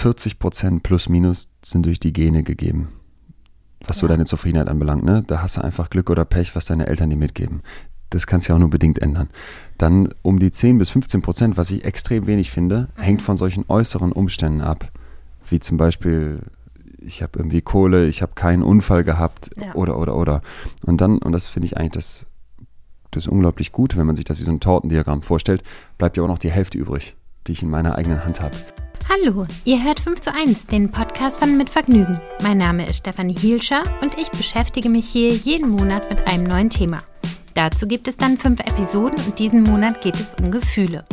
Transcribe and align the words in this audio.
40 0.00 0.38
Prozent 0.38 0.82
plus 0.82 1.10
minus 1.10 1.50
sind 1.62 1.84
durch 1.84 2.00
die 2.00 2.14
Gene 2.14 2.42
gegeben. 2.42 2.88
Was 3.86 3.98
ja. 3.98 4.00
so 4.02 4.08
deine 4.08 4.24
Zufriedenheit 4.24 4.68
anbelangt, 4.68 5.04
ne? 5.04 5.22
Da 5.26 5.42
hast 5.42 5.58
du 5.58 5.60
einfach 5.64 5.90
Glück 5.90 6.08
oder 6.08 6.24
Pech, 6.24 6.56
was 6.56 6.64
deine 6.64 6.86
Eltern 6.86 7.10
dir 7.10 7.16
mitgeben. 7.16 7.60
Das 8.08 8.26
kannst 8.26 8.48
du 8.48 8.52
ja 8.52 8.56
auch 8.56 8.60
nur 8.60 8.70
bedingt 8.70 8.98
ändern. 8.98 9.28
Dann 9.76 10.08
um 10.22 10.38
die 10.38 10.50
10 10.50 10.78
bis 10.78 10.88
15 10.90 11.20
Prozent, 11.20 11.56
was 11.58 11.70
ich 11.70 11.84
extrem 11.84 12.26
wenig 12.26 12.50
finde, 12.50 12.88
mhm. 12.96 13.02
hängt 13.02 13.22
von 13.22 13.36
solchen 13.36 13.66
äußeren 13.68 14.12
Umständen 14.12 14.62
ab. 14.62 14.90
Wie 15.46 15.60
zum 15.60 15.76
Beispiel, 15.76 16.40
ich 16.98 17.22
habe 17.22 17.38
irgendwie 17.38 17.60
Kohle, 17.60 18.08
ich 18.08 18.22
habe 18.22 18.32
keinen 18.34 18.62
Unfall 18.62 19.04
gehabt 19.04 19.50
ja. 19.56 19.74
oder, 19.74 19.98
oder, 19.98 20.16
oder. 20.16 20.40
Und 20.82 21.02
dann, 21.02 21.18
und 21.18 21.32
das 21.32 21.48
finde 21.48 21.66
ich 21.66 21.76
eigentlich 21.76 21.92
das, 21.92 22.26
das 23.10 23.26
unglaublich 23.26 23.70
gut, 23.70 23.98
wenn 23.98 24.06
man 24.06 24.16
sich 24.16 24.24
das 24.24 24.38
wie 24.38 24.44
so 24.44 24.50
ein 24.50 24.60
Tortendiagramm 24.60 25.20
vorstellt, 25.20 25.62
bleibt 25.98 26.16
ja 26.16 26.22
auch 26.22 26.28
noch 26.28 26.38
die 26.38 26.50
Hälfte 26.50 26.78
übrig, 26.78 27.16
die 27.46 27.52
ich 27.52 27.62
in 27.62 27.68
meiner 27.68 27.96
eigenen 27.96 28.24
Hand 28.24 28.40
habe. 28.40 28.56
Hallo, 29.12 29.44
ihr 29.64 29.82
hört 29.82 29.98
5 29.98 30.20
zu 30.20 30.32
1, 30.32 30.66
den 30.66 30.92
Podcast 30.92 31.40
von 31.40 31.56
Mit 31.56 31.68
Vergnügen. 31.68 32.20
Mein 32.44 32.58
Name 32.58 32.86
ist 32.86 32.98
Stefanie 32.98 33.36
Hielscher 33.36 33.82
und 34.00 34.16
ich 34.16 34.30
beschäftige 34.30 34.88
mich 34.88 35.08
hier 35.08 35.34
jeden 35.34 35.70
Monat 35.70 36.08
mit 36.08 36.28
einem 36.28 36.44
neuen 36.44 36.70
Thema. 36.70 36.98
Dazu 37.54 37.88
gibt 37.88 38.06
es 38.06 38.16
dann 38.16 38.38
fünf 38.38 38.60
Episoden 38.60 39.18
und 39.24 39.36
diesen 39.40 39.64
Monat 39.64 40.00
geht 40.00 40.14
es 40.14 40.34
um 40.34 40.52
Gefühle. 40.52 41.04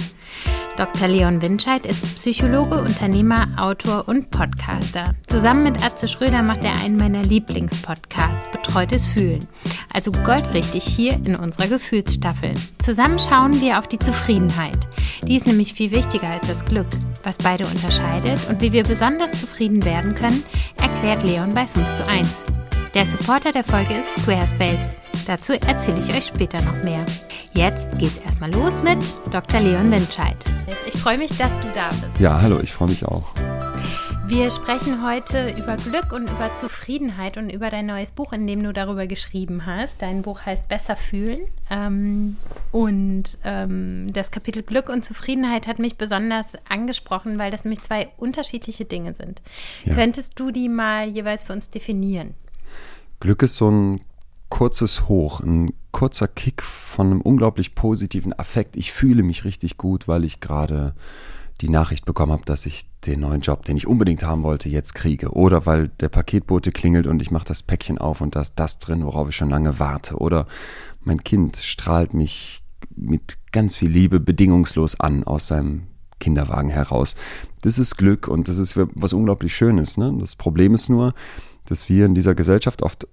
Dr. 0.77 1.07
Leon 1.07 1.41
Winscheid 1.41 1.87
ist 1.87 2.03
Psychologe, 2.13 2.79
Unternehmer, 2.79 3.47
Autor 3.57 4.07
und 4.07 4.29
Podcaster. 4.29 5.15
Zusammen 5.25 5.63
mit 5.63 5.83
Atze 5.83 6.07
Schröder 6.07 6.43
macht 6.43 6.63
er 6.63 6.73
einen 6.73 6.97
meiner 6.97 7.23
Lieblingspodcasts, 7.23 8.51
Betreutes 8.51 9.07
Fühlen. 9.07 9.47
Also 9.95 10.11
goldrichtig 10.11 10.83
hier 10.83 11.13
in 11.13 11.35
unserer 11.35 11.67
Gefühlsstaffel. 11.67 12.53
Zusammen 12.77 13.17
schauen 13.17 13.59
wir 13.59 13.79
auf 13.79 13.87
die 13.87 13.97
Zufriedenheit. 13.97 14.87
Die 15.23 15.35
ist 15.35 15.47
nämlich 15.47 15.73
viel 15.73 15.89
wichtiger 15.89 16.27
als 16.27 16.47
das 16.47 16.63
Glück. 16.63 16.85
Was 17.27 17.37
beide 17.39 17.65
unterscheidet 17.65 18.39
und 18.47 18.61
wie 18.61 18.71
wir 18.71 18.83
besonders 18.83 19.33
zufrieden 19.33 19.83
werden 19.83 20.15
können, 20.15 20.45
erklärt 20.81 21.23
Leon 21.23 21.53
bei 21.53 21.67
5 21.67 21.95
zu 21.95 22.07
1. 22.07 22.25
Der 22.93 23.05
Supporter 23.05 23.51
der 23.51 23.65
Folge 23.65 23.95
ist 23.95 24.23
Squarespace. 24.23 24.95
Dazu 25.27 25.51
erzähle 25.51 25.99
ich 25.99 26.15
euch 26.15 26.27
später 26.27 26.63
noch 26.63 26.81
mehr. 26.85 27.03
Jetzt 27.53 27.99
geht's 27.99 28.21
erstmal 28.25 28.53
los 28.53 28.71
mit 28.81 28.99
Dr. 29.29 29.59
Leon 29.59 29.91
Windscheid. 29.91 30.37
Ich 30.87 30.95
freue 30.95 31.17
mich, 31.17 31.35
dass 31.37 31.59
du 31.59 31.67
da 31.75 31.89
bist. 31.89 32.17
Ja, 32.17 32.41
hallo, 32.41 32.61
ich 32.61 32.71
freue 32.71 32.87
mich 32.87 33.03
auch. 33.03 33.27
Wir 34.27 34.51
sprechen 34.51 35.07
heute 35.07 35.55
über 35.57 35.77
Glück 35.77 36.11
und 36.11 36.29
über 36.29 36.53
Zufriedenheit 36.53 37.37
und 37.37 37.49
über 37.49 37.69
dein 37.69 37.85
neues 37.85 38.11
Buch, 38.11 38.33
in 38.33 38.45
dem 38.45 38.61
du 38.61 38.73
darüber 38.73 39.07
geschrieben 39.07 39.65
hast. 39.65 40.01
Dein 40.01 40.21
Buch 40.21 40.41
heißt 40.45 40.67
Besser 40.67 40.97
fühlen. 40.97 41.47
Ähm, 41.69 42.35
und 42.73 43.23
ähm, 43.45 44.11
das 44.11 44.29
Kapitel 44.29 44.63
Glück 44.63 44.89
und 44.89 45.05
Zufriedenheit 45.05 45.65
hat 45.65 45.79
mich 45.79 45.97
besonders 45.97 46.45
angesprochen, 46.67 47.39
weil 47.39 47.51
das 47.51 47.63
nämlich 47.63 47.81
zwei 47.83 48.09
unterschiedliche 48.17 48.83
Dinge 48.83 49.13
sind. 49.13 49.41
Ja. 49.85 49.95
Könntest 49.95 50.33
du 50.35 50.51
die 50.51 50.67
mal 50.67 51.07
jeweils 51.07 51.45
für 51.45 51.53
uns 51.53 51.69
definieren? 51.69 52.33
Glück 53.21 53.43
ist 53.43 53.55
so 53.55 53.71
ein 53.71 54.01
kurzes 54.49 55.07
Hoch, 55.07 55.39
ein 55.39 55.71
kurzer 55.91 56.27
Kick 56.27 56.63
von 56.63 57.07
einem 57.07 57.21
unglaublich 57.21 57.75
positiven 57.75 58.37
Affekt. 58.37 58.75
Ich 58.75 58.91
fühle 58.91 59.23
mich 59.23 59.45
richtig 59.45 59.77
gut, 59.77 60.09
weil 60.09 60.25
ich 60.25 60.41
gerade 60.41 60.95
die 61.61 61.69
Nachricht 61.69 62.05
bekommen 62.05 62.31
habe, 62.31 62.45
dass 62.45 62.65
ich 62.65 62.85
den 63.05 63.21
neuen 63.21 63.41
Job, 63.41 63.65
den 63.65 63.77
ich 63.77 63.87
unbedingt 63.87 64.23
haben 64.23 64.43
wollte, 64.43 64.69
jetzt 64.69 64.93
kriege. 64.93 65.31
Oder 65.31 65.65
weil 65.65 65.87
der 65.87 66.09
Paketbote 66.09 66.71
klingelt 66.71 67.07
und 67.07 67.21
ich 67.21 67.31
mache 67.31 67.45
das 67.45 67.63
Päckchen 67.63 67.97
auf 67.97 68.21
und 68.21 68.35
da 68.35 68.41
ist 68.41 68.53
das 68.55 68.79
drin, 68.79 69.03
worauf 69.03 69.29
ich 69.29 69.35
schon 69.35 69.49
lange 69.49 69.79
warte. 69.79 70.17
Oder 70.17 70.47
mein 71.01 71.23
Kind 71.23 71.57
strahlt 71.57 72.13
mich 72.13 72.63
mit 72.95 73.37
ganz 73.51 73.75
viel 73.75 73.89
Liebe 73.89 74.19
bedingungslos 74.19 74.99
an 74.99 75.23
aus 75.23 75.47
seinem 75.47 75.87
Kinderwagen 76.19 76.69
heraus. 76.69 77.15
Das 77.61 77.79
ist 77.79 77.97
Glück 77.97 78.27
und 78.27 78.47
das 78.47 78.57
ist 78.57 78.75
was 78.77 79.13
unglaublich 79.13 79.55
Schönes. 79.55 79.97
Ne? 79.97 80.15
Das 80.19 80.35
Problem 80.35 80.73
ist 80.73 80.89
nur, 80.89 81.13
dass 81.65 81.89
wir 81.89 82.05
in 82.05 82.15
dieser 82.15 82.35
Gesellschaft 82.35 82.81
oft 82.81 83.07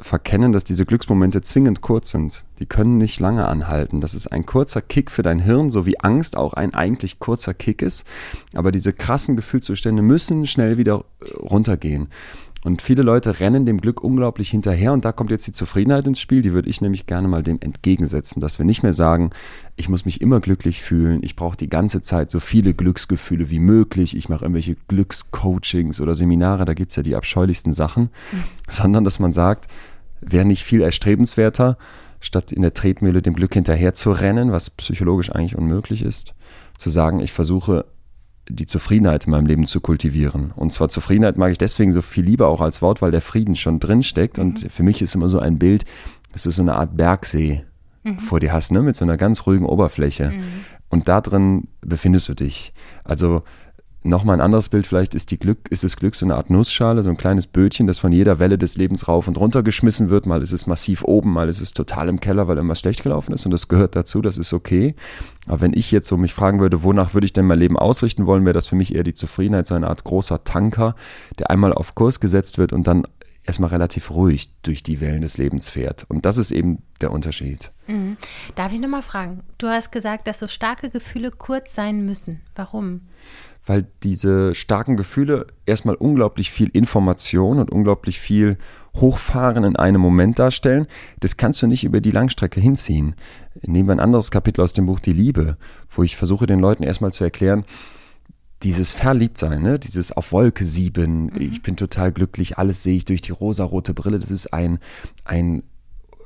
verkennen, 0.00 0.52
dass 0.52 0.64
diese 0.64 0.84
Glücksmomente 0.84 1.42
zwingend 1.42 1.80
kurz 1.80 2.10
sind. 2.10 2.44
Die 2.58 2.66
können 2.66 2.98
nicht 2.98 3.20
lange 3.20 3.46
anhalten. 3.46 4.00
Das 4.00 4.14
ist 4.14 4.26
ein 4.26 4.44
kurzer 4.44 4.82
Kick 4.82 5.10
für 5.10 5.22
dein 5.22 5.38
Hirn, 5.38 5.70
so 5.70 5.86
wie 5.86 6.00
Angst 6.00 6.36
auch 6.36 6.54
ein 6.54 6.74
eigentlich 6.74 7.20
kurzer 7.20 7.54
Kick 7.54 7.80
ist. 7.80 8.06
Aber 8.54 8.72
diese 8.72 8.92
krassen 8.92 9.36
Gefühlszustände 9.36 10.02
müssen 10.02 10.46
schnell 10.46 10.78
wieder 10.78 11.04
äh, 11.20 11.30
runtergehen. 11.36 12.08
Und 12.64 12.80
viele 12.80 13.02
Leute 13.02 13.40
rennen 13.40 13.66
dem 13.66 13.78
Glück 13.78 14.02
unglaublich 14.02 14.48
hinterher 14.48 14.94
und 14.94 15.04
da 15.04 15.12
kommt 15.12 15.30
jetzt 15.30 15.46
die 15.46 15.52
Zufriedenheit 15.52 16.06
ins 16.06 16.18
Spiel, 16.18 16.40
die 16.40 16.54
würde 16.54 16.70
ich 16.70 16.80
nämlich 16.80 17.06
gerne 17.06 17.28
mal 17.28 17.42
dem 17.42 17.58
entgegensetzen, 17.60 18.40
dass 18.40 18.58
wir 18.58 18.64
nicht 18.64 18.82
mehr 18.82 18.94
sagen, 18.94 19.30
ich 19.76 19.90
muss 19.90 20.06
mich 20.06 20.22
immer 20.22 20.40
glücklich 20.40 20.80
fühlen, 20.80 21.20
ich 21.22 21.36
brauche 21.36 21.58
die 21.58 21.68
ganze 21.68 22.00
Zeit 22.00 22.30
so 22.30 22.40
viele 22.40 22.72
Glücksgefühle 22.72 23.50
wie 23.50 23.58
möglich, 23.58 24.16
ich 24.16 24.30
mache 24.30 24.46
irgendwelche 24.46 24.76
Glückscoachings 24.88 26.00
oder 26.00 26.14
Seminare, 26.14 26.64
da 26.64 26.72
gibt 26.72 26.92
es 26.92 26.96
ja 26.96 27.02
die 27.02 27.16
abscheulichsten 27.16 27.74
Sachen, 27.74 28.04
mhm. 28.32 28.44
sondern 28.66 29.04
dass 29.04 29.18
man 29.18 29.34
sagt, 29.34 29.70
wäre 30.22 30.46
nicht 30.46 30.64
viel 30.64 30.80
erstrebenswerter, 30.80 31.76
statt 32.20 32.50
in 32.50 32.62
der 32.62 32.72
Tretmühle 32.72 33.20
dem 33.20 33.34
Glück 33.34 33.52
hinterher 33.52 33.92
zu 33.92 34.10
rennen, 34.10 34.52
was 34.52 34.70
psychologisch 34.70 35.30
eigentlich 35.30 35.56
unmöglich 35.56 36.00
ist, 36.00 36.32
zu 36.78 36.88
sagen, 36.88 37.20
ich 37.20 37.32
versuche 37.32 37.84
die 38.48 38.66
Zufriedenheit 38.66 39.24
in 39.24 39.30
meinem 39.30 39.46
Leben 39.46 39.64
zu 39.66 39.80
kultivieren. 39.80 40.52
Und 40.54 40.72
zwar 40.72 40.88
Zufriedenheit 40.88 41.36
mag 41.38 41.50
ich 41.50 41.58
deswegen 41.58 41.92
so 41.92 42.02
viel 42.02 42.24
lieber 42.24 42.48
auch 42.48 42.60
als 42.60 42.82
Wort, 42.82 43.00
weil 43.00 43.10
der 43.10 43.20
Frieden 43.20 43.56
schon 43.56 43.80
drin 43.80 44.02
steckt. 44.02 44.38
Mhm. 44.38 44.44
Und 44.44 44.72
für 44.72 44.82
mich 44.82 45.02
ist 45.02 45.14
immer 45.14 45.28
so 45.28 45.38
ein 45.38 45.58
Bild, 45.58 45.84
dass 46.32 46.42
du 46.42 46.50
so 46.50 46.62
eine 46.62 46.74
Art 46.74 46.96
Bergsee 46.96 47.64
mhm. 48.02 48.18
vor 48.18 48.40
dir 48.40 48.52
hast, 48.52 48.72
ne? 48.72 48.82
mit 48.82 48.96
so 48.96 49.04
einer 49.04 49.16
ganz 49.16 49.46
ruhigen 49.46 49.66
Oberfläche. 49.66 50.30
Mhm. 50.30 50.44
Und 50.88 51.08
da 51.08 51.20
drin 51.20 51.68
befindest 51.80 52.28
du 52.28 52.34
dich. 52.34 52.72
Also 53.02 53.42
Nochmal 54.06 54.36
ein 54.36 54.42
anderes 54.42 54.68
Bild 54.68 54.86
vielleicht 54.86 55.14
ist, 55.14 55.30
die 55.30 55.38
Glück, 55.38 55.60
ist 55.70 55.82
das 55.82 55.96
Glück 55.96 56.14
so 56.14 56.26
eine 56.26 56.34
Art 56.34 56.50
Nussschale, 56.50 57.02
so 57.02 57.08
ein 57.08 57.16
kleines 57.16 57.46
Bötchen, 57.46 57.86
das 57.86 57.98
von 57.98 58.12
jeder 58.12 58.38
Welle 58.38 58.58
des 58.58 58.76
Lebens 58.76 59.08
rauf 59.08 59.28
und 59.28 59.38
runter 59.38 59.62
geschmissen 59.62 60.10
wird. 60.10 60.26
Mal 60.26 60.42
ist 60.42 60.52
es 60.52 60.66
massiv 60.66 61.04
oben, 61.04 61.32
mal 61.32 61.48
ist 61.48 61.62
es 61.62 61.72
total 61.72 62.10
im 62.10 62.20
Keller, 62.20 62.46
weil 62.46 62.56
irgendwas 62.56 62.80
schlecht 62.80 63.02
gelaufen 63.02 63.32
ist 63.32 63.46
und 63.46 63.50
das 63.50 63.66
gehört 63.66 63.96
dazu, 63.96 64.20
das 64.20 64.36
ist 64.36 64.52
okay. 64.52 64.94
Aber 65.46 65.62
wenn 65.62 65.72
ich 65.72 65.90
jetzt 65.90 66.06
so 66.06 66.18
mich 66.18 66.34
fragen 66.34 66.60
würde, 66.60 66.82
wonach 66.82 67.14
würde 67.14 67.24
ich 67.24 67.32
denn 67.32 67.46
mein 67.46 67.58
Leben 67.58 67.78
ausrichten 67.78 68.26
wollen, 68.26 68.44
wäre 68.44 68.52
das 68.52 68.66
für 68.66 68.76
mich 68.76 68.94
eher 68.94 69.04
die 69.04 69.14
Zufriedenheit, 69.14 69.66
so 69.66 69.74
eine 69.74 69.88
Art 69.88 70.04
großer 70.04 70.44
Tanker, 70.44 70.96
der 71.38 71.50
einmal 71.50 71.72
auf 71.72 71.94
Kurs 71.94 72.20
gesetzt 72.20 72.58
wird 72.58 72.74
und 72.74 72.86
dann 72.86 73.06
erstmal 73.44 73.70
relativ 73.70 74.10
ruhig 74.10 74.50
durch 74.62 74.82
die 74.82 75.00
Wellen 75.00 75.22
des 75.22 75.38
Lebens 75.38 75.68
fährt. 75.68 76.06
Und 76.08 76.24
das 76.24 76.38
ist 76.38 76.50
eben 76.50 76.82
der 77.00 77.10
Unterschied. 77.10 77.72
Mhm. 77.86 78.16
Darf 78.54 78.72
ich 78.72 78.80
nochmal 78.80 79.02
fragen? 79.02 79.42
Du 79.58 79.68
hast 79.68 79.92
gesagt, 79.92 80.26
dass 80.26 80.38
so 80.38 80.48
starke 80.48 80.88
Gefühle 80.88 81.30
kurz 81.30 81.74
sein 81.74 82.04
müssen. 82.04 82.40
Warum? 82.54 83.02
weil 83.66 83.86
diese 84.02 84.54
starken 84.54 84.96
Gefühle 84.96 85.46
erstmal 85.64 85.94
unglaublich 85.94 86.50
viel 86.50 86.68
Information 86.68 87.58
und 87.58 87.70
unglaublich 87.70 88.20
viel 88.20 88.58
Hochfahren 88.96 89.64
in 89.64 89.76
einem 89.76 90.00
Moment 90.00 90.38
darstellen. 90.38 90.86
Das 91.20 91.36
kannst 91.36 91.62
du 91.62 91.66
nicht 91.66 91.84
über 91.84 92.00
die 92.00 92.10
Langstrecke 92.10 92.60
hinziehen. 92.60 93.14
Nehmen 93.62 93.88
wir 93.88 93.94
ein 93.94 94.00
anderes 94.00 94.30
Kapitel 94.30 94.60
aus 94.60 94.74
dem 94.74 94.86
Buch 94.86 95.00
Die 95.00 95.12
Liebe, 95.12 95.56
wo 95.90 96.02
ich 96.02 96.16
versuche 96.16 96.46
den 96.46 96.60
Leuten 96.60 96.82
erstmal 96.82 97.12
zu 97.12 97.24
erklären, 97.24 97.64
dieses 98.64 98.92
Verliebtsein, 98.92 99.62
ne? 99.62 99.78
dieses 99.78 100.10
auf 100.12 100.32
Wolke 100.32 100.64
sieben, 100.64 101.26
mhm. 101.26 101.40
ich 101.40 101.62
bin 101.62 101.76
total 101.76 102.12
glücklich, 102.12 102.58
alles 102.58 102.82
sehe 102.82 102.96
ich 102.96 103.04
durch 103.04 103.22
die 103.22 103.32
rosarote 103.32 103.94
Brille, 103.94 104.18
das 104.18 104.30
ist 104.30 104.52
ein, 104.52 104.78
ein 105.24 105.62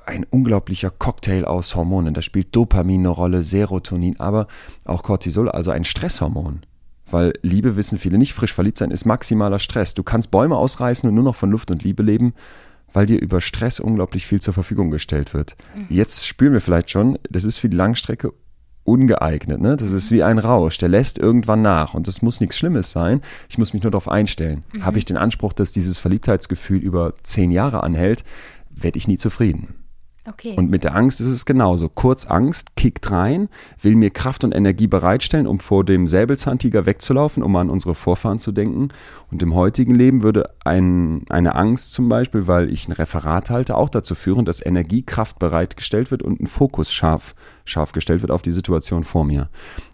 ein 0.06 0.24
unglaublicher 0.24 0.90
Cocktail 0.90 1.44
aus 1.44 1.74
Hormonen. 1.74 2.14
Da 2.14 2.22
spielt 2.22 2.56
Dopamin 2.56 3.02
eine 3.02 3.10
Rolle, 3.10 3.42
Serotonin, 3.42 4.18
aber 4.18 4.46
auch 4.86 5.02
Cortisol, 5.02 5.50
also 5.50 5.70
ein 5.70 5.84
Stresshormon. 5.84 6.62
Weil 7.10 7.34
Liebe 7.42 7.76
wissen 7.76 7.98
viele 7.98 8.16
nicht, 8.16 8.32
frisch 8.32 8.54
verliebt 8.54 8.78
sein 8.78 8.90
ist 8.90 9.04
maximaler 9.04 9.58
Stress. 9.58 9.92
Du 9.92 10.02
kannst 10.02 10.30
Bäume 10.30 10.56
ausreißen 10.56 11.06
und 11.06 11.14
nur 11.14 11.24
noch 11.24 11.36
von 11.36 11.50
Luft 11.50 11.70
und 11.70 11.84
Liebe 11.84 12.02
leben, 12.02 12.32
weil 12.94 13.04
dir 13.04 13.20
über 13.20 13.42
Stress 13.42 13.80
unglaublich 13.80 14.26
viel 14.26 14.40
zur 14.40 14.54
Verfügung 14.54 14.90
gestellt 14.90 15.34
wird. 15.34 15.56
Mhm. 15.76 15.86
Jetzt 15.90 16.26
spüren 16.26 16.54
wir 16.54 16.62
vielleicht 16.62 16.88
schon, 16.88 17.18
das 17.28 17.44
ist 17.44 17.58
für 17.58 17.68
die 17.68 17.76
Langstrecke 17.76 18.32
ungeeignet. 18.88 19.60
Ne? 19.60 19.76
Das 19.76 19.92
ist 19.92 20.10
wie 20.10 20.22
ein 20.22 20.38
Rausch, 20.38 20.78
der 20.78 20.88
lässt 20.88 21.18
irgendwann 21.18 21.62
nach 21.62 21.94
und 21.94 22.08
das 22.08 22.22
muss 22.22 22.40
nichts 22.40 22.56
Schlimmes 22.56 22.90
sein. 22.90 23.20
Ich 23.48 23.58
muss 23.58 23.72
mich 23.72 23.82
nur 23.82 23.92
darauf 23.92 24.08
einstellen. 24.08 24.64
Mhm. 24.72 24.84
Habe 24.84 24.98
ich 24.98 25.04
den 25.04 25.16
Anspruch, 25.16 25.52
dass 25.52 25.72
dieses 25.72 25.98
Verliebtheitsgefühl 25.98 26.78
über 26.78 27.14
zehn 27.22 27.50
Jahre 27.50 27.82
anhält, 27.82 28.24
werde 28.70 28.98
ich 28.98 29.08
nie 29.08 29.18
zufrieden. 29.18 29.74
Okay. 30.28 30.54
Und 30.56 30.68
mit 30.70 30.84
der 30.84 30.94
Angst 30.94 31.20
ist 31.20 31.28
es 31.28 31.46
genauso. 31.46 31.88
Kurz 31.88 32.26
Angst 32.26 32.76
kickt 32.76 33.10
rein, 33.10 33.48
will 33.80 33.96
mir 33.96 34.10
Kraft 34.10 34.44
und 34.44 34.52
Energie 34.52 34.86
bereitstellen, 34.86 35.46
um 35.46 35.58
vor 35.58 35.84
dem 35.84 36.06
Säbelzahntiger 36.06 36.84
wegzulaufen, 36.84 37.42
um 37.42 37.56
an 37.56 37.70
unsere 37.70 37.94
Vorfahren 37.94 38.38
zu 38.38 38.52
denken. 38.52 38.88
Und 39.30 39.42
im 39.42 39.54
heutigen 39.54 39.94
Leben 39.94 40.22
würde 40.22 40.50
ein, 40.64 41.24
eine 41.30 41.54
Angst 41.54 41.92
zum 41.92 42.08
Beispiel, 42.08 42.46
weil 42.46 42.70
ich 42.70 42.88
ein 42.88 42.92
Referat 42.92 43.48
halte, 43.48 43.76
auch 43.76 43.88
dazu 43.88 44.14
führen, 44.14 44.44
dass 44.44 44.64
Energiekraft 44.64 45.38
bereitgestellt 45.38 46.10
wird 46.10 46.22
und 46.22 46.40
ein 46.40 46.46
Fokus 46.46 46.92
scharf, 46.92 47.34
scharf 47.64 47.92
gestellt 47.92 48.20
wird 48.20 48.32
auf 48.32 48.42
die 48.42 48.52
Situation 48.52 49.04
vor 49.04 49.24
mir. 49.24 49.48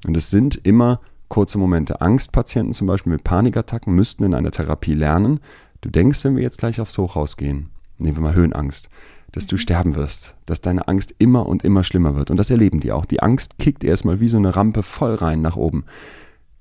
Und 0.06 0.16
es 0.16 0.30
sind 0.30 0.56
immer 0.64 1.00
kurze 1.28 1.58
Momente. 1.58 2.00
Angstpatienten 2.00 2.72
zum 2.72 2.88
Beispiel 2.88 3.12
mit 3.12 3.24
Panikattacken 3.24 3.94
müssten 3.94 4.24
in 4.24 4.34
einer 4.34 4.50
Therapie 4.50 4.94
lernen. 4.94 5.40
Du 5.80 5.90
denkst, 5.90 6.24
wenn 6.24 6.34
wir 6.34 6.42
jetzt 6.42 6.58
gleich 6.58 6.80
aufs 6.80 6.98
Hochhaus 6.98 7.36
gehen, 7.36 7.70
nehmen 7.98 8.16
wir 8.16 8.22
mal 8.22 8.34
Höhenangst 8.34 8.88
dass 9.34 9.48
du 9.48 9.56
sterben 9.56 9.96
wirst, 9.96 10.36
dass 10.46 10.60
deine 10.60 10.86
Angst 10.86 11.12
immer 11.18 11.46
und 11.46 11.64
immer 11.64 11.82
schlimmer 11.82 12.14
wird. 12.14 12.30
Und 12.30 12.36
das 12.36 12.50
erleben 12.50 12.78
die 12.78 12.92
auch. 12.92 13.04
Die 13.04 13.20
Angst 13.20 13.58
kickt 13.58 13.82
erstmal 13.82 14.20
wie 14.20 14.28
so 14.28 14.36
eine 14.36 14.54
Rampe 14.54 14.84
voll 14.84 15.16
rein 15.16 15.42
nach 15.42 15.56
oben. 15.56 15.84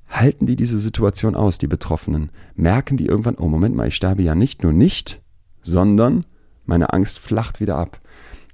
halten 0.10 0.48
die 0.48 0.56
diese 0.56 0.80
Situation 0.80 1.36
aus, 1.36 1.60
die 1.60 1.68
Betroffenen? 1.68 2.32
Merken 2.56 2.98
die 2.98 3.06
irgendwann, 3.06 3.36
oh 3.36 3.48
Moment 3.48 3.76
mal, 3.76 3.88
ich 3.88 3.96
sterbe 3.96 4.24
ja 4.24 4.34
nicht 4.34 4.64
nur 4.64 4.74
nicht, 4.74 5.22
sondern 5.62 6.26
meine 6.66 6.94
Angst 6.94 7.20
flacht 7.20 7.60
wieder 7.60 7.78
ab. 7.78 8.00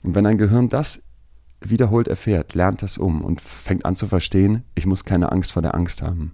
Und 0.04 0.16
wenn 0.16 0.26
ein 0.26 0.38
Gehirn 0.38 0.68
das 0.68 1.02
wiederholt 1.62 2.10
erfährt, 2.10 2.56
lernt 2.56 2.82
das 2.82 2.98
um 2.98 3.22
und 3.22 3.40
fängt 3.40 3.86
an 3.86 3.96
zu 3.96 4.08
verstehen, 4.08 4.64
ich 4.76 4.86
muss 4.86 5.06
keine 5.06 5.32
Angst 5.32 5.54
vor 5.54 5.62
der 5.62 5.76
Angst 5.76 6.02
haben. 6.02 6.34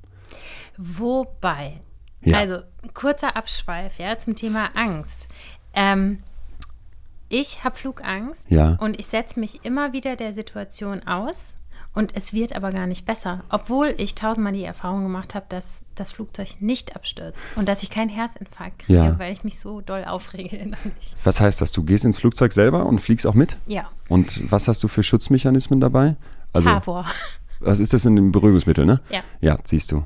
Wobei, 0.78 1.82
ja. 2.22 2.40
also 2.40 2.60
kurzer 2.96 3.36
Abschweif 3.36 4.00
ja, 4.00 4.18
zum 4.18 4.36
Thema 4.36 4.70
Angst. 4.76 5.28
Ähm, 5.74 6.20
ich 7.30 7.64
habe 7.64 7.76
Flugangst 7.76 8.50
ja. 8.52 8.78
und 8.80 9.00
ich 9.00 9.08
setze 9.08 9.40
mich 9.40 9.64
immer 9.64 9.94
wieder 9.94 10.16
der 10.16 10.34
Situation 10.34 11.06
aus 11.08 11.58
und 11.94 12.16
es 12.16 12.34
wird 12.34 12.56
aber 12.56 12.72
gar 12.72 12.88
nicht 12.88 13.06
besser, 13.06 13.44
obwohl 13.50 13.96
ich 13.98 14.16
tausendmal 14.16 14.54
die 14.54 14.64
Erfahrung 14.64 15.04
gemacht 15.04 15.34
habe, 15.34 15.46
dass 15.48 15.66
das 15.96 16.12
Flugzeug 16.12 16.58
nicht 16.60 16.96
abstürzt 16.96 17.48
und 17.56 17.70
dass 17.70 17.84
ich 17.84 17.90
keinen 17.90 18.10
Herzinfarkt 18.10 18.80
kriege, 18.80 19.00
ja. 19.00 19.18
weil 19.18 19.32
ich 19.32 19.46
mich 19.46 19.60
so 19.60 19.80
doll 19.80 20.04
aufrege 20.04 20.56
innerlich. 20.58 21.16
Was 21.24 21.40
heißt 21.40 21.62
das? 21.62 21.72
Du 21.72 21.84
gehst 21.84 22.04
ins 22.04 22.18
Flugzeug 22.18 22.52
selber 22.52 22.86
und 22.86 23.00
fliegst 23.00 23.26
auch 23.26 23.34
mit? 23.34 23.58
Ja. 23.66 23.90
Und 24.10 24.42
was 24.52 24.68
hast 24.68 24.84
du 24.84 24.90
für 24.90 25.04
Schutzmechanismen 25.04 25.80
dabei? 25.80 26.18
Also, 26.52 26.70
Tavor. 26.70 27.06
Was 27.62 27.80
ist 27.80 27.94
das 27.94 28.06
in 28.06 28.18
dem 28.18 28.34
Beruhigungsmittel, 28.34 28.86
ne? 28.86 29.00
Ja. 29.10 29.22
Ja, 29.40 29.58
siehst 29.64 29.92
du. 29.94 30.04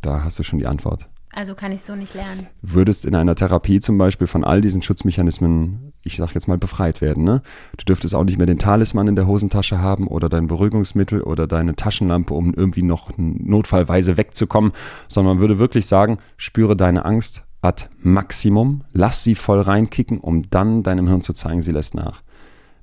Da 0.00 0.24
hast 0.24 0.38
du 0.38 0.42
schon 0.42 0.58
die 0.58 0.66
Antwort. 0.66 1.08
Also 1.36 1.54
kann 1.54 1.70
ich 1.70 1.82
so 1.82 1.94
nicht 1.94 2.14
lernen. 2.14 2.46
Würdest 2.62 3.04
in 3.04 3.14
einer 3.14 3.34
Therapie 3.34 3.78
zum 3.78 3.98
Beispiel 3.98 4.26
von 4.26 4.42
all 4.42 4.62
diesen 4.62 4.80
Schutzmechanismen, 4.80 5.92
ich 6.02 6.16
sag 6.16 6.32
jetzt 6.32 6.48
mal, 6.48 6.56
befreit 6.56 7.02
werden. 7.02 7.24
Ne? 7.24 7.42
Du 7.76 7.84
dürftest 7.84 8.14
auch 8.14 8.24
nicht 8.24 8.38
mehr 8.38 8.46
den 8.46 8.56
Talisman 8.56 9.06
in 9.06 9.16
der 9.16 9.26
Hosentasche 9.26 9.78
haben 9.78 10.06
oder 10.06 10.30
dein 10.30 10.46
Beruhigungsmittel 10.46 11.20
oder 11.20 11.46
deine 11.46 11.76
Taschenlampe, 11.76 12.32
um 12.32 12.54
irgendwie 12.54 12.82
noch 12.82 13.10
notfallweise 13.18 14.16
wegzukommen, 14.16 14.72
sondern 15.08 15.34
man 15.36 15.40
würde 15.42 15.58
wirklich 15.58 15.84
sagen, 15.84 16.16
spüre 16.38 16.74
deine 16.74 17.04
Angst 17.04 17.44
ad 17.60 17.90
Maximum, 17.98 18.84
lass 18.94 19.22
sie 19.22 19.34
voll 19.34 19.60
reinkicken, 19.60 20.20
um 20.20 20.48
dann 20.48 20.82
deinem 20.84 21.06
Hirn 21.06 21.20
zu 21.20 21.34
zeigen, 21.34 21.60
sie 21.60 21.72
lässt 21.72 21.94
nach. 21.94 22.22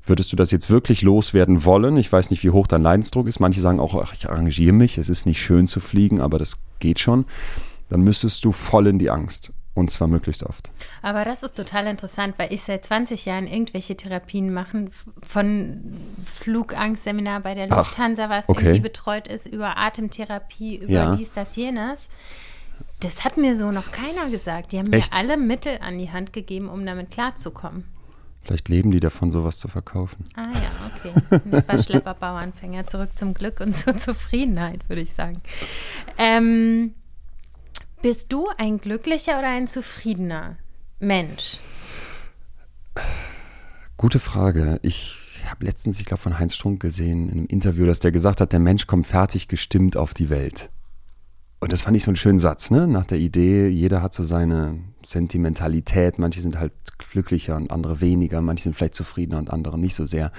Würdest 0.05 0.31
du 0.31 0.35
das 0.35 0.51
jetzt 0.51 0.69
wirklich 0.69 1.01
loswerden 1.01 1.65
wollen? 1.65 1.97
Ich 1.97 2.11
weiß 2.11 2.29
nicht, 2.29 2.43
wie 2.43 2.51
hoch 2.51 2.67
dein 2.67 2.83
Leidensdruck 2.83 3.25
ist. 3.25 3.39
Manche 3.39 3.61
sagen 3.61 3.79
auch, 3.79 3.95
ach, 3.95 4.13
ich 4.13 4.29
arrangiere 4.29 4.73
mich, 4.73 4.99
es 4.99 5.09
ist 5.09 5.25
nicht 5.25 5.41
schön 5.41 5.65
zu 5.65 5.79
fliegen, 5.79 6.21
aber 6.21 6.37
das 6.37 6.59
geht 6.79 6.99
schon 6.99 7.25
dann 7.93 8.01
müsstest 8.01 8.43
du 8.43 8.51
voll 8.51 8.87
in 8.87 8.97
die 8.97 9.11
Angst. 9.11 9.53
Und 9.75 9.91
zwar 9.91 10.07
möglichst 10.07 10.41
oft. 10.41 10.71
Aber 11.03 11.25
das 11.25 11.43
ist 11.43 11.55
total 11.55 11.85
interessant, 11.85 12.33
weil 12.37 12.51
ich 12.51 12.63
seit 12.63 12.85
20 12.85 13.25
Jahren 13.25 13.45
irgendwelche 13.45 13.95
Therapien 13.95 14.51
mache, 14.51 14.87
von 15.21 15.93
Flugangstseminar 16.25 17.41
bei 17.41 17.53
der 17.53 17.67
Lufthansa, 17.67 18.31
was 18.31 18.49
okay. 18.49 18.65
irgendwie 18.65 18.81
betreut 18.81 19.27
ist, 19.27 19.45
über 19.45 19.77
Atemtherapie, 19.77 20.77
über 20.77 20.91
ja. 20.91 21.15
dies, 21.15 21.33
das, 21.33 21.55
jenes. 21.55 22.09
Das 22.99 23.23
hat 23.23 23.37
mir 23.37 23.55
so 23.55 23.71
noch 23.71 23.91
keiner 23.91 24.27
gesagt. 24.31 24.71
Die 24.71 24.79
haben 24.79 24.91
Echt? 24.91 25.13
mir 25.13 25.19
alle 25.19 25.37
Mittel 25.37 25.77
an 25.81 25.99
die 25.99 26.09
Hand 26.09 26.33
gegeben, 26.33 26.69
um 26.69 26.83
damit 26.87 27.11
klarzukommen. 27.11 27.83
Vielleicht 28.41 28.69
leben 28.69 28.89
die 28.89 28.99
davon, 28.99 29.29
sowas 29.29 29.59
zu 29.59 29.67
verkaufen. 29.67 30.25
Ah 30.35 30.49
ja, 30.51 31.11
okay. 31.11 31.41
Nicht 31.45 31.67
bei 31.67 31.77
Schlepper 31.77 32.15
Bauernfänger. 32.15 32.87
Zurück 32.87 33.11
zum 33.15 33.35
Glück 33.35 33.59
und 33.59 33.77
zur 33.77 33.99
Zufriedenheit, 33.99 34.89
würde 34.89 35.03
ich 35.03 35.13
sagen. 35.13 35.41
Ähm, 36.17 36.95
bist 38.03 38.33
du 38.33 38.47
ein 38.57 38.79
glücklicher 38.79 39.39
oder 39.39 39.47
ein 39.47 39.69
zufriedener 39.69 40.57
Mensch? 40.99 41.57
Gute 43.95 44.19
Frage. 44.19 44.77
Ich 44.83 45.17
habe 45.49 45.65
letztens, 45.65 45.99
ich 45.99 46.05
glaube, 46.05 46.21
von 46.21 46.37
Heinz 46.37 46.53
Strunk 46.53 46.81
gesehen 46.81 47.29
in 47.29 47.37
einem 47.37 47.45
Interview, 47.47 47.85
dass 47.85 47.99
der 47.99 48.11
gesagt 48.11 48.41
hat, 48.41 48.51
der 48.51 48.59
Mensch 48.59 48.87
kommt 48.87 49.07
fertig 49.07 49.47
gestimmt 49.47 49.95
auf 49.95 50.13
die 50.13 50.29
Welt. 50.29 50.69
Und 51.61 51.71
das 51.71 51.83
fand 51.83 51.95
ich 51.95 52.03
so 52.03 52.09
einen 52.09 52.17
schönen 52.17 52.39
Satz, 52.39 52.71
ne? 52.71 52.87
Nach 52.87 53.05
der 53.05 53.19
Idee, 53.19 53.69
jeder 53.69 54.01
hat 54.01 54.13
so 54.13 54.25
seine 54.25 54.79
Sentimentalität. 55.05 56.19
Manche 56.19 56.41
sind 56.41 56.59
halt 56.59 56.73
glücklicher 56.97 57.55
und 57.55 57.71
andere 57.71 58.01
weniger. 58.01 58.41
Manche 58.41 58.65
sind 58.65 58.75
vielleicht 58.75 58.95
zufriedener 58.95 59.37
und 59.37 59.49
andere 59.49 59.79
nicht 59.79 59.95
so 59.95 60.03
sehr. 60.03 60.33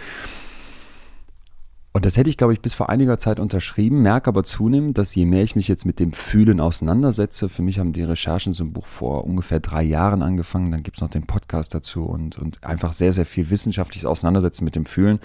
Und 1.96 2.04
das 2.04 2.16
hätte 2.16 2.28
ich, 2.28 2.36
glaube 2.36 2.52
ich, 2.52 2.60
bis 2.60 2.74
vor 2.74 2.90
einiger 2.90 3.18
Zeit 3.18 3.38
unterschrieben, 3.38 4.02
merke 4.02 4.26
aber 4.26 4.42
zunehmend, 4.42 4.98
dass 4.98 5.14
je 5.14 5.26
mehr 5.26 5.44
ich 5.44 5.54
mich 5.54 5.68
jetzt 5.68 5.86
mit 5.86 6.00
dem 6.00 6.12
Fühlen 6.12 6.58
auseinandersetze, 6.58 7.48
für 7.48 7.62
mich 7.62 7.78
haben 7.78 7.92
die 7.92 8.02
Recherchen 8.02 8.52
zum 8.52 8.72
Buch 8.72 8.86
vor 8.86 9.24
ungefähr 9.24 9.60
drei 9.60 9.84
Jahren 9.84 10.20
angefangen, 10.20 10.72
dann 10.72 10.82
gibt 10.82 10.96
es 10.96 11.02
noch 11.02 11.10
den 11.10 11.28
Podcast 11.28 11.72
dazu 11.72 12.02
und, 12.02 12.36
und 12.36 12.64
einfach 12.64 12.92
sehr, 12.94 13.12
sehr 13.12 13.26
viel 13.26 13.48
wissenschaftliches 13.48 14.06
Auseinandersetzen 14.06 14.64
mit 14.64 14.74
dem 14.74 14.86
Fühlen. 14.86 15.20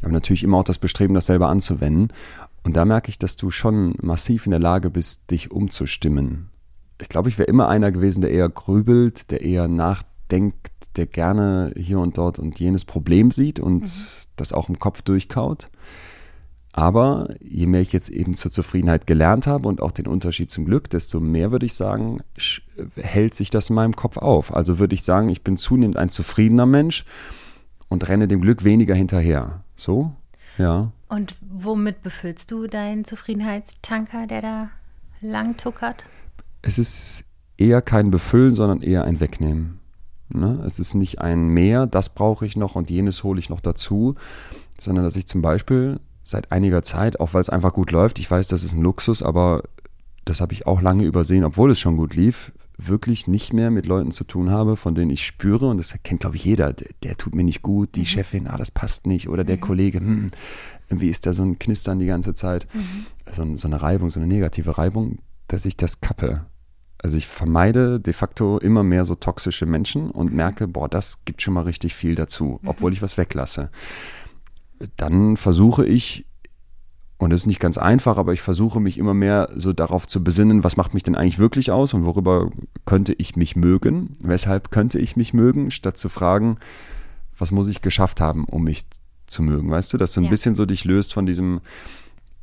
Aber 0.00 0.12
natürlich 0.12 0.44
immer 0.44 0.56
auch 0.56 0.64
das 0.64 0.78
Bestreben, 0.78 1.12
das 1.12 1.26
selber 1.26 1.50
anzuwenden. 1.50 2.08
Und 2.64 2.74
da 2.74 2.86
merke 2.86 3.10
ich, 3.10 3.18
dass 3.18 3.36
du 3.36 3.50
schon 3.50 3.94
massiv 4.00 4.46
in 4.46 4.52
der 4.52 4.60
Lage 4.60 4.88
bist, 4.88 5.30
dich 5.30 5.50
umzustimmen. 5.50 6.48
Ich 7.02 7.10
glaube, 7.10 7.28
ich 7.28 7.36
wäre 7.36 7.48
immer 7.48 7.68
einer 7.68 7.92
gewesen, 7.92 8.22
der 8.22 8.30
eher 8.30 8.48
grübelt, 8.48 9.30
der 9.30 9.42
eher 9.42 9.68
nachdenkt, 9.68 10.70
der 10.96 11.04
gerne 11.04 11.74
hier 11.76 11.98
und 11.98 12.16
dort 12.16 12.38
und 12.38 12.58
jenes 12.58 12.86
Problem 12.86 13.30
sieht 13.30 13.60
und 13.60 13.82
mhm. 13.82 14.27
Das 14.40 14.52
auch 14.52 14.68
im 14.68 14.78
Kopf 14.78 15.02
durchkaut. 15.02 15.68
Aber 16.72 17.28
je 17.40 17.66
mehr 17.66 17.80
ich 17.80 17.92
jetzt 17.92 18.08
eben 18.08 18.34
zur 18.34 18.52
Zufriedenheit 18.52 19.06
gelernt 19.06 19.46
habe 19.46 19.68
und 19.68 19.82
auch 19.82 19.90
den 19.90 20.06
Unterschied 20.06 20.50
zum 20.50 20.64
Glück, 20.64 20.88
desto 20.90 21.18
mehr 21.18 21.50
würde 21.50 21.66
ich 21.66 21.74
sagen, 21.74 22.20
hält 22.94 23.34
sich 23.34 23.50
das 23.50 23.70
in 23.70 23.74
meinem 23.74 23.96
Kopf 23.96 24.16
auf. 24.16 24.54
Also 24.54 24.78
würde 24.78 24.94
ich 24.94 25.02
sagen, 25.02 25.28
ich 25.28 25.42
bin 25.42 25.56
zunehmend 25.56 25.96
ein 25.96 26.08
zufriedener 26.08 26.66
Mensch 26.66 27.04
und 27.88 28.08
renne 28.08 28.28
dem 28.28 28.40
Glück 28.40 28.64
weniger 28.64 28.94
hinterher. 28.94 29.64
So? 29.74 30.12
Ja. 30.56 30.92
Und 31.08 31.34
womit 31.40 32.02
befüllst 32.02 32.50
du 32.50 32.66
deinen 32.66 33.04
Zufriedenheitstanker, 33.04 34.26
der 34.26 34.42
da 34.42 34.70
lang 35.20 35.56
tuckert? 35.56 36.04
Es 36.62 36.78
ist 36.78 37.24
eher 37.56 37.82
kein 37.82 38.10
Befüllen, 38.10 38.54
sondern 38.54 38.82
eher 38.82 39.04
ein 39.04 39.20
Wegnehmen. 39.20 39.77
Ne? 40.30 40.62
Es 40.66 40.78
ist 40.78 40.94
nicht 40.94 41.20
ein 41.20 41.48
Mehr, 41.48 41.86
das 41.86 42.10
brauche 42.10 42.44
ich 42.44 42.56
noch 42.56 42.74
und 42.74 42.90
jenes 42.90 43.24
hole 43.24 43.38
ich 43.38 43.48
noch 43.48 43.60
dazu, 43.60 44.14
sondern 44.78 45.04
dass 45.04 45.16
ich 45.16 45.26
zum 45.26 45.42
Beispiel 45.42 46.00
seit 46.22 46.52
einiger 46.52 46.82
Zeit, 46.82 47.20
auch 47.20 47.34
weil 47.34 47.40
es 47.40 47.48
einfach 47.48 47.72
gut 47.72 47.90
läuft. 47.90 48.18
Ich 48.18 48.30
weiß, 48.30 48.48
das 48.48 48.62
ist 48.62 48.74
ein 48.74 48.82
Luxus, 48.82 49.22
aber 49.22 49.62
das 50.24 50.40
habe 50.40 50.52
ich 50.52 50.66
auch 50.66 50.82
lange 50.82 51.04
übersehen, 51.04 51.44
obwohl 51.44 51.70
es 51.70 51.80
schon 51.80 51.96
gut 51.96 52.14
lief, 52.14 52.52
wirklich 52.76 53.26
nicht 53.26 53.52
mehr 53.52 53.70
mit 53.70 53.86
Leuten 53.86 54.12
zu 54.12 54.24
tun 54.24 54.50
habe, 54.50 54.76
von 54.76 54.94
denen 54.94 55.10
ich 55.10 55.26
spüre, 55.26 55.68
und 55.68 55.78
das 55.78 55.94
kennt, 56.04 56.20
glaube 56.20 56.36
ich, 56.36 56.44
jeder, 56.44 56.72
der, 56.72 56.88
der, 57.02 57.16
tut 57.16 57.34
mir 57.34 57.42
nicht 57.42 57.62
gut, 57.62 57.96
die 57.96 58.00
mhm. 58.00 58.06
Chefin, 58.06 58.46
ah, 58.46 58.56
das 58.56 58.70
passt 58.70 59.06
nicht, 59.06 59.28
oder 59.28 59.42
der 59.42 59.56
mhm. 59.56 59.60
Kollege, 59.60 59.98
hm, 59.98 60.30
irgendwie 60.88 61.08
ist 61.08 61.26
da 61.26 61.32
so 61.32 61.42
ein 61.42 61.58
Knistern 61.58 61.98
die 61.98 62.06
ganze 62.06 62.34
Zeit, 62.34 62.68
mhm. 62.72 63.06
so, 63.32 63.56
so 63.56 63.66
eine 63.66 63.82
Reibung, 63.82 64.10
so 64.10 64.20
eine 64.20 64.28
negative 64.28 64.78
Reibung, 64.78 65.18
dass 65.48 65.64
ich 65.64 65.76
das 65.76 66.00
kappe. 66.00 66.46
Also 67.00 67.16
ich 67.16 67.26
vermeide 67.26 68.00
de 68.00 68.12
facto 68.12 68.58
immer 68.58 68.82
mehr 68.82 69.04
so 69.04 69.14
toxische 69.14 69.66
Menschen 69.66 70.10
und 70.10 70.32
merke, 70.32 70.66
boah, 70.66 70.88
das 70.88 71.24
gibt 71.24 71.42
schon 71.42 71.54
mal 71.54 71.62
richtig 71.62 71.94
viel 71.94 72.14
dazu, 72.14 72.58
mhm. 72.62 72.68
obwohl 72.68 72.92
ich 72.92 73.02
was 73.02 73.18
weglasse 73.18 73.70
dann 74.96 75.36
versuche 75.36 75.86
ich, 75.86 76.26
und 77.18 77.30
das 77.30 77.42
ist 77.42 77.46
nicht 77.46 77.60
ganz 77.60 77.78
einfach, 77.78 78.16
aber 78.16 78.32
ich 78.32 78.40
versuche 78.40 78.80
mich 78.80 78.96
immer 78.96 79.14
mehr 79.14 79.50
so 79.56 79.72
darauf 79.72 80.06
zu 80.06 80.22
besinnen, 80.22 80.62
was 80.62 80.76
macht 80.76 80.94
mich 80.94 81.02
denn 81.02 81.16
eigentlich 81.16 81.38
wirklich 81.38 81.70
aus 81.72 81.94
und 81.94 82.04
worüber 82.04 82.50
könnte 82.84 83.12
ich 83.14 83.34
mich 83.34 83.56
mögen? 83.56 84.12
Weshalb 84.22 84.70
könnte 84.70 84.98
ich 84.98 85.16
mich 85.16 85.34
mögen, 85.34 85.70
statt 85.70 85.98
zu 85.98 86.08
fragen, 86.08 86.58
was 87.36 87.50
muss 87.50 87.68
ich 87.68 87.82
geschafft 87.82 88.20
haben, 88.20 88.44
um 88.44 88.64
mich 88.64 88.84
zu 89.26 89.42
mögen? 89.42 89.70
Weißt 89.70 89.92
du, 89.92 89.98
dass 89.98 90.12
so 90.12 90.20
ein 90.20 90.24
ja. 90.24 90.30
bisschen 90.30 90.54
so 90.54 90.64
dich 90.64 90.84
löst 90.84 91.12
von 91.12 91.26
diesem, 91.26 91.60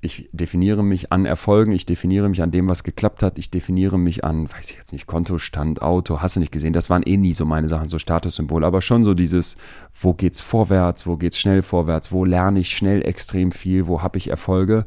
ich 0.05 0.29
definiere 0.31 0.83
mich 0.83 1.11
an 1.11 1.25
Erfolgen, 1.25 1.71
ich 1.71 1.85
definiere 1.85 2.29
mich 2.29 2.41
an 2.41 2.51
dem, 2.51 2.69
was 2.69 2.83
geklappt 2.83 3.23
hat, 3.23 3.37
ich 3.37 3.49
definiere 3.49 3.97
mich 3.97 4.23
an, 4.23 4.49
weiß 4.49 4.71
ich 4.71 4.77
jetzt 4.77 4.93
nicht, 4.93 5.07
Kontostand, 5.07 5.81
Auto, 5.81 6.21
hast 6.21 6.35
du 6.35 6.39
nicht 6.39 6.51
gesehen, 6.51 6.73
das 6.73 6.89
waren 6.89 7.03
eh 7.03 7.17
nie 7.17 7.33
so 7.33 7.45
meine 7.45 7.67
Sachen, 7.67 7.89
so 7.89 7.99
Statussymbole, 7.99 8.65
aber 8.65 8.81
schon 8.81 9.03
so 9.03 9.13
dieses, 9.13 9.57
wo 9.99 10.13
geht's 10.13 10.39
vorwärts, 10.39 11.05
wo 11.05 11.17
geht's 11.17 11.39
schnell 11.39 11.61
vorwärts, 11.61 12.11
wo 12.11 12.23
lerne 12.23 12.59
ich 12.59 12.69
schnell 12.69 13.05
extrem 13.05 13.51
viel, 13.51 13.87
wo 13.87 14.01
habe 14.01 14.17
ich 14.17 14.29
Erfolge, 14.29 14.85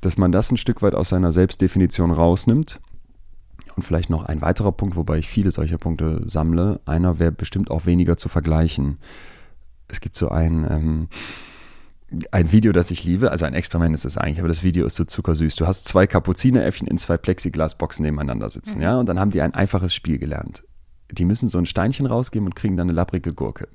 dass 0.00 0.18
man 0.18 0.32
das 0.32 0.50
ein 0.50 0.56
Stück 0.56 0.82
weit 0.82 0.94
aus 0.94 1.10
seiner 1.10 1.32
Selbstdefinition 1.32 2.10
rausnimmt. 2.10 2.80
Und 3.76 3.84
vielleicht 3.84 4.10
noch 4.10 4.24
ein 4.24 4.42
weiterer 4.42 4.72
Punkt, 4.72 4.96
wobei 4.96 5.18
ich 5.18 5.28
viele 5.28 5.50
solcher 5.52 5.78
Punkte 5.78 6.22
sammle. 6.26 6.80
Einer 6.86 7.18
wäre 7.18 7.32
bestimmt 7.32 7.70
auch 7.70 7.86
weniger 7.86 8.16
zu 8.16 8.28
vergleichen. 8.28 8.98
Es 9.88 10.00
gibt 10.00 10.16
so 10.16 10.28
ein, 10.28 10.66
ähm, 10.68 11.08
ein 12.32 12.52
Video, 12.52 12.72
das 12.72 12.90
ich 12.90 13.04
liebe, 13.04 13.30
also 13.30 13.44
ein 13.44 13.54
Experiment 13.54 13.94
ist 13.94 14.04
es 14.04 14.18
eigentlich, 14.18 14.40
aber 14.40 14.48
das 14.48 14.62
Video 14.62 14.84
ist 14.86 14.96
so 14.96 15.04
zuckersüß. 15.04 15.54
Du 15.56 15.66
hast 15.66 15.84
zwei 15.84 16.06
Kapuzineräffchen 16.06 16.88
in 16.88 16.98
zwei 16.98 17.16
Plexiglasboxen 17.16 18.04
nebeneinander 18.04 18.50
sitzen, 18.50 18.78
mhm. 18.78 18.82
ja, 18.82 18.98
und 18.98 19.08
dann 19.08 19.20
haben 19.20 19.30
die 19.30 19.40
ein 19.40 19.54
einfaches 19.54 19.94
Spiel 19.94 20.18
gelernt. 20.18 20.64
Die 21.10 21.24
müssen 21.24 21.48
so 21.48 21.58
ein 21.58 21.66
Steinchen 21.66 22.06
rausgeben 22.06 22.46
und 22.46 22.54
kriegen 22.54 22.76
dann 22.76 22.88
eine 22.88 22.96
labbrige 22.96 23.34
Gurke. 23.34 23.68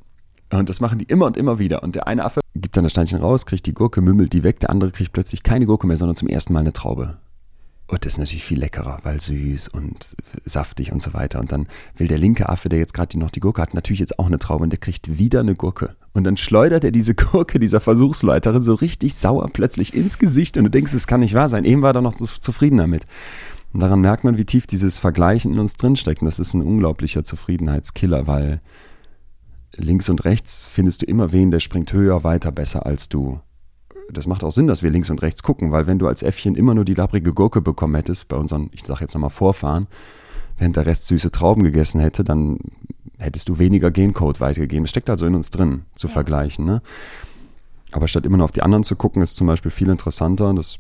Und 0.52 0.70
das 0.70 0.80
machen 0.80 1.00
die 1.00 1.06
immer 1.06 1.26
und 1.26 1.38
immer 1.38 1.60
wieder. 1.60 1.84
Und 1.84 1.96
der 1.96 2.08
eine 2.08 2.24
Affe 2.24 2.42
gibt 2.54 2.78
dann 2.78 2.84
das 2.84 2.92
Steinchen 2.92 3.20
raus, 3.20 3.46
kriegt 3.46 3.66
die 3.66 3.74
Gurke, 3.74 4.02
mümmelt 4.02 4.32
die 4.32 4.44
weg, 4.44 4.60
der 4.60 4.70
andere 4.70 4.92
kriegt 4.92 5.12
plötzlich 5.12 5.44
keine 5.44 5.66
Gurke 5.66 5.88
mehr, 5.88 5.98
sondern 5.98 6.16
zum 6.16 6.28
ersten 6.28 6.54
Mal 6.54 6.60
eine 6.60 6.74
Traube. 6.74 7.18
Und 7.88 8.06
das 8.06 8.14
ist 8.14 8.18
natürlich 8.18 8.44
viel 8.44 8.60
leckerer, 8.60 9.00
weil 9.04 9.20
süß 9.20 9.68
und 9.68 10.16
saftig 10.44 10.92
und 10.92 11.02
so 11.02 11.14
weiter. 11.14 11.40
Und 11.40 11.52
dann 11.52 11.68
will 11.98 12.08
der 12.08 12.18
linke 12.18 12.50
Affe, 12.50 12.70
der 12.70 12.80
jetzt 12.80 12.94
gerade 12.94 13.18
noch 13.20 13.30
die 13.30 13.40
Gurke 13.40 13.62
hat, 13.62 13.74
natürlich 13.74 14.00
jetzt 14.00 14.18
auch 14.18 14.26
eine 14.26 14.40
Traube 14.40 14.64
und 14.64 14.72
der 14.72 14.80
kriegt 14.80 15.20
wieder 15.20 15.42
eine 15.42 15.56
Gurke. 15.56 15.96
Und 16.16 16.24
dann 16.24 16.38
schleudert 16.38 16.86
er 16.86 16.92
diese 16.92 17.14
Gurke 17.14 17.60
dieser 17.60 17.82
Versuchsleiterin 17.82 18.62
so 18.62 18.74
richtig 18.74 19.14
sauer 19.16 19.50
plötzlich 19.52 19.94
ins 19.94 20.18
Gesicht 20.18 20.58
und 20.58 20.64
du 20.64 20.70
denkst, 20.70 20.94
es 20.94 21.08
kann 21.08 21.20
nicht 21.20 21.34
wahr 21.34 21.50
sein. 21.50 21.66
Eben 21.66 21.82
war 21.82 21.94
er 21.94 22.02
noch 22.02 22.16
zufrieden 22.16 22.78
damit. 22.78 23.06
Und 23.74 23.82
daran 23.82 24.00
merkt 24.00 24.24
man, 24.24 24.38
wie 24.38 24.46
tief 24.46 24.66
dieses 24.66 24.98
Vergleichen 24.98 25.52
in 25.52 25.60
uns 25.60 25.74
drinsteckt. 25.74 26.22
Und 26.22 26.28
das 26.28 26.40
ist 26.40 26.54
ein 26.54 26.62
unglaublicher 26.62 27.26
Zufriedenheitskiller, 27.26 28.28
weil 28.28 28.62
links 29.76 30.08
und 30.08 30.24
rechts 30.24 30.66
findest 30.66 31.02
du 31.02 31.06
immer 31.06 31.34
wen, 31.34 31.52
der 31.52 31.60
springt 31.60 31.92
höher, 31.92 32.24
weiter, 32.24 32.54
besser 32.54 32.86
als 32.86 33.10
du. 33.10 33.42
Das 34.10 34.26
macht 34.26 34.46
auch 34.46 34.54
Sinn, 34.54 34.68
dass 34.68 34.84
wir 34.84 34.92
links 34.92 35.10
und 35.10 35.22
rechts 35.22 35.44
gucken, 35.44 35.74
weil 35.74 35.86
wenn 35.86 36.00
du 36.00 36.08
als 36.08 36.24
Äffchen 36.24 36.56
immer 36.56 36.76
nur 36.76 36.86
die 36.86 36.94
labrige 36.94 37.34
Gurke 37.34 37.60
bekommen 37.60 37.96
hättest, 37.96 38.30
bei 38.30 38.38
unseren, 38.38 38.70
ich 38.72 38.84
sag 38.86 39.02
jetzt 39.02 39.16
nochmal 39.16 39.32
Vorfahren, 39.32 39.88
während 40.58 40.76
der 40.76 40.86
Rest 40.86 41.06
süße 41.06 41.32
Trauben 41.32 41.64
gegessen 41.64 42.00
hätte, 42.00 42.24
dann 42.24 42.60
hättest 43.20 43.50
du 43.50 43.60
weniger 43.60 43.92
Gencode 43.92 44.40
weitergegeben. 44.40 44.86
Es 44.86 44.90
steckt 44.90 45.10
also 45.10 45.26
in 45.26 45.36
uns 45.36 45.50
drin, 45.50 45.86
zu 45.96 46.08
ja. 46.08 46.14
vergleichen. 46.14 46.66
Ne? 46.66 46.82
Aber 47.92 48.08
statt 48.08 48.26
immer 48.26 48.38
nur 48.38 48.46
auf 48.46 48.52
die 48.52 48.64
anderen 48.64 48.84
zu 48.84 48.96
gucken, 48.96 49.22
ist 49.22 49.36
zum 49.36 49.48
Beispiel 49.48 49.72
viel 49.72 49.90
interessanter, 49.90 50.54
das 50.54 50.78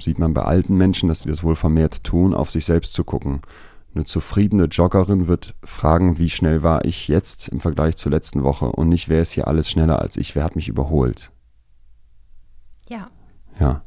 sieht 0.00 0.18
man 0.18 0.34
bei 0.34 0.42
alten 0.42 0.76
Menschen, 0.76 1.08
dass 1.08 1.20
sie 1.20 1.28
das 1.28 1.42
wohl 1.42 1.56
vermehrt 1.56 2.04
tun, 2.04 2.34
auf 2.34 2.50
sich 2.50 2.64
selbst 2.64 2.94
zu 2.94 3.02
gucken. 3.04 3.40
Eine 3.94 4.04
zufriedene 4.04 4.64
Joggerin 4.64 5.26
wird 5.26 5.56
fragen, 5.64 6.18
wie 6.18 6.30
schnell 6.30 6.62
war 6.62 6.84
ich 6.84 7.08
jetzt 7.08 7.48
im 7.48 7.58
Vergleich 7.58 7.96
zur 7.96 8.12
letzten 8.12 8.44
Woche 8.44 8.66
und 8.66 8.88
nicht, 8.88 9.08
wer 9.08 9.22
ist 9.22 9.32
hier 9.32 9.48
alles 9.48 9.68
schneller 9.68 10.00
als 10.00 10.16
ich, 10.16 10.36
wer 10.36 10.44
hat 10.44 10.54
mich 10.54 10.68
überholt. 10.68 11.32
Ja. 12.88 13.10
Ja. 13.58 13.82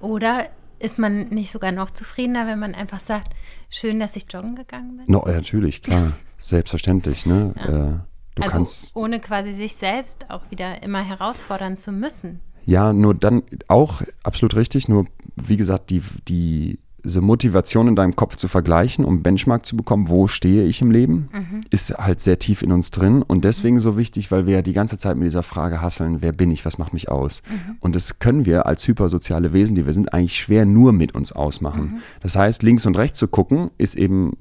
Oder 0.00 0.46
ist 0.78 0.98
man 0.98 1.28
nicht 1.28 1.50
sogar 1.50 1.72
noch 1.72 1.90
zufriedener, 1.90 2.46
wenn 2.46 2.58
man 2.58 2.74
einfach 2.74 3.00
sagt, 3.00 3.34
schön, 3.70 4.00
dass 4.00 4.16
ich 4.16 4.24
joggen 4.30 4.56
gegangen 4.56 4.96
bin? 4.96 5.04
No, 5.08 5.24
natürlich, 5.26 5.82
klar. 5.82 6.12
Selbstverständlich, 6.38 7.26
ne? 7.26 7.54
Ja. 7.56 7.64
Äh, 7.64 7.98
du 8.34 8.42
also 8.42 8.52
kannst, 8.52 8.96
ohne 8.96 9.20
quasi 9.20 9.52
sich 9.52 9.76
selbst 9.76 10.30
auch 10.30 10.50
wieder 10.50 10.82
immer 10.82 11.02
herausfordern 11.02 11.78
zu 11.78 11.92
müssen. 11.92 12.40
Ja, 12.66 12.92
nur 12.92 13.14
dann 13.14 13.42
auch 13.68 14.02
absolut 14.22 14.56
richtig, 14.56 14.88
nur 14.88 15.06
wie 15.36 15.56
gesagt, 15.56 15.90
die, 15.90 16.02
die 16.28 16.78
diese 17.04 17.20
Motivation 17.20 17.88
in 17.88 17.96
deinem 17.96 18.16
Kopf 18.16 18.36
zu 18.36 18.48
vergleichen, 18.48 19.04
um 19.04 19.22
Benchmark 19.22 19.64
zu 19.66 19.76
bekommen, 19.76 20.08
wo 20.08 20.26
stehe 20.26 20.64
ich 20.64 20.80
im 20.80 20.90
Leben, 20.90 21.28
mhm. 21.32 21.60
ist 21.70 21.96
halt 21.96 22.20
sehr 22.20 22.38
tief 22.38 22.62
in 22.62 22.72
uns 22.72 22.90
drin 22.90 23.22
und 23.22 23.44
deswegen 23.44 23.78
so 23.78 23.96
wichtig, 23.96 24.30
weil 24.30 24.46
wir 24.46 24.54
ja 24.54 24.62
die 24.62 24.72
ganze 24.72 24.98
Zeit 24.98 25.16
mit 25.16 25.26
dieser 25.26 25.42
Frage 25.42 25.80
hasseln, 25.80 26.22
wer 26.22 26.32
bin 26.32 26.50
ich, 26.50 26.64
was 26.64 26.78
macht 26.78 26.92
mich 26.92 27.10
aus? 27.10 27.42
Mhm. 27.48 27.76
Und 27.80 27.94
das 27.94 28.18
können 28.18 28.46
wir 28.46 28.66
als 28.66 28.88
hypersoziale 28.88 29.52
Wesen, 29.52 29.76
die 29.76 29.86
wir 29.86 29.92
sind, 29.92 30.12
eigentlich 30.12 30.36
schwer 30.36 30.64
nur 30.64 30.92
mit 30.92 31.14
uns 31.14 31.32
ausmachen. 31.32 31.82
Mhm. 31.82 31.98
Das 32.20 32.36
heißt, 32.36 32.62
links 32.62 32.86
und 32.86 32.96
rechts 32.96 33.18
zu 33.18 33.28
gucken, 33.28 33.70
ist 33.76 33.96
eben, 33.96 34.32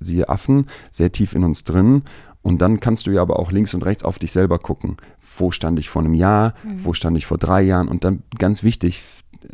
siehe 0.00 0.28
Affen, 0.28 0.66
sehr 0.90 1.12
tief 1.12 1.34
in 1.34 1.44
uns 1.44 1.64
drin 1.64 2.02
und 2.42 2.60
dann 2.62 2.80
kannst 2.80 3.06
du 3.06 3.10
ja 3.10 3.22
aber 3.22 3.38
auch 3.38 3.52
links 3.52 3.74
und 3.74 3.84
rechts 3.84 4.02
auf 4.02 4.18
dich 4.18 4.32
selber 4.32 4.58
gucken. 4.58 4.96
Wo 5.36 5.50
stand 5.50 5.78
ich 5.78 5.90
vor 5.90 6.02
einem 6.02 6.14
Jahr? 6.14 6.54
Mhm. 6.64 6.84
Wo 6.84 6.92
stand 6.94 7.16
ich 7.16 7.26
vor 7.26 7.38
drei 7.38 7.62
Jahren? 7.62 7.88
Und 7.88 8.04
dann 8.04 8.22
ganz 8.38 8.62
wichtig, 8.62 9.02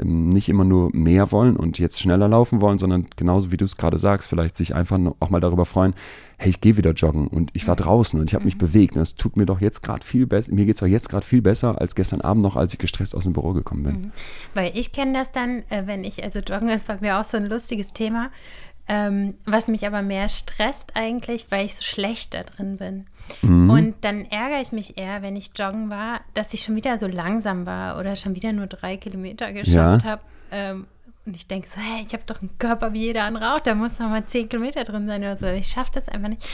nicht 0.02 0.48
immer 0.48 0.64
nur 0.64 0.90
mehr 0.94 1.32
wollen 1.32 1.56
und 1.56 1.78
jetzt 1.78 2.00
schneller 2.00 2.28
laufen 2.28 2.60
wollen, 2.60 2.78
sondern 2.78 3.06
genauso 3.16 3.52
wie 3.52 3.56
du 3.56 3.64
es 3.64 3.76
gerade 3.76 3.98
sagst, 3.98 4.28
vielleicht 4.28 4.56
sich 4.56 4.74
einfach 4.74 4.98
auch 5.20 5.30
mal 5.30 5.40
darüber 5.40 5.64
freuen, 5.64 5.94
hey, 6.38 6.50
ich 6.50 6.60
gehe 6.60 6.76
wieder 6.76 6.92
joggen 6.92 7.28
und 7.28 7.50
ich 7.54 7.66
war 7.66 7.74
mhm. 7.74 7.82
draußen 7.82 8.20
und 8.20 8.30
ich 8.30 8.34
habe 8.34 8.44
mich 8.44 8.56
mhm. 8.56 8.60
bewegt 8.60 8.96
und 8.96 9.02
es 9.02 9.14
tut 9.14 9.36
mir 9.36 9.46
doch 9.46 9.60
jetzt 9.60 9.82
gerade 9.82 10.04
viel 10.04 10.26
besser, 10.26 10.54
mir 10.54 10.66
geht 10.66 10.74
es 10.74 10.80
doch 10.80 10.86
jetzt 10.86 11.08
gerade 11.08 11.24
viel 11.24 11.42
besser 11.42 11.80
als 11.80 11.94
gestern 11.94 12.20
Abend 12.20 12.42
noch, 12.42 12.56
als 12.56 12.72
ich 12.72 12.78
gestresst 12.78 13.14
aus 13.14 13.24
dem 13.24 13.32
Büro 13.32 13.52
gekommen 13.52 13.84
bin. 13.84 13.94
Mhm. 13.94 14.12
Weil 14.54 14.72
ich 14.74 14.92
kenne 14.92 15.12
das 15.12 15.32
dann, 15.32 15.62
äh, 15.70 15.86
wenn 15.86 16.04
ich, 16.04 16.22
also 16.22 16.40
joggen 16.40 16.68
ist 16.68 16.86
bei 16.86 16.98
mir 17.00 17.18
auch 17.18 17.24
so 17.24 17.36
ein 17.36 17.46
lustiges 17.46 17.92
Thema, 17.92 18.30
ähm, 18.88 19.34
was 19.44 19.68
mich 19.68 19.86
aber 19.86 20.02
mehr 20.02 20.28
stresst 20.28 20.94
eigentlich, 20.94 21.46
weil 21.50 21.66
ich 21.66 21.76
so 21.76 21.82
schlecht 21.82 22.34
da 22.34 22.44
drin 22.44 22.76
bin. 22.78 23.06
Mhm. 23.42 23.70
Und 23.70 23.94
dann 24.02 24.24
ärgere 24.26 24.60
ich 24.60 24.72
mich 24.72 24.96
eher, 24.96 25.22
wenn 25.22 25.36
ich 25.36 25.50
joggen 25.56 25.90
war, 25.90 26.20
dass 26.34 26.54
ich 26.54 26.62
schon 26.62 26.76
wieder 26.76 26.98
so 26.98 27.06
langsam 27.06 27.66
war 27.66 27.98
oder 27.98 28.14
schon 28.14 28.36
wieder 28.36 28.52
nur 28.52 28.66
drei 28.66 28.96
Kilometer 28.96 29.52
geschafft 29.52 30.04
ja. 30.04 30.10
habe. 30.10 30.22
Ähm, 30.50 30.86
und 31.24 31.34
ich 31.34 31.48
denke 31.48 31.68
so, 31.68 31.80
hey, 31.80 32.04
ich 32.06 32.12
habe 32.12 32.22
doch 32.26 32.40
einen 32.40 32.56
Körper 32.58 32.92
wie 32.92 33.00
jeder 33.00 33.24
andere 33.24 33.54
auch, 33.54 33.60
da 33.60 33.74
muss 33.74 33.98
noch 33.98 34.08
mal 34.08 34.24
zehn 34.26 34.48
Kilometer 34.48 34.84
drin 34.84 35.08
sein 35.08 35.22
oder 35.22 35.36
so. 35.36 35.46
Ich 35.48 35.66
schaffe 35.66 35.90
das 35.94 36.08
einfach 36.08 36.28
nicht. 36.28 36.46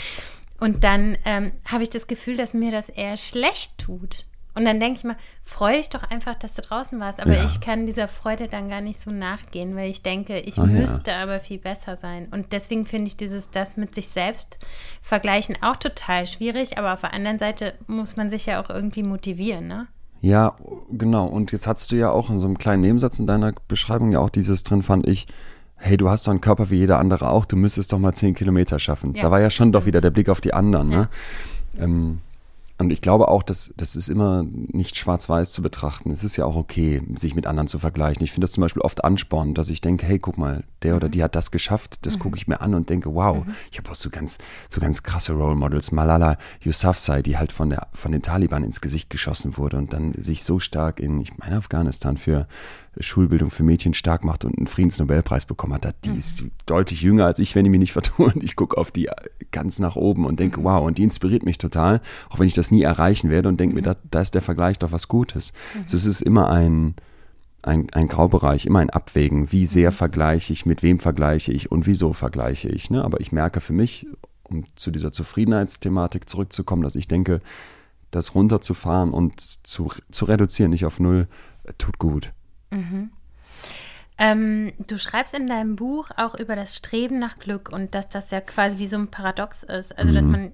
Und 0.58 0.84
dann 0.84 1.18
ähm, 1.26 1.52
habe 1.66 1.82
ich 1.82 1.90
das 1.90 2.06
Gefühl, 2.06 2.36
dass 2.36 2.54
mir 2.54 2.72
das 2.72 2.88
eher 2.88 3.18
schlecht 3.18 3.76
tut. 3.76 4.22
Und 4.54 4.64
dann 4.64 4.80
denke 4.80 4.98
ich 4.98 5.04
mal, 5.04 5.16
freu 5.44 5.76
dich 5.76 5.88
doch 5.88 6.02
einfach, 6.02 6.34
dass 6.34 6.54
du 6.54 6.62
draußen 6.62 7.00
warst. 7.00 7.20
Aber 7.20 7.34
ja. 7.36 7.44
ich 7.44 7.60
kann 7.60 7.86
dieser 7.86 8.08
Freude 8.08 8.48
dann 8.48 8.68
gar 8.68 8.80
nicht 8.80 9.00
so 9.00 9.10
nachgehen, 9.10 9.74
weil 9.76 9.90
ich 9.90 10.02
denke, 10.02 10.40
ich 10.40 10.58
oh, 10.58 10.66
müsste 10.66 11.12
ja. 11.12 11.22
aber 11.22 11.40
viel 11.40 11.58
besser 11.58 11.96
sein. 11.96 12.28
Und 12.30 12.52
deswegen 12.52 12.86
finde 12.86 13.06
ich 13.06 13.16
dieses, 13.16 13.50
das 13.50 13.76
mit 13.76 13.94
sich 13.94 14.08
selbst 14.08 14.58
vergleichen 15.00 15.56
auch 15.62 15.76
total 15.76 16.26
schwierig. 16.26 16.78
Aber 16.78 16.92
auf 16.92 17.00
der 17.00 17.14
anderen 17.14 17.38
Seite 17.38 17.74
muss 17.86 18.16
man 18.16 18.30
sich 18.30 18.46
ja 18.46 18.62
auch 18.62 18.68
irgendwie 18.68 19.02
motivieren, 19.02 19.68
ne? 19.68 19.86
Ja, 20.20 20.54
genau. 20.90 21.26
Und 21.26 21.50
jetzt 21.50 21.66
hast 21.66 21.90
du 21.90 21.96
ja 21.96 22.10
auch 22.10 22.30
in 22.30 22.38
so 22.38 22.46
einem 22.46 22.56
kleinen 22.56 22.82
Nebensatz 22.82 23.18
in 23.18 23.26
deiner 23.26 23.52
Beschreibung 23.66 24.12
ja 24.12 24.20
auch 24.20 24.30
dieses 24.30 24.62
drin, 24.62 24.82
fand 24.82 25.08
ich, 25.08 25.26
hey, 25.74 25.96
du 25.96 26.08
hast 26.08 26.26
doch 26.26 26.30
einen 26.30 26.40
Körper 26.40 26.70
wie 26.70 26.76
jeder 26.76 27.00
andere 27.00 27.28
auch, 27.28 27.44
du 27.44 27.56
müsstest 27.56 27.92
doch 27.92 27.98
mal 27.98 28.14
zehn 28.14 28.34
Kilometer 28.34 28.78
schaffen. 28.78 29.14
Ja, 29.14 29.22
da 29.22 29.30
war 29.32 29.40
ja 29.40 29.50
schon 29.50 29.64
stimmt. 29.64 29.74
doch 29.74 29.86
wieder 29.86 30.00
der 30.00 30.10
Blick 30.10 30.28
auf 30.28 30.40
die 30.40 30.54
anderen, 30.54 30.88
ne? 30.88 31.08
Ähm, 31.76 32.20
und 32.82 32.90
ich 32.90 33.00
glaube 33.00 33.28
auch, 33.28 33.44
dass 33.44 33.72
das 33.76 33.94
ist 33.94 34.08
immer 34.08 34.44
nicht 34.44 34.96
schwarz-weiß 34.96 35.52
zu 35.52 35.62
betrachten. 35.62 36.10
Es 36.10 36.24
ist 36.24 36.36
ja 36.36 36.44
auch 36.44 36.56
okay, 36.56 37.00
sich 37.14 37.34
mit 37.36 37.46
anderen 37.46 37.68
zu 37.68 37.78
vergleichen. 37.78 38.24
Ich 38.24 38.32
finde 38.32 38.46
das 38.46 38.52
zum 38.52 38.62
Beispiel 38.62 38.82
oft 38.82 39.04
anspornend, 39.04 39.56
dass 39.56 39.70
ich 39.70 39.80
denke, 39.80 40.04
hey, 40.04 40.18
guck 40.18 40.36
mal, 40.36 40.64
der 40.82 40.96
oder 40.96 41.06
mhm. 41.06 41.12
die 41.12 41.22
hat 41.22 41.36
das 41.36 41.52
geschafft. 41.52 42.04
Das 42.04 42.16
mhm. 42.16 42.20
gucke 42.20 42.36
ich 42.36 42.48
mir 42.48 42.60
an 42.60 42.74
und 42.74 42.90
denke, 42.90 43.14
wow, 43.14 43.44
mhm. 43.44 43.54
ich 43.70 43.78
habe 43.78 43.88
auch 43.90 43.94
so 43.94 44.10
ganz, 44.10 44.38
so 44.68 44.80
ganz 44.80 45.04
krasse 45.04 45.32
Role 45.32 45.54
Models. 45.54 45.92
Malala 45.92 46.38
Yousafzai, 46.64 47.22
die 47.22 47.38
halt 47.38 47.52
von 47.52 47.70
der, 47.70 47.86
von 47.92 48.10
den 48.10 48.22
Taliban 48.22 48.64
ins 48.64 48.80
Gesicht 48.80 49.10
geschossen 49.10 49.56
wurde 49.56 49.76
und 49.76 49.92
dann 49.92 50.14
sich 50.18 50.42
so 50.42 50.58
stark 50.58 50.98
in, 50.98 51.20
ich 51.20 51.38
meine, 51.38 51.56
Afghanistan 51.56 52.16
für 52.16 52.48
Schulbildung 53.00 53.50
für 53.50 53.62
Mädchen 53.62 53.94
stark 53.94 54.24
macht 54.24 54.44
und 54.44 54.58
einen 54.58 54.66
Friedensnobelpreis 54.66 55.46
bekommen 55.46 55.74
hat. 55.74 55.94
Die 56.04 56.10
mhm. 56.10 56.18
ist 56.18 56.44
deutlich 56.66 57.00
jünger 57.02 57.24
als 57.24 57.38
ich, 57.38 57.54
wenn 57.54 57.64
ich 57.64 57.70
mich 57.70 57.80
nicht 57.80 57.92
vertue. 57.94 58.26
Und 58.26 58.42
ich 58.42 58.56
gucke 58.56 58.76
auf 58.76 58.90
die 58.90 59.08
ganz 59.50 59.78
nach 59.78 59.96
oben 59.96 60.26
und 60.26 60.38
denke, 60.40 60.60
mhm. 60.60 60.64
wow, 60.64 60.84
und 60.84 60.98
die 60.98 61.02
inspiriert 61.02 61.44
mich 61.44 61.58
total, 61.58 62.00
auch 62.28 62.38
wenn 62.38 62.46
ich 62.46 62.54
das 62.54 62.70
nie 62.70 62.82
erreichen 62.82 63.30
werde 63.30 63.48
und 63.48 63.58
denke 63.58 63.74
mhm. 63.74 63.82
mir, 63.82 63.94
da, 63.94 63.96
da, 64.10 64.20
ist 64.20 64.34
der 64.34 64.42
Vergleich 64.42 64.78
doch 64.78 64.92
was 64.92 65.08
Gutes. 65.08 65.52
Also 65.80 65.96
es 65.96 66.04
ist 66.04 66.22
immer 66.22 66.50
ein, 66.50 66.94
ein, 67.62 67.86
ein 67.92 68.08
Graubereich, 68.08 68.66
immer 68.66 68.80
ein 68.80 68.90
Abwägen. 68.90 69.52
Wie 69.52 69.66
sehr 69.66 69.90
mhm. 69.90 69.94
vergleiche 69.94 70.52
ich, 70.52 70.66
mit 70.66 70.82
wem 70.82 70.98
vergleiche 70.98 71.52
ich 71.52 71.72
und 71.72 71.86
wieso 71.86 72.12
vergleiche 72.12 72.68
ich. 72.68 72.90
Ne? 72.90 73.02
Aber 73.02 73.20
ich 73.20 73.32
merke 73.32 73.60
für 73.60 73.72
mich, 73.72 74.06
um 74.42 74.64
zu 74.76 74.90
dieser 74.90 75.12
Zufriedenheitsthematik 75.12 76.28
zurückzukommen, 76.28 76.82
dass 76.82 76.94
ich 76.94 77.08
denke, 77.08 77.40
das 78.10 78.34
runterzufahren 78.34 79.10
und 79.12 79.40
zu, 79.40 79.90
zu 80.10 80.24
reduzieren, 80.26 80.70
nicht 80.70 80.84
auf 80.84 81.00
null, 81.00 81.26
tut 81.78 81.98
gut. 81.98 82.32
Mhm. 82.72 83.10
Ähm, 84.18 84.72
du 84.86 84.98
schreibst 84.98 85.34
in 85.34 85.46
deinem 85.46 85.76
Buch 85.76 86.10
auch 86.16 86.34
über 86.34 86.54
das 86.54 86.76
Streben 86.76 87.18
nach 87.18 87.38
Glück 87.38 87.70
und 87.72 87.94
dass 87.94 88.08
das 88.08 88.30
ja 88.30 88.40
quasi 88.40 88.78
wie 88.78 88.86
so 88.86 88.96
ein 88.96 89.08
Paradox 89.08 89.62
ist. 89.62 89.96
Also, 89.96 90.10
mhm. 90.10 90.14
dass 90.14 90.24
man 90.24 90.52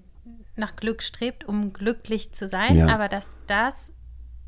nach 0.57 0.77
Glück 0.77 1.03
strebt, 1.03 1.45
um 1.45 1.73
glücklich 1.73 2.33
zu 2.33 2.49
sein, 2.49 2.77
ja. 2.77 2.89
aber 2.89 3.09
dass 3.09 3.29
das 3.47 3.93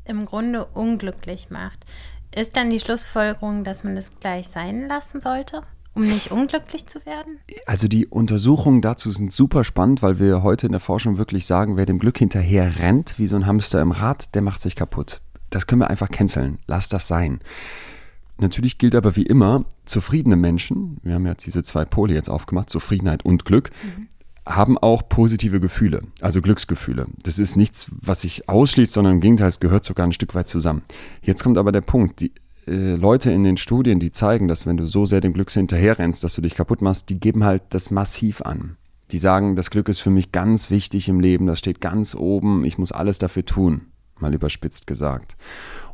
im 0.05 0.25
Grunde 0.25 0.65
unglücklich 0.65 1.49
macht. 1.49 1.85
Ist 2.33 2.55
dann 2.55 2.69
die 2.69 2.79
Schlussfolgerung, 2.79 3.63
dass 3.63 3.83
man 3.83 3.95
das 3.95 4.11
gleich 4.19 4.47
sein 4.47 4.87
lassen 4.87 5.21
sollte? 5.21 5.61
Um 5.93 6.03
nicht 6.03 6.31
unglücklich 6.31 6.87
zu 6.87 7.05
werden? 7.05 7.39
Also 7.65 7.89
die 7.89 8.07
Untersuchungen 8.07 8.81
dazu 8.81 9.11
sind 9.11 9.33
super 9.33 9.65
spannend, 9.65 10.01
weil 10.01 10.19
wir 10.19 10.41
heute 10.41 10.65
in 10.65 10.71
der 10.71 10.79
Forschung 10.79 11.17
wirklich 11.17 11.45
sagen, 11.45 11.75
wer 11.75 11.85
dem 11.85 11.99
Glück 11.99 12.17
hinterher 12.17 12.79
rennt, 12.79 13.19
wie 13.19 13.27
so 13.27 13.35
ein 13.35 13.45
Hamster 13.45 13.81
im 13.81 13.91
Rad, 13.91 14.33
der 14.33 14.41
macht 14.41 14.61
sich 14.61 14.77
kaputt 14.77 15.21
das 15.51 15.67
können 15.67 15.81
wir 15.81 15.89
einfach 15.89 16.09
canceln. 16.09 16.57
Lass 16.65 16.89
das 16.89 17.07
sein. 17.07 17.39
Natürlich 18.39 18.79
gilt 18.79 18.95
aber 18.95 19.15
wie 19.15 19.25
immer, 19.25 19.65
zufriedene 19.85 20.35
Menschen, 20.35 20.97
wir 21.03 21.13
haben 21.13 21.27
ja 21.27 21.35
diese 21.35 21.61
zwei 21.61 21.85
Pole 21.85 22.15
jetzt 22.15 22.29
aufgemacht, 22.29 22.71
Zufriedenheit 22.71 23.23
und 23.23 23.45
Glück, 23.45 23.69
mhm. 23.83 24.07
haben 24.51 24.77
auch 24.79 25.07
positive 25.07 25.59
Gefühle, 25.59 26.01
also 26.21 26.41
Glücksgefühle. 26.41 27.05
Das 27.21 27.37
ist 27.37 27.55
nichts, 27.55 27.91
was 28.01 28.21
sich 28.21 28.49
ausschließt, 28.49 28.93
sondern 28.93 29.15
im 29.15 29.21
Gegenteil, 29.21 29.49
es 29.49 29.59
gehört 29.59 29.85
sogar 29.85 30.07
ein 30.07 30.13
Stück 30.13 30.33
weit 30.33 30.47
zusammen. 30.47 30.81
Jetzt 31.21 31.43
kommt 31.43 31.59
aber 31.59 31.71
der 31.71 31.81
Punkt, 31.81 32.19
die 32.19 32.31
äh, 32.65 32.95
Leute 32.95 33.31
in 33.31 33.43
den 33.43 33.57
Studien, 33.57 33.99
die 33.99 34.11
zeigen, 34.11 34.47
dass 34.47 34.65
wenn 34.65 34.77
du 34.77 34.87
so 34.87 35.05
sehr 35.05 35.21
dem 35.21 35.33
Glück 35.33 35.51
hinterherrennst, 35.51 36.23
dass 36.23 36.33
du 36.33 36.41
dich 36.41 36.55
kaputt 36.55 36.81
machst, 36.81 37.09
die 37.09 37.19
geben 37.19 37.43
halt 37.43 37.61
das 37.69 37.91
massiv 37.91 38.41
an. 38.41 38.77
Die 39.11 39.19
sagen, 39.19 39.55
das 39.55 39.69
Glück 39.69 39.87
ist 39.87 39.99
für 39.99 40.09
mich 40.09 40.31
ganz 40.31 40.71
wichtig 40.71 41.09
im 41.09 41.19
Leben, 41.19 41.45
das 41.45 41.59
steht 41.59 41.79
ganz 41.79 42.15
oben, 42.15 42.65
ich 42.65 42.79
muss 42.79 42.91
alles 42.91 43.19
dafür 43.19 43.45
tun 43.45 43.90
mal 44.21 44.33
überspitzt 44.33 44.87
gesagt. 44.87 45.37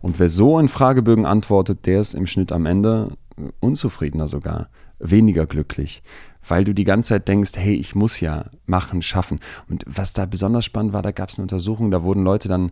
Und 0.02 0.20
wer 0.20 0.30
so 0.30 0.60
in 0.60 0.68
Fragebögen 0.68 1.26
antwortet, 1.26 1.86
der 1.86 2.02
ist 2.02 2.14
im 2.14 2.28
Schnitt 2.28 2.52
am 2.52 2.66
Ende 2.66 3.18
unzufriedener 3.60 4.28
sogar, 4.28 4.70
weniger 5.00 5.46
glücklich, 5.46 6.02
weil 6.48 6.64
du 6.64 6.74
die 6.74 6.84
ganze 6.84 7.10
Zeit 7.10 7.28
denkst, 7.28 7.52
hey, 7.56 7.76
ich 7.76 7.94
muss 7.96 8.20
ja 8.20 8.46
machen, 8.66 9.02
schaffen. 9.02 9.40
Und 9.70 9.84
was 9.86 10.14
da 10.14 10.26
besonders 10.26 10.66
spannend 10.66 10.94
war, 10.94 11.02
da 11.02 11.12
gab 11.12 11.30
es 11.30 11.38
eine 11.38 11.44
Untersuchung, 11.44 11.92
da 11.92 12.04
wurden 12.04 12.24
Leute 12.24 12.48
dann 12.48 12.72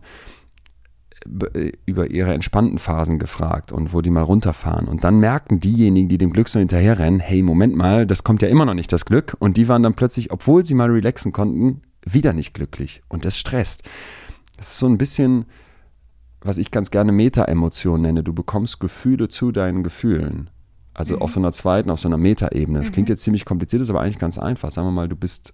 äh, 1.54 1.72
über 1.86 2.10
ihre 2.10 2.34
entspannten 2.34 2.78
Phasen 2.78 3.18
gefragt 3.18 3.72
und 3.72 3.92
wo 3.92 4.00
die 4.00 4.10
mal 4.10 4.22
runterfahren. 4.22 4.88
Und 4.88 5.04
dann 5.04 5.18
merkten 5.18 5.60
diejenigen, 5.60 6.08
die 6.08 6.18
dem 6.18 6.32
Glück 6.32 6.48
so 6.48 6.58
hinterherrennen, 6.58 7.20
hey, 7.20 7.42
Moment 7.42 7.74
mal, 7.76 8.06
das 8.06 8.24
kommt 8.24 8.42
ja 8.42 8.48
immer 8.48 8.64
noch 8.64 8.74
nicht, 8.74 8.92
das 8.92 9.04
Glück. 9.04 9.36
Und 9.38 9.56
die 9.56 9.68
waren 9.68 9.82
dann 9.82 9.94
plötzlich, 9.94 10.30
obwohl 10.30 10.64
sie 10.64 10.74
mal 10.74 10.90
relaxen 10.90 11.32
konnten, 11.32 11.82
wieder 12.04 12.32
nicht 12.32 12.54
glücklich. 12.54 13.02
Und 13.08 13.24
das 13.24 13.38
stresst. 13.38 13.82
Das 14.56 14.72
ist 14.72 14.78
so 14.78 14.86
ein 14.86 14.98
bisschen, 14.98 15.46
was 16.40 16.58
ich 16.58 16.70
ganz 16.70 16.90
gerne 16.90 17.12
Meta-Emotion 17.12 18.00
nenne. 18.02 18.22
Du 18.22 18.32
bekommst 18.32 18.80
Gefühle 18.80 19.28
zu 19.28 19.52
deinen 19.52 19.82
Gefühlen. 19.82 20.50
Also 20.94 21.16
mhm. 21.16 21.22
auf 21.22 21.32
so 21.32 21.40
einer 21.40 21.52
zweiten, 21.52 21.90
auf 21.90 22.00
so 22.00 22.08
einer 22.08 22.18
Metaebene. 22.18 22.78
Das 22.78 22.88
mhm. 22.88 22.92
klingt 22.92 23.08
jetzt 23.08 23.22
ziemlich 23.22 23.44
kompliziert, 23.44 23.82
ist 23.82 23.90
aber 23.90 24.00
eigentlich 24.00 24.18
ganz 24.18 24.38
einfach. 24.38 24.70
Sagen 24.70 24.86
wir 24.88 24.92
mal, 24.92 25.08
du 25.08 25.16
bist 25.16 25.52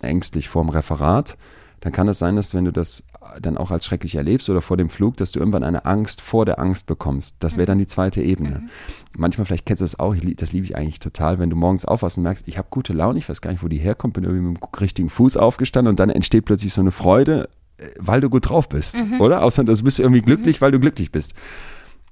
ängstlich 0.00 0.48
vorm 0.48 0.68
Referat 0.68 1.36
dann 1.80 1.92
kann 1.92 2.08
es 2.08 2.18
sein, 2.18 2.36
dass 2.36 2.54
wenn 2.54 2.64
du 2.64 2.72
das 2.72 3.04
dann 3.40 3.58
auch 3.58 3.70
als 3.70 3.84
schrecklich 3.84 4.14
erlebst 4.14 4.48
oder 4.48 4.62
vor 4.62 4.76
dem 4.76 4.88
Flug, 4.88 5.16
dass 5.16 5.32
du 5.32 5.40
irgendwann 5.40 5.64
eine 5.64 5.84
Angst 5.84 6.20
vor 6.20 6.46
der 6.46 6.58
Angst 6.58 6.86
bekommst. 6.86 7.36
Das 7.40 7.56
wäre 7.56 7.66
dann 7.66 7.78
die 7.78 7.86
zweite 7.86 8.22
Ebene. 8.22 8.60
Mhm. 8.60 8.70
Manchmal, 9.16 9.44
vielleicht 9.44 9.66
kennst 9.66 9.80
du 9.80 9.84
das 9.84 9.98
auch, 9.98 10.14
das 10.36 10.52
liebe 10.52 10.64
ich 10.64 10.76
eigentlich 10.76 11.00
total, 11.00 11.38
wenn 11.38 11.50
du 11.50 11.56
morgens 11.56 11.84
aufwachst 11.84 12.16
und 12.18 12.22
merkst, 12.24 12.48
ich 12.48 12.56
habe 12.56 12.68
gute 12.70 12.92
Laune, 12.92 13.18
ich 13.18 13.28
weiß 13.28 13.42
gar 13.42 13.50
nicht, 13.50 13.62
wo 13.62 13.68
die 13.68 13.78
herkommt, 13.78 14.14
bin 14.14 14.24
irgendwie 14.24 14.48
mit 14.48 14.62
dem 14.62 14.80
richtigen 14.80 15.10
Fuß 15.10 15.36
aufgestanden 15.36 15.90
und 15.90 16.00
dann 16.00 16.08
entsteht 16.08 16.44
plötzlich 16.44 16.72
so 16.72 16.80
eine 16.80 16.92
Freude, 16.92 17.48
weil 17.98 18.20
du 18.20 18.30
gut 18.30 18.48
drauf 18.48 18.68
bist, 18.68 19.02
mhm. 19.02 19.20
oder? 19.20 19.42
Außer 19.42 19.64
du 19.64 19.82
bist 19.82 20.00
irgendwie 20.00 20.22
glücklich, 20.22 20.60
mhm. 20.60 20.64
weil 20.64 20.72
du 20.72 20.80
glücklich 20.80 21.12
bist. 21.12 21.34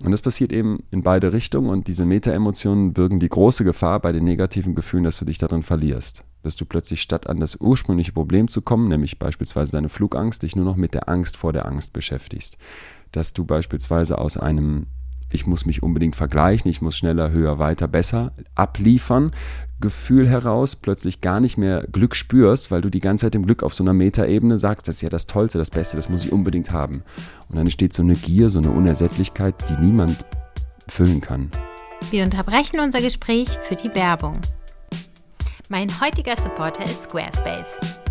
Und 0.00 0.10
das 0.10 0.22
passiert 0.22 0.52
eben 0.52 0.82
in 0.90 1.02
beide 1.02 1.32
Richtungen 1.32 1.70
und 1.70 1.86
diese 1.86 2.04
Meta-Emotionen 2.04 2.92
birgen 2.92 3.20
die 3.20 3.28
große 3.28 3.64
Gefahr 3.64 4.00
bei 4.00 4.12
den 4.12 4.24
negativen 4.24 4.74
Gefühlen, 4.74 5.04
dass 5.04 5.18
du 5.18 5.24
dich 5.24 5.38
darin 5.38 5.62
verlierst. 5.62 6.24
Dass 6.42 6.56
du 6.56 6.64
plötzlich 6.64 7.00
statt 7.00 7.28
an 7.28 7.38
das 7.38 7.56
ursprüngliche 7.56 8.12
Problem 8.12 8.48
zu 8.48 8.60
kommen, 8.60 8.88
nämlich 8.88 9.18
beispielsweise 9.18 9.72
deine 9.72 9.88
Flugangst, 9.88 10.42
dich 10.42 10.56
nur 10.56 10.64
noch 10.64 10.76
mit 10.76 10.94
der 10.94 11.08
Angst 11.08 11.36
vor 11.36 11.52
der 11.52 11.66
Angst 11.66 11.92
beschäftigst. 11.92 12.58
Dass 13.12 13.32
du 13.32 13.44
beispielsweise 13.44 14.18
aus 14.18 14.36
einem 14.36 14.86
ich 15.34 15.46
muss 15.46 15.66
mich 15.66 15.82
unbedingt 15.82 16.16
vergleichen, 16.16 16.70
ich 16.70 16.80
muss 16.80 16.96
schneller, 16.96 17.30
höher, 17.30 17.58
weiter, 17.58 17.88
besser 17.88 18.32
abliefern, 18.54 19.32
Gefühl 19.80 20.28
heraus 20.28 20.76
plötzlich 20.76 21.20
gar 21.20 21.40
nicht 21.40 21.58
mehr 21.58 21.86
Glück 21.90 22.14
spürst, 22.14 22.70
weil 22.70 22.80
du 22.80 22.88
die 22.88 23.00
ganze 23.00 23.26
Zeit 23.26 23.34
im 23.34 23.44
Glück 23.44 23.62
auf 23.62 23.74
so 23.74 23.84
einer 23.84 23.92
Metaebene 23.92 24.56
sagst, 24.56 24.88
das 24.88 24.96
ist 24.96 25.02
ja 25.02 25.10
das 25.10 25.26
Tollste, 25.26 25.58
das 25.58 25.70
Beste, 25.70 25.96
das 25.96 26.08
muss 26.08 26.24
ich 26.24 26.32
unbedingt 26.32 26.70
haben. 26.70 27.02
Und 27.48 27.56
dann 27.56 27.66
entsteht 27.66 27.92
so 27.92 28.02
eine 28.02 28.14
Gier, 28.14 28.48
so 28.48 28.60
eine 28.60 28.70
Unersättlichkeit, 28.70 29.54
die 29.68 29.84
niemand 29.84 30.24
füllen 30.88 31.20
kann. 31.20 31.50
Wir 32.10 32.24
unterbrechen 32.24 32.80
unser 32.80 33.00
Gespräch 33.00 33.48
für 33.68 33.74
die 33.74 33.94
Werbung. 33.94 34.40
Mein 35.68 36.00
heutiger 36.00 36.36
Supporter 36.36 36.84
ist 36.84 37.04
Squarespace. 37.04 38.03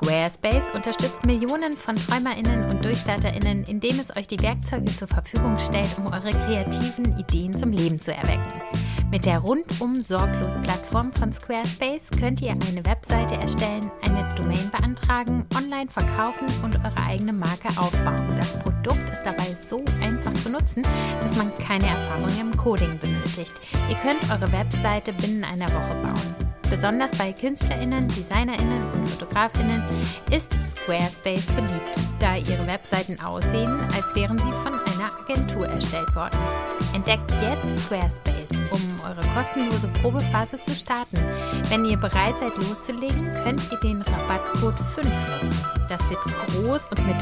Squarespace 0.00 0.70
unterstützt 0.74 1.26
Millionen 1.26 1.76
von 1.76 1.96
TräumerInnen 1.96 2.70
und 2.70 2.84
DurchstarterInnen, 2.84 3.64
indem 3.64 3.98
es 3.98 4.16
euch 4.16 4.28
die 4.28 4.40
Werkzeuge 4.40 4.94
zur 4.94 5.08
Verfügung 5.08 5.58
stellt, 5.58 5.88
um 5.98 6.06
eure 6.06 6.30
kreativen 6.30 7.18
Ideen 7.18 7.58
zum 7.58 7.72
Leben 7.72 8.00
zu 8.00 8.14
erwecken. 8.14 8.62
Mit 9.10 9.24
der 9.24 9.40
rundum 9.40 9.96
sorglos 9.96 10.54
Plattform 10.62 11.12
von 11.14 11.32
Squarespace 11.32 12.10
könnt 12.16 12.40
ihr 12.42 12.52
eine 12.52 12.86
Webseite 12.86 13.34
erstellen, 13.34 13.90
eine 14.02 14.32
Domain 14.36 14.70
beantragen, 14.70 15.44
online 15.56 15.90
verkaufen 15.90 16.46
und 16.62 16.76
eure 16.76 17.04
eigene 17.04 17.32
Marke 17.32 17.68
aufbauen. 17.76 18.36
Das 18.36 18.56
Produkt 18.60 19.10
ist 19.10 19.22
dabei 19.24 19.56
so 19.68 19.82
einfach 20.00 20.32
zu 20.34 20.50
nutzen, 20.50 20.82
dass 21.20 21.36
man 21.36 21.52
keine 21.56 21.88
Erfahrung 21.88 22.28
im 22.40 22.56
Coding 22.56 22.98
benötigt. 23.00 23.54
Ihr 23.88 23.96
könnt 23.96 24.30
eure 24.30 24.52
Webseite 24.52 25.12
binnen 25.14 25.42
einer 25.42 25.66
Woche 25.66 26.02
bauen. 26.02 26.57
Besonders 26.70 27.10
bei 27.12 27.32
KünstlerInnen, 27.32 28.08
DesignerInnen 28.08 28.84
und 28.92 29.08
FotografInnen 29.08 29.82
ist 30.30 30.56
Squarespace 30.70 31.46
beliebt, 31.46 31.98
da 32.20 32.36
ihre 32.36 32.66
Webseiten 32.66 33.16
aussehen, 33.24 33.80
als 33.94 34.14
wären 34.14 34.38
sie 34.38 34.52
von 34.62 34.74
einer 34.74 35.10
Agentur 35.20 35.66
erstellt 35.66 36.14
worden. 36.14 36.38
Entdeckt 36.94 37.32
jetzt 37.42 37.86
Squarespace, 37.86 38.50
um 38.72 39.00
eure 39.04 39.20
kostenlose 39.34 39.88
Probephase 40.00 40.62
zu 40.62 40.74
starten. 40.74 41.18
Wenn 41.68 41.84
ihr 41.84 41.96
bereit 41.96 42.38
seid 42.38 42.54
loszulegen, 42.56 43.32
könnt 43.44 43.62
ihr 43.72 43.78
den 43.80 44.02
Rabattcode 44.02 44.78
5 44.94 45.06
nutzen. 45.06 45.64
Das 45.88 46.08
wird 46.10 46.20
groß 46.22 46.86
und 46.88 47.06
mit 47.06 47.16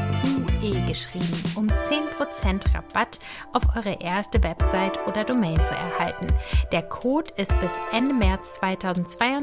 UE 0.61 0.85
geschrieben, 0.87 1.43
um 1.55 1.67
10% 1.67 2.75
Rabatt 2.75 3.19
auf 3.53 3.63
eure 3.75 4.01
erste 4.01 4.43
Website 4.43 4.99
oder 5.07 5.23
Domain 5.23 5.63
zu 5.63 5.73
erhalten. 5.73 6.27
Der 6.71 6.81
Code 6.81 7.31
ist 7.37 7.51
bis 7.61 7.71
Ende 7.93 8.13
März 8.13 8.55
2022 8.55 9.36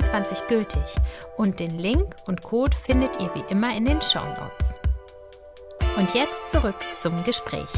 gültig 0.49 0.97
und 1.37 1.61
den 1.61 1.79
Link 1.79 2.17
und 2.27 2.43
Code 2.43 2.77
findet 2.77 3.21
ihr 3.21 3.31
wie 3.35 3.45
immer 3.51 3.75
in 3.77 3.85
den 3.85 4.01
Show 4.01 4.25
Notes. 4.25 4.79
Und 5.97 6.15
jetzt 6.15 6.51
zurück 6.51 6.77
zum 7.01 7.25
Gespräch. 7.25 7.69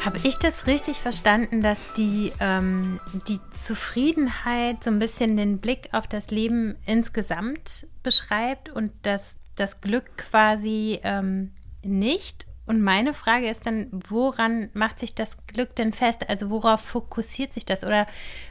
Habe 0.00 0.18
ich 0.22 0.38
das 0.38 0.66
richtig 0.66 0.98
verstanden, 0.98 1.62
dass 1.62 1.92
die, 1.94 2.32
ähm, 2.38 3.00
die 3.26 3.40
Zufriedenheit 3.58 4.84
so 4.84 4.90
ein 4.90 4.98
bisschen 4.98 5.36
den 5.36 5.58
Blick 5.58 5.88
auf 5.92 6.06
das 6.06 6.30
Leben 6.30 6.76
insgesamt 6.84 7.86
beschreibt 8.02 8.68
und 8.68 8.92
dass 9.02 9.22
das 9.56 9.80
Glück 9.80 10.16
quasi 10.16 11.00
ähm, 11.02 11.52
nicht? 11.82 12.46
Und 12.66 12.80
meine 12.80 13.12
Frage 13.12 13.48
ist 13.48 13.66
dann, 13.66 13.88
woran 14.08 14.70
macht 14.72 14.98
sich 14.98 15.14
das 15.14 15.36
Glück 15.46 15.76
denn 15.76 15.92
fest? 15.92 16.28
Also 16.28 16.48
worauf 16.48 16.80
fokussiert 16.80 17.52
sich 17.52 17.66
das? 17.66 17.84
Oder 17.84 18.06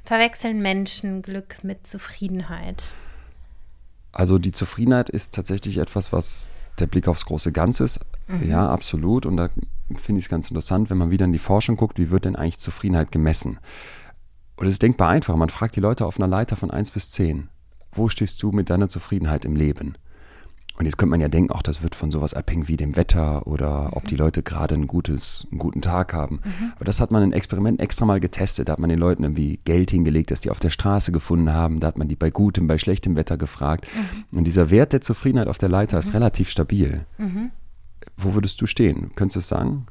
verwechseln 0.06 0.62
Menschen 0.62 1.24
Glück 1.24 1.64
mit 1.64 1.88
Zufriedenheit? 1.88 2.94
Also 4.12 4.38
die 4.38 4.52
Zufriedenheit 4.52 5.10
ist 5.10 5.34
tatsächlich 5.34 5.78
etwas, 5.78 6.14
was 6.14 6.52
der 6.80 6.86
Blick 6.88 7.08
aufs 7.08 7.26
große 7.26 7.52
Ganze 7.52 7.86
ist. 7.86 8.00
Mhm. 8.28 8.48
Ja, 8.48 8.70
absolut. 8.70 9.26
Und 9.26 9.38
da 9.38 9.50
finde 9.96 10.20
ich 10.20 10.26
es 10.26 10.30
ganz 10.30 10.50
interessant, 10.50 10.92
wenn 10.92 10.98
man 10.98 11.10
wieder 11.10 11.26
in 11.26 11.34
die 11.34 11.40
Forschung 11.40 11.76
guckt, 11.76 11.98
wie 11.98 12.12
wird 12.12 12.26
denn 12.26 12.36
eigentlich 12.36 12.60
Zufriedenheit 12.60 13.12
gemessen? 13.12 13.60
Und 14.56 14.68
es 14.68 14.76
ist 14.76 14.82
denkbar 14.84 15.10
einfach. 15.10 15.36
Man 15.36 15.50
fragt 15.50 15.76
die 15.76 15.80
Leute 15.80 16.06
auf 16.06 16.20
einer 16.20 16.28
Leiter 16.28 16.56
von 16.56 16.70
1 16.70 16.92
bis 16.92 17.10
10. 17.10 17.50
Wo 17.92 18.10
stehst 18.10 18.42
du 18.44 18.52
mit 18.52 18.70
deiner 18.70 18.90
Zufriedenheit 18.90 19.46
im 19.46 19.56
Leben? 19.56 19.98
Und 20.76 20.86
jetzt 20.86 20.98
könnte 20.98 21.12
man 21.12 21.22
ja 21.22 21.28
denken, 21.28 21.52
auch 21.52 21.62
das 21.62 21.84
wird 21.84 21.94
von 21.94 22.10
sowas 22.10 22.34
abhängen 22.34 22.68
wie 22.68 22.78
dem 22.78 22.96
Wetter 22.96 23.46
oder 23.46 23.90
mhm. 23.90 23.94
ob 23.94 24.06
die 24.06 24.16
Leute 24.16 24.42
gerade 24.42 24.74
ein 24.74 24.88
gutes, 24.88 25.48
einen 25.52 25.60
guten 25.60 25.82
Tag 25.82 26.14
haben. 26.14 26.42
Mhm. 26.44 26.74
Aber 26.76 26.86
das 26.86 27.00
hat 27.00 27.12
man 27.12 27.24
in 27.24 27.32
Experiment 27.32 27.80
extra 27.80 28.06
mal 28.06 28.20
getestet. 28.20 28.68
Da 28.68 28.74
hat 28.74 28.80
man 28.80 28.90
den 28.90 29.00
Leuten 29.00 29.24
irgendwie 29.24 29.60
Geld 29.66 29.92
hingelegt, 29.92 30.32
das 30.32 30.42
die 30.42 30.50
auf 30.50 30.60
der 30.60 30.72
Straße 30.72 31.12
gefunden 31.12 31.54
haben. 31.54 31.80
Da 31.80 31.88
hat 31.88 31.98
man 31.98 32.08
die 32.08 32.16
bei 32.16 32.32
gutem, 32.32 32.66
bei 32.68 32.80
schlechtem 32.80 33.16
Wetter 33.16 33.38
gefragt. 33.38 33.86
Mhm. 33.96 34.38
Und 34.40 34.46
dieser 34.46 34.72
Wert 34.72 34.94
der 34.94 35.02
Zufriedenheit 35.02 35.48
auf 35.48 35.60
der 35.60 35.70
Leiter 35.70 36.00
ist 36.00 36.08
mhm. 36.08 36.14
relativ 36.14 36.50
stabil. 36.50 37.06
Mhm. 37.20 37.52
Wo 38.18 38.34
würdest 38.34 38.60
du 38.60 38.66
stehen? 38.66 39.12
Könntest 39.16 39.36
du 39.36 39.40
es 39.40 39.48
sagen? 39.48 39.86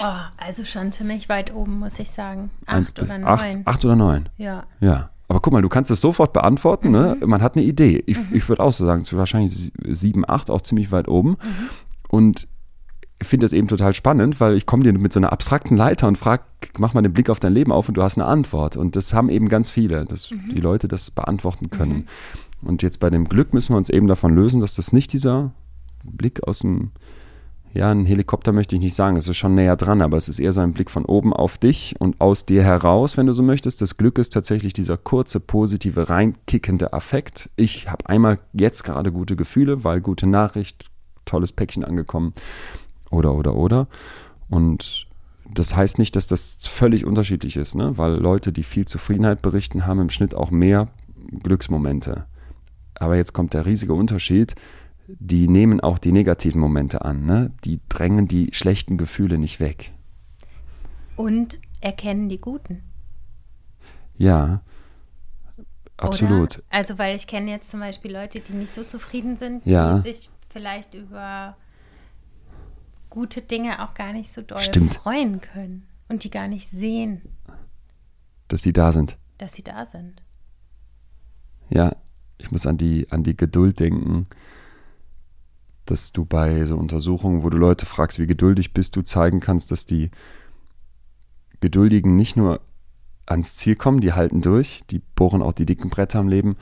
Oh, 0.00 0.14
also 0.36 0.64
schon 0.64 0.92
ziemlich 0.92 1.28
weit 1.28 1.54
oben, 1.54 1.78
muss 1.78 1.98
ich 1.98 2.10
sagen. 2.10 2.50
Acht 2.66 3.00
oder 3.00 3.18
neun. 3.18 3.28
Acht, 3.28 3.58
acht 3.64 3.84
oder 3.84 3.96
neun? 3.96 4.28
Ja. 4.36 4.64
Ja. 4.80 5.10
Aber 5.28 5.40
guck 5.40 5.52
mal, 5.52 5.62
du 5.62 5.68
kannst 5.68 5.90
es 5.90 6.00
sofort 6.00 6.32
beantworten. 6.32 6.90
Ne? 6.90 7.16
Mhm. 7.20 7.28
Man 7.28 7.42
hat 7.42 7.56
eine 7.56 7.64
Idee. 7.64 8.02
Ich, 8.06 8.18
mhm. 8.18 8.36
ich 8.36 8.48
würde 8.48 8.62
auch 8.62 8.72
so 8.72 8.86
sagen, 8.86 9.04
wahrscheinlich 9.12 9.72
sieben, 9.88 10.28
acht, 10.28 10.50
auch 10.50 10.60
ziemlich 10.60 10.92
weit 10.92 11.08
oben. 11.08 11.30
Mhm. 11.30 11.36
Und 12.08 12.48
ich 13.18 13.26
finde 13.26 13.44
das 13.44 13.52
eben 13.52 13.66
total 13.66 13.94
spannend, 13.94 14.40
weil 14.40 14.56
ich 14.56 14.66
komme 14.66 14.82
dir 14.82 14.92
mit 14.92 15.12
so 15.12 15.18
einer 15.18 15.32
abstrakten 15.32 15.76
Leiter 15.76 16.06
und 16.06 16.18
frage, 16.18 16.42
mach 16.78 16.94
mal 16.94 17.02
den 17.02 17.12
Blick 17.12 17.30
auf 17.30 17.40
dein 17.40 17.54
Leben 17.54 17.72
auf 17.72 17.88
und 17.88 17.96
du 17.96 18.02
hast 18.02 18.18
eine 18.18 18.26
Antwort. 18.26 18.76
Und 18.76 18.94
das 18.94 19.14
haben 19.14 19.30
eben 19.30 19.48
ganz 19.48 19.70
viele, 19.70 20.04
dass 20.04 20.30
mhm. 20.30 20.54
die 20.54 20.60
Leute 20.60 20.86
das 20.86 21.10
beantworten 21.10 21.70
können. 21.70 22.06
Mhm. 22.62 22.68
Und 22.68 22.82
jetzt 22.82 23.00
bei 23.00 23.10
dem 23.10 23.28
Glück 23.28 23.54
müssen 23.54 23.72
wir 23.72 23.78
uns 23.78 23.90
eben 23.90 24.06
davon 24.06 24.34
lösen, 24.34 24.60
dass 24.60 24.74
das 24.74 24.92
nicht 24.92 25.12
dieser 25.12 25.52
Blick 26.04 26.46
aus 26.46 26.60
dem 26.60 26.92
ja, 27.76 27.90
ein 27.90 28.06
Helikopter 28.06 28.52
möchte 28.52 28.76
ich 28.76 28.82
nicht 28.82 28.94
sagen, 28.94 29.16
es 29.16 29.28
ist 29.28 29.36
schon 29.36 29.54
näher 29.54 29.76
dran, 29.76 30.00
aber 30.00 30.16
es 30.16 30.28
ist 30.28 30.38
eher 30.38 30.52
so 30.52 30.60
ein 30.60 30.72
Blick 30.72 30.90
von 30.90 31.04
oben 31.04 31.32
auf 31.32 31.58
dich 31.58 31.94
und 31.98 32.20
aus 32.20 32.46
dir 32.46 32.62
heraus, 32.62 33.16
wenn 33.16 33.26
du 33.26 33.32
so 33.32 33.42
möchtest. 33.42 33.82
Das 33.82 33.96
Glück 33.96 34.18
ist 34.18 34.32
tatsächlich 34.32 34.72
dieser 34.72 34.96
kurze, 34.96 35.40
positive, 35.40 36.08
reinkickende 36.08 36.92
Affekt. 36.92 37.50
Ich 37.56 37.90
habe 37.90 38.08
einmal 38.08 38.38
jetzt 38.52 38.82
gerade 38.84 39.12
gute 39.12 39.36
Gefühle, 39.36 39.84
weil 39.84 40.00
gute 40.00 40.26
Nachricht, 40.26 40.86
tolles 41.24 41.52
Päckchen 41.52 41.84
angekommen 41.84 42.32
oder, 43.10 43.34
oder, 43.34 43.54
oder. 43.54 43.88
Und 44.48 45.06
das 45.52 45.76
heißt 45.76 45.98
nicht, 45.98 46.16
dass 46.16 46.26
das 46.26 46.66
völlig 46.66 47.04
unterschiedlich 47.04 47.56
ist, 47.56 47.74
ne? 47.74 47.98
weil 47.98 48.14
Leute, 48.14 48.52
die 48.52 48.62
viel 48.62 48.86
Zufriedenheit 48.86 49.42
berichten, 49.42 49.86
haben 49.86 50.00
im 50.00 50.10
Schnitt 50.10 50.34
auch 50.34 50.50
mehr 50.50 50.88
Glücksmomente. 51.42 52.26
Aber 52.94 53.16
jetzt 53.16 53.32
kommt 53.32 53.54
der 53.54 53.66
riesige 53.66 53.92
Unterschied 53.92 54.54
die 55.08 55.48
nehmen 55.48 55.80
auch 55.80 55.98
die 55.98 56.12
negativen 56.12 56.60
Momente 56.60 57.04
an. 57.04 57.24
Ne? 57.24 57.52
Die 57.64 57.80
drängen 57.88 58.28
die 58.28 58.50
schlechten 58.52 58.96
Gefühle 58.96 59.38
nicht 59.38 59.60
weg. 59.60 59.92
Und 61.16 61.60
erkennen 61.80 62.28
die 62.28 62.40
guten. 62.40 62.82
Ja, 64.16 64.62
absolut. 65.96 66.58
Oder? 66.58 66.66
Also, 66.70 66.98
weil 66.98 67.16
ich 67.16 67.26
kenne 67.26 67.50
jetzt 67.50 67.70
zum 67.70 67.80
Beispiel 67.80 68.12
Leute, 68.12 68.40
die 68.40 68.52
nicht 68.52 68.74
so 68.74 68.82
zufrieden 68.82 69.36
sind, 69.36 69.64
ja. 69.66 69.98
die 69.98 70.12
sich 70.12 70.30
vielleicht 70.48 70.94
über 70.94 71.56
gute 73.10 73.42
Dinge 73.42 73.82
auch 73.84 73.94
gar 73.94 74.12
nicht 74.12 74.32
so 74.32 74.42
doll 74.42 74.60
Stimmt. 74.60 74.94
freuen 74.94 75.40
können 75.40 75.86
und 76.08 76.24
die 76.24 76.30
gar 76.30 76.48
nicht 76.48 76.70
sehen. 76.70 77.22
Dass 78.48 78.62
die 78.62 78.72
da 78.72 78.92
sind. 78.92 79.18
Dass 79.38 79.54
sie 79.54 79.62
da 79.62 79.86
sind. 79.86 80.22
Ja, 81.68 81.96
ich 82.38 82.50
muss 82.50 82.66
an 82.66 82.78
die, 82.78 83.10
an 83.10 83.22
die 83.22 83.36
Geduld 83.36 83.80
denken 83.80 84.26
dass 85.86 86.12
du 86.12 86.24
bei 86.24 86.64
so 86.64 86.76
Untersuchungen, 86.76 87.42
wo 87.42 87.50
du 87.50 87.56
Leute 87.56 87.86
fragst, 87.86 88.18
wie 88.18 88.26
geduldig 88.26 88.72
bist 88.74 88.96
du, 88.96 89.02
zeigen 89.02 89.40
kannst, 89.40 89.70
dass 89.70 89.86
die 89.86 90.10
Geduldigen 91.60 92.16
nicht 92.16 92.36
nur 92.36 92.60
ans 93.26 93.54
Ziel 93.56 93.76
kommen, 93.76 94.00
die 94.00 94.12
halten 94.12 94.40
durch, 94.40 94.82
die 94.90 95.00
bohren 95.14 95.42
auch 95.42 95.52
die 95.52 95.66
dicken 95.66 95.90
Bretter 95.90 96.20
im 96.20 96.28
Leben, 96.28 96.56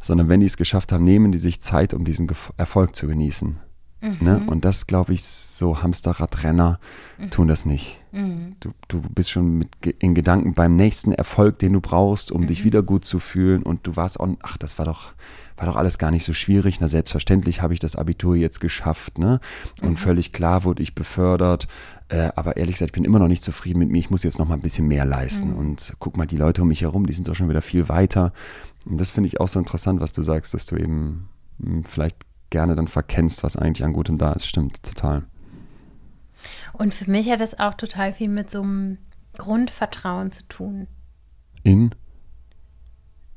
sondern 0.00 0.28
wenn 0.28 0.40
die 0.40 0.46
es 0.46 0.56
geschafft 0.56 0.92
haben, 0.92 1.04
nehmen 1.04 1.32
die 1.32 1.38
sich 1.38 1.60
Zeit, 1.60 1.94
um 1.94 2.04
diesen 2.04 2.30
Erfolg 2.56 2.94
zu 2.94 3.06
genießen. 3.06 3.58
Mhm. 4.04 4.18
Ne? 4.20 4.44
Und 4.46 4.64
das, 4.64 4.86
glaube 4.86 5.14
ich, 5.14 5.24
so 5.24 5.82
Hamsterradrenner 5.82 6.78
mhm. 7.18 7.30
tun 7.30 7.48
das 7.48 7.64
nicht. 7.64 8.02
Mhm. 8.12 8.56
Du, 8.60 8.72
du 8.88 9.00
bist 9.00 9.30
schon 9.30 9.58
mit, 9.58 9.68
in 9.98 10.14
Gedanken 10.14 10.52
beim 10.52 10.76
nächsten 10.76 11.12
Erfolg, 11.12 11.58
den 11.58 11.72
du 11.72 11.80
brauchst, 11.80 12.30
um 12.30 12.46
dich 12.46 12.60
mhm. 12.60 12.64
wieder 12.64 12.82
gut 12.82 13.06
zu 13.06 13.18
fühlen. 13.18 13.62
Und 13.62 13.86
du 13.86 13.96
warst 13.96 14.20
auch, 14.20 14.28
ach, 14.42 14.58
das 14.58 14.78
war 14.78 14.84
doch, 14.84 15.14
war 15.56 15.66
doch 15.66 15.76
alles 15.76 15.98
gar 15.98 16.10
nicht 16.10 16.24
so 16.24 16.32
schwierig. 16.32 16.80
Na, 16.80 16.88
selbstverständlich 16.88 17.62
habe 17.62 17.74
ich 17.74 17.80
das 17.80 17.96
Abitur 17.96 18.34
jetzt 18.34 18.60
geschafft. 18.60 19.18
Ne? 19.18 19.40
Und 19.82 19.90
mhm. 19.90 19.96
völlig 19.96 20.32
klar 20.32 20.64
wurde 20.64 20.82
ich 20.82 20.94
befördert. 20.94 21.68
Äh, 22.08 22.30
aber 22.34 22.56
ehrlich 22.56 22.74
gesagt, 22.74 22.90
ich 22.90 22.94
bin 22.94 23.04
immer 23.04 23.18
noch 23.18 23.28
nicht 23.28 23.44
zufrieden 23.44 23.78
mit 23.78 23.90
mir. 23.90 23.98
Ich 23.98 24.10
muss 24.10 24.24
jetzt 24.24 24.38
noch 24.38 24.48
mal 24.48 24.54
ein 24.54 24.62
bisschen 24.62 24.88
mehr 24.88 25.04
leisten. 25.04 25.50
Mhm. 25.50 25.56
Und 25.56 25.94
guck 25.98 26.16
mal, 26.16 26.26
die 26.26 26.36
Leute 26.36 26.62
um 26.62 26.68
mich 26.68 26.82
herum, 26.82 27.06
die 27.06 27.12
sind 27.12 27.28
doch 27.28 27.34
schon 27.34 27.48
wieder 27.48 27.62
viel 27.62 27.88
weiter. 27.88 28.32
Und 28.84 29.00
das 29.00 29.10
finde 29.10 29.28
ich 29.28 29.40
auch 29.40 29.48
so 29.48 29.58
interessant, 29.58 30.00
was 30.00 30.12
du 30.12 30.22
sagst, 30.22 30.54
dass 30.54 30.66
du 30.66 30.76
eben 30.76 31.28
hm, 31.62 31.84
vielleicht 31.84 32.16
gerne 32.50 32.74
dann 32.74 32.88
verkennst, 32.88 33.42
was 33.42 33.56
eigentlich 33.56 33.84
an 33.84 33.92
Gutem 33.92 34.18
da 34.18 34.32
ist. 34.32 34.46
Stimmt, 34.46 34.82
total. 34.82 35.24
Und 36.72 36.92
für 36.92 37.10
mich 37.10 37.30
hat 37.30 37.40
das 37.40 37.58
auch 37.58 37.74
total 37.74 38.12
viel 38.12 38.28
mit 38.28 38.50
so 38.50 38.60
einem 38.60 38.98
Grundvertrauen 39.38 40.32
zu 40.32 40.46
tun. 40.48 40.88
In? 41.62 41.94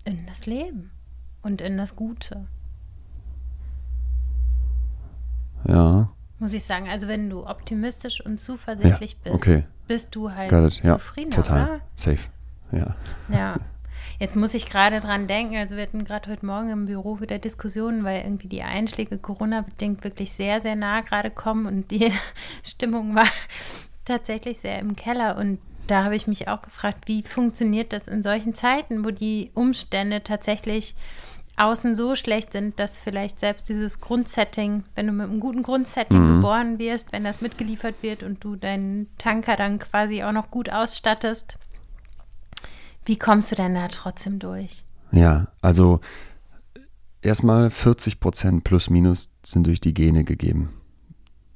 In 0.03 0.25
das 0.25 0.45
Leben 0.45 0.91
und 1.47 1.61
in 1.61 1.77
das 1.77 1.95
Gute. 1.95 2.45
Ja. 5.67 6.09
Muss 6.39 6.53
ich 6.53 6.63
sagen, 6.63 6.87
also 6.87 7.07
wenn 7.07 7.29
du 7.29 7.47
optimistisch 7.47 8.23
und 8.23 8.39
zuversichtlich 8.39 9.13
ja, 9.13 9.17
bist, 9.23 9.35
okay. 9.35 9.63
bist 9.87 10.13
du 10.13 10.31
halt 10.31 10.51
zufrieden, 10.51 11.31
ja, 11.31 11.35
total. 11.35 11.63
Oder? 11.63 11.79
Safe. 11.95 12.19
Ja. 12.71 12.95
Ja. 13.29 13.55
Jetzt 14.19 14.35
muss 14.35 14.53
ich 14.53 14.67
gerade 14.67 14.99
dran 14.99 15.27
denken, 15.27 15.55
also 15.55 15.75
wir 15.75 15.83
hatten 15.83 16.03
gerade 16.03 16.29
heute 16.29 16.45
Morgen 16.45 16.69
im 16.69 16.85
Büro 16.85 17.19
wieder 17.21 17.39
Diskussionen, 17.39 18.03
weil 18.03 18.23
irgendwie 18.23 18.47
die 18.47 18.61
Einschläge 18.61 19.17
Corona-bedingt 19.17 20.03
wirklich 20.03 20.33
sehr, 20.33 20.59
sehr 20.59 20.75
nah 20.75 21.01
gerade 21.01 21.31
kommen 21.31 21.65
und 21.65 21.91
die 21.91 22.11
Stimmung 22.63 23.15
war 23.15 23.27
tatsächlich 24.05 24.59
sehr 24.59 24.79
im 24.79 24.95
Keller. 24.95 25.37
Und 25.37 25.59
da 25.87 26.03
habe 26.03 26.15
ich 26.15 26.27
mich 26.27 26.47
auch 26.47 26.61
gefragt, 26.61 27.07
wie 27.07 27.23
funktioniert 27.23 27.93
das 27.93 28.07
in 28.07 28.21
solchen 28.21 28.53
Zeiten, 28.53 29.05
wo 29.05 29.11
die 29.11 29.51
Umstände 29.53 30.23
tatsächlich 30.23 30.95
außen 31.57 31.95
so 31.95 32.15
schlecht 32.15 32.53
sind, 32.53 32.79
dass 32.79 32.99
vielleicht 32.99 33.39
selbst 33.39 33.67
dieses 33.67 33.99
Grundsetting, 33.99 34.83
wenn 34.95 35.07
du 35.07 35.13
mit 35.13 35.27
einem 35.27 35.39
guten 35.39 35.63
Grundsetting 35.63 36.21
mhm. 36.21 36.35
geboren 36.35 36.79
wirst, 36.79 37.11
wenn 37.11 37.23
das 37.23 37.41
mitgeliefert 37.41 37.95
wird 38.01 38.23
und 38.23 38.43
du 38.43 38.55
deinen 38.55 39.07
Tanker 39.17 39.55
dann 39.55 39.79
quasi 39.79 40.23
auch 40.23 40.31
noch 40.31 40.51
gut 40.51 40.69
ausstattest, 40.69 41.57
wie 43.05 43.17
kommst 43.17 43.51
du 43.51 43.55
denn 43.55 43.75
da 43.75 43.87
trotzdem 43.87 44.37
durch? 44.37 44.83
Ja, 45.11 45.47
also 45.61 45.99
erstmal 47.21 47.69
40 47.69 48.19
Prozent 48.19 48.63
plus 48.63 48.89
minus 48.89 49.31
sind 49.43 49.65
durch 49.65 49.81
die 49.81 49.93
Gene 49.93 50.23
gegeben. 50.23 50.69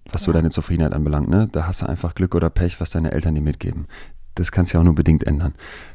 Was 0.06 0.22
ja. 0.22 0.28
so 0.28 0.32
deine 0.34 0.50
Zufriedenheit 0.50 0.94
anbelangt, 0.94 1.30
ne? 1.30 1.48
Da 1.52 1.68
hast 1.68 1.82
du 1.82 1.86
einfach 1.86 2.16
Glück 2.16 2.34
oder 2.36 2.50
Pech, 2.50 2.80
was 2.80 2.90
deine 2.90 3.12
Eltern 3.12 3.36
dir 3.36 3.42
mitgeben. 3.42 3.88
Das 4.36 4.52
kannst 4.52 4.72
du 4.72 4.78
ja 4.78 4.82
auch 4.82 4.86
nur 4.86 4.96
bedingt 4.96 5.24
ändern. 5.26 5.54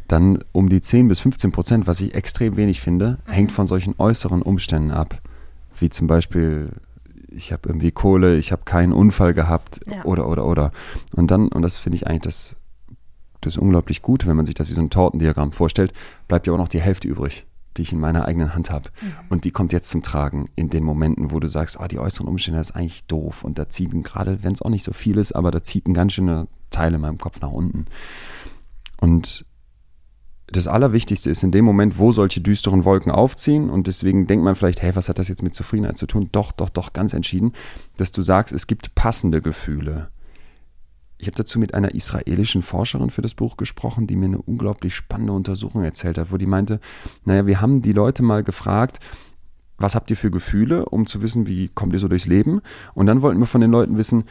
Dann 0.09 0.39
um 0.53 0.69
die 0.69 0.81
10 0.81 1.09
bis 1.09 1.21
15 1.21 1.53
Prozent, 1.53 1.87
was 1.87 2.01
ich 2.01 2.15
extrem 2.15 2.57
wenig 2.57 2.81
finde, 2.81 3.19
mhm. 3.27 3.33
hängt 3.33 3.53
von 3.53 3.67
solchen 3.67 3.95
äußeren 3.99 4.43
Umständen 4.43 4.91
ab. 4.91 5.21
Wie 5.79 5.91
zum 5.91 6.07
Beispiel, 6.07 6.71
ich 7.31 7.53
habe 7.53 7.69
irgendwie 7.69 7.91
Kohle, 7.91 8.37
ich 8.37 8.53
habe 8.53 8.63
keinen 8.65 8.93
Unfall 8.93 9.35
gehabt 9.35 9.81
ja. 9.87 10.05
oder, 10.05 10.29
oder, 10.29 10.47
oder. 10.47 10.73
Und 11.15 11.31
dann, 11.31 11.49
und 11.49 11.63
das 11.63 11.79
finde 11.79 11.97
ich 11.97 12.07
eigentlich 12.07 12.23
das 12.23 12.57
das 13.47 13.55
ist 13.55 13.59
unglaublich 13.59 14.03
gut, 14.03 14.27
wenn 14.27 14.37
man 14.37 14.47
sich 14.47 14.55
das 14.55 14.69
wie 14.69 14.73
so 14.73 14.81
ein 14.81 14.91
Tortendiagramm 14.91 15.53
vorstellt, 15.53 15.93
bleibt 16.27 16.47
ja 16.47 16.53
auch 16.53 16.59
noch 16.59 16.69
die 16.69 16.81
Hälfte 16.81 17.07
übrig, 17.07 17.47
die 17.77 17.83
ich 17.83 17.93
in 17.93 18.01
meiner 18.01 18.27
eigenen 18.27 18.55
Hand 18.55 18.71
habe. 18.71 18.91
Mhm. 19.01 19.13
Und 19.29 19.45
die 19.45 19.53
kommt 19.53 19.73
jetzt 19.73 19.89
zum 19.91 20.03
Tragen 20.03 20.47
in 20.57 20.69
den 20.69 20.83
Momenten, 20.83 21.31
wo 21.31 21.39
du 21.39 21.47
sagst, 21.47 21.79
oh, 21.81 21.87
die 21.87 21.99
äußeren 21.99 22.27
Umstände 22.27 22.59
das 22.59 22.71
ist 22.71 22.77
eigentlich 22.77 23.05
doof. 23.07 23.45
Und 23.45 23.59
da 23.59 23.69
zieht 23.69 23.93
gerade, 24.03 24.43
wenn 24.43 24.53
es 24.53 24.63
auch 24.63 24.71
nicht 24.71 24.83
so 24.83 24.93
viel 24.93 25.19
ist, 25.19 25.33
aber 25.33 25.51
da 25.51 25.63
zieht 25.63 25.87
ein 25.87 25.95
ganz 25.95 26.15
schöner 26.15 26.49
Teil 26.77 26.95
in 26.95 27.01
meinem 27.01 27.19
Kopf 27.19 27.41
nach 27.41 27.53
unten. 27.53 27.87
Und 28.99 29.45
das 30.49 30.69
Allerwichtigste 30.69 31.29
ist 31.29 31.43
in 31.43 31.51
dem 31.51 31.65
Moment, 31.65 31.99
wo 31.99 32.13
solche 32.13 32.41
düsteren 32.41 32.85
Wolken 32.85 33.11
aufziehen 33.11 33.69
und 33.69 33.87
deswegen 33.87 34.27
denkt 34.27 34.45
man 34.45 34.55
vielleicht, 34.55 34.81
hey, 34.81 34.95
was 34.95 35.09
hat 35.09 35.19
das 35.19 35.29
jetzt 35.29 35.43
mit 35.43 35.55
Zufriedenheit 35.55 35.97
zu 35.97 36.07
tun? 36.07 36.29
Doch, 36.33 36.53
doch, 36.53 36.71
doch, 36.71 36.93
ganz 36.93 37.15
entschieden, 37.15 37.53
dass 37.97 38.13
du 38.13 38.23
sagst, 38.23 38.55
es 38.55 38.67
gibt 38.67 38.95
passende 38.95 39.41
Gefühle. 39.41 40.09
Ich 41.19 41.27
habe 41.27 41.37
dazu 41.37 41.59
mit 41.59 41.75
einer 41.75 41.95
israelischen 41.95 42.63
Forscherin 42.63 43.11
für 43.11 43.23
das 43.23 43.35
Buch 43.35 43.57
gesprochen, 43.57 44.07
die 44.07 44.17
mir 44.17 44.27
eine 44.27 44.43
unglaublich 44.43 44.95
spannende 44.95 45.33
Untersuchung 45.33 45.83
erzählt 45.83 46.19
hat, 46.19 46.31
wo 46.31 46.37
die 46.37 46.47
meinte, 46.47 46.79
naja, 47.25 47.47
wir 47.47 47.61
haben 47.61 47.83
die 47.83 47.95
Leute 47.95 48.23
mal 48.23 48.45
gefragt, 48.45 49.01
was 49.79 49.95
habt 49.95 50.11
ihr 50.11 50.17
für 50.17 50.31
Gefühle, 50.31 50.87
um 50.87 51.07
zu 51.07 51.23
wissen, 51.23 51.47
wie 51.47 51.69
kommt 51.69 51.93
ihr 51.93 51.99
so 51.99 52.09
durchs 52.09 52.27
Leben? 52.27 52.61
Und 52.95 53.07
dann 53.07 53.23
wollten 53.23 53.41
wir 53.41 53.47
von 53.47 53.61
den 53.61 53.71
Leuten 53.71 53.97
wissen, 53.97 54.25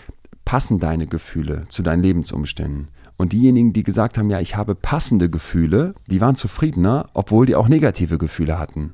passen 0.46 0.80
deine 0.80 1.08
Gefühle 1.08 1.66
zu 1.68 1.84
deinen 1.84 2.04
Lebensumständen? 2.04 2.88
Und 3.18 3.34
diejenigen, 3.34 3.74
die 3.74 3.84
gesagt 3.84 4.18
haben, 4.18 4.30
ja, 4.30 4.40
ich 4.40 4.56
habe 4.56 4.76
passende 4.76 5.30
Gefühle, 5.30 5.96
die 6.08 6.22
waren 6.22 6.36
zufriedener, 6.36 7.10
obwohl 7.14 7.46
die 7.46 7.56
auch 7.56 7.68
negative 7.68 8.18
Gefühle 8.18 8.60
hatten. 8.60 8.94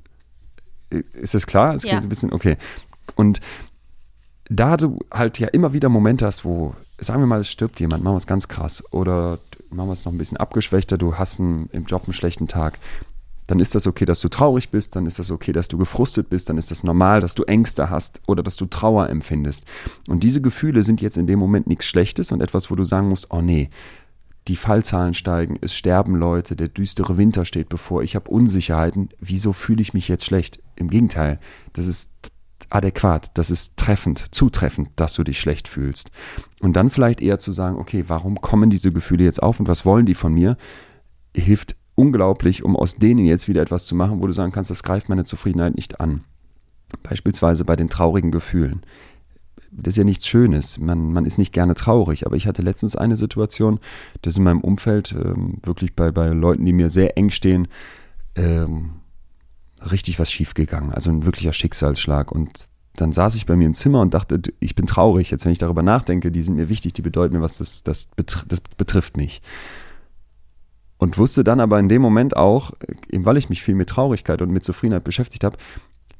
Ist 1.14 1.34
das 1.34 1.48
klar? 1.48 1.74
Das 1.74 1.84
ja. 1.84 1.98
ein 1.98 2.10
bisschen, 2.10 2.32
okay. 2.32 2.58
Und 3.16 3.40
da 4.46 4.78
du 4.78 5.00
halt 5.12 5.40
ja 5.40 5.48
immer 5.48 5.74
wieder 5.74 5.90
Momente 5.90 6.26
hast, 6.26 6.46
wo 6.46 6.76
sagen 7.02 7.22
wir 7.22 7.28
mal, 7.28 7.40
es 7.40 7.50
stirbt 7.50 7.80
jemand, 7.80 8.04
machen 8.04 8.14
wir 8.14 8.18
es 8.18 8.28
ganz 8.28 8.48
krass. 8.48 8.84
Oder 8.92 9.40
machen 9.70 9.90
wir 9.90 9.94
es 9.94 10.06
noch 10.06 10.14
ein 10.14 10.18
bisschen 10.18 10.38
abgeschwächter, 10.38 10.98
du 10.98 11.18
hast 11.18 11.40
einen, 11.40 11.68
im 11.72 11.86
Job 11.86 12.04
einen 12.06 12.14
schlechten 12.14 12.48
Tag. 12.48 12.78
Dann 13.52 13.60
ist 13.60 13.76
das 13.76 13.86
okay, 13.86 14.06
dass 14.06 14.22
du 14.22 14.30
traurig 14.30 14.70
bist, 14.70 14.96
dann 14.96 15.06
ist 15.06 15.20
das 15.20 15.30
okay, 15.30 15.52
dass 15.52 15.68
du 15.68 15.78
gefrustet 15.78 16.30
bist, 16.30 16.48
dann 16.48 16.58
ist 16.58 16.72
das 16.72 16.86
normal, 16.86 17.20
dass 17.20 17.36
du 17.36 17.44
Ängste 17.44 17.90
hast 17.90 18.22
oder 18.26 18.44
dass 18.44 18.56
du 18.56 18.66
Trauer 18.66 19.10
empfindest. 19.10 19.66
Und 20.08 20.24
diese 20.24 20.40
Gefühle 20.40 20.84
sind 20.84 21.02
jetzt 21.02 21.18
in 21.18 21.28
dem 21.28 21.38
Moment 21.38 21.68
nichts 21.68 21.86
Schlechtes 21.86 22.32
und 22.32 22.40
etwas, 22.40 22.72
wo 22.72 22.76
du 22.76 22.86
sagen 22.86 23.10
musst, 23.10 23.28
oh 23.30 23.42
nee, 23.42 23.70
die 24.48 24.56
Fallzahlen 24.56 25.14
steigen, 25.14 25.58
es 25.60 25.76
sterben 25.76 26.16
Leute, 26.16 26.56
der 26.56 26.70
düstere 26.70 27.18
Winter 27.18 27.44
steht 27.44 27.68
bevor, 27.68 28.04
ich 28.04 28.16
habe 28.16 28.32
Unsicherheiten, 28.32 29.10
wieso 29.20 29.52
fühle 29.52 29.82
ich 29.82 29.94
mich 29.94 30.08
jetzt 30.08 30.24
schlecht? 30.24 30.64
Im 30.78 30.90
Gegenteil, 30.90 31.38
das 31.74 31.88
ist 31.88 32.10
adäquat, 32.70 33.32
das 33.34 33.52
ist 33.52 33.76
treffend, 33.76 34.34
zutreffend, 34.34 34.92
dass 34.96 35.16
du 35.16 35.26
dich 35.26 35.42
schlecht 35.42 35.68
fühlst. 35.68 36.10
Und 36.62 36.78
dann 36.78 36.90
vielleicht 36.90 37.20
eher 37.20 37.38
zu 37.38 37.52
sagen, 37.52 37.76
okay, 37.76 38.06
warum 38.08 38.40
kommen 38.40 38.70
diese 38.70 38.94
Gefühle 38.94 39.26
jetzt 39.26 39.44
auf 39.44 39.60
und 39.60 39.68
was 39.68 39.86
wollen 39.86 40.06
die 40.06 40.16
von 40.16 40.34
mir, 40.34 40.56
hilft 41.36 41.76
unglaublich, 42.02 42.64
um 42.64 42.76
aus 42.76 42.96
denen 42.96 43.26
jetzt 43.26 43.48
wieder 43.48 43.62
etwas 43.62 43.86
zu 43.86 43.94
machen, 43.96 44.24
wo 44.24 44.26
du 44.26 44.34
sagen 44.34 44.52
kannst, 44.52 44.72
das 44.72 44.82
greift 44.82 45.08
meine 45.08 45.24
Zufriedenheit 45.24 45.76
nicht 45.76 46.02
an. 46.02 46.24
Beispielsweise 47.04 47.64
bei 47.64 47.76
den 47.76 47.90
traurigen 47.90 48.32
Gefühlen. 48.32 48.82
Das 49.72 49.94
ist 49.94 49.98
ja 49.98 50.04
nichts 50.04 50.28
Schönes. 50.28 50.80
Man, 50.80 51.14
man 51.14 51.26
ist 51.26 51.38
nicht 51.38 51.54
gerne 51.54 51.76
traurig. 51.76 52.26
Aber 52.26 52.36
ich 52.36 52.48
hatte 52.48 52.64
letztens 52.64 52.96
eine 52.96 53.18
Situation, 53.18 53.80
das 54.24 54.36
in 54.36 54.44
meinem 54.44 54.62
Umfeld, 54.62 55.14
ähm, 55.14 55.60
wirklich 55.62 55.96
bei, 55.96 56.12
bei 56.12 56.30
Leuten, 56.30 56.66
die 56.66 56.74
mir 56.74 56.90
sehr 56.90 57.18
eng 57.20 57.30
stehen, 57.30 57.68
ähm, 58.36 58.94
richtig 59.92 60.18
was 60.18 60.32
schiefgegangen. 60.32 60.92
Also 60.92 61.12
ein 61.12 61.24
wirklicher 61.24 61.54
Schicksalsschlag. 61.54 62.32
Und 62.32 62.50
dann 62.96 63.14
saß 63.14 63.36
ich 63.36 63.46
bei 63.46 63.56
mir 63.56 63.68
im 63.68 63.76
Zimmer 63.76 64.02
und 64.02 64.16
dachte, 64.16 64.42
ich 64.60 64.74
bin 64.74 64.88
traurig. 64.88 65.30
Jetzt, 65.30 65.46
wenn 65.46 65.52
ich 65.52 65.60
darüber 65.60 65.84
nachdenke, 65.84 66.32
die 66.32 66.42
sind 66.42 66.56
mir 66.56 66.68
wichtig, 66.68 66.94
die 66.94 67.04
bedeuten 67.04 67.36
mir 67.36 67.44
was, 67.44 67.60
das, 67.60 67.84
das, 67.84 68.08
betr 68.08 68.44
das 68.48 68.62
betrifft 68.62 69.18
mich. 69.18 69.44
Und 71.02 71.18
wusste 71.18 71.44
dann 71.44 71.60
aber 71.60 71.80
in 71.80 71.90
dem 71.90 72.02
Moment 72.02 72.38
auch, 72.38 72.74
eben 73.10 73.26
weil 73.26 73.38
ich 73.38 73.50
mich 73.50 73.64
viel 73.64 73.74
mit 73.74 73.90
Traurigkeit 73.90 74.40
und 74.44 74.52
mit 74.52 74.64
Zufriedenheit 74.64 75.04
beschäftigt 75.04 75.44
habe, 75.44 75.58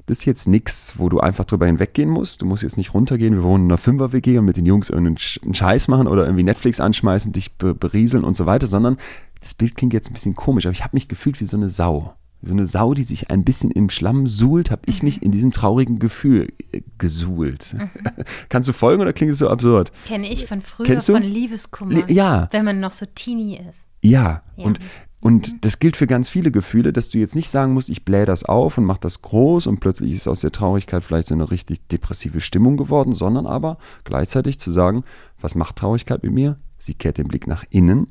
das 0.06 0.18
ist 0.18 0.24
jetzt 0.24 0.48
nichts, 0.48 0.94
wo 0.98 1.08
du 1.08 1.20
einfach 1.20 1.44
drüber 1.44 1.66
hinweggehen 1.66 2.10
musst. 2.10 2.42
Du 2.42 2.46
musst 2.46 2.64
jetzt 2.64 2.76
nicht 2.76 2.92
runtergehen, 2.92 3.36
wir 3.36 3.44
wohnen 3.44 3.66
in 3.66 3.70
einer 3.70 3.78
Fünfer-WG 3.78 4.38
und 4.38 4.44
mit 4.44 4.56
den 4.56 4.66
Jungs 4.66 4.90
irgendeinen 4.90 5.54
Scheiß 5.54 5.86
machen 5.86 6.08
oder 6.08 6.24
irgendwie 6.24 6.42
Netflix 6.42 6.80
anschmeißen, 6.80 7.30
dich 7.30 7.56
berieseln 7.58 8.24
und 8.24 8.34
so 8.34 8.46
weiter, 8.46 8.66
sondern 8.66 8.96
das 9.40 9.54
Bild 9.54 9.76
klingt 9.76 9.92
jetzt 9.92 10.10
ein 10.10 10.14
bisschen 10.14 10.34
komisch, 10.34 10.66
aber 10.66 10.72
ich 10.72 10.82
habe 10.82 10.96
mich 10.96 11.06
gefühlt 11.06 11.40
wie 11.40 11.46
so 11.46 11.56
eine 11.56 11.68
Sau 11.68 12.14
so 12.44 12.52
eine 12.52 12.66
Sau, 12.66 12.92
die 12.92 13.04
sich 13.04 13.30
ein 13.30 13.44
bisschen 13.44 13.70
im 13.70 13.88
Schlamm 13.88 14.26
suhlt, 14.26 14.72
habe 14.72 14.82
ich 14.86 15.04
mich 15.04 15.18
mhm. 15.18 15.26
in 15.26 15.30
diesem 15.30 15.52
traurigen 15.52 16.00
Gefühl 16.00 16.52
äh, 16.72 16.82
gesuhlt. 16.98 17.74
Mhm. 17.74 17.90
Kannst 18.48 18.68
du 18.68 18.72
folgen 18.72 19.00
oder 19.00 19.12
klingt 19.12 19.32
es 19.32 19.38
so 19.38 19.48
absurd? 19.48 19.92
Kenne 20.06 20.28
ich 20.28 20.46
von 20.46 20.60
früher 20.60 20.86
Kennst 20.86 21.08
du? 21.08 21.12
von 21.12 21.22
Liebeskummer. 21.22 22.10
Ja. 22.10 22.48
Wenn 22.50 22.64
man 22.64 22.80
noch 22.80 22.90
so 22.90 23.06
teeny 23.06 23.60
ist. 23.68 23.78
Ja, 24.02 24.42
ja. 24.56 24.64
und 24.64 24.78
und 25.22 25.64
das 25.64 25.78
gilt 25.78 25.96
für 25.96 26.08
ganz 26.08 26.28
viele 26.28 26.50
Gefühle, 26.50 26.92
dass 26.92 27.08
du 27.08 27.18
jetzt 27.18 27.36
nicht 27.36 27.48
sagen 27.48 27.74
musst, 27.74 27.90
ich 27.90 28.04
blähe 28.04 28.26
das 28.26 28.44
auf 28.44 28.76
und 28.76 28.84
mache 28.84 28.98
das 29.00 29.22
groß 29.22 29.68
und 29.68 29.78
plötzlich 29.78 30.10
ist 30.10 30.26
aus 30.26 30.40
der 30.40 30.50
Traurigkeit 30.50 31.04
vielleicht 31.04 31.28
so 31.28 31.34
eine 31.34 31.48
richtig 31.48 31.86
depressive 31.86 32.40
Stimmung 32.40 32.76
geworden, 32.76 33.12
sondern 33.12 33.46
aber 33.46 33.78
gleichzeitig 34.02 34.58
zu 34.58 34.72
sagen, 34.72 35.04
was 35.40 35.54
macht 35.54 35.76
Traurigkeit 35.76 36.24
mit 36.24 36.32
mir? 36.32 36.56
Sie 36.76 36.94
kehrt 36.94 37.18
den 37.18 37.28
Blick 37.28 37.46
nach 37.46 37.64
innen. 37.70 38.08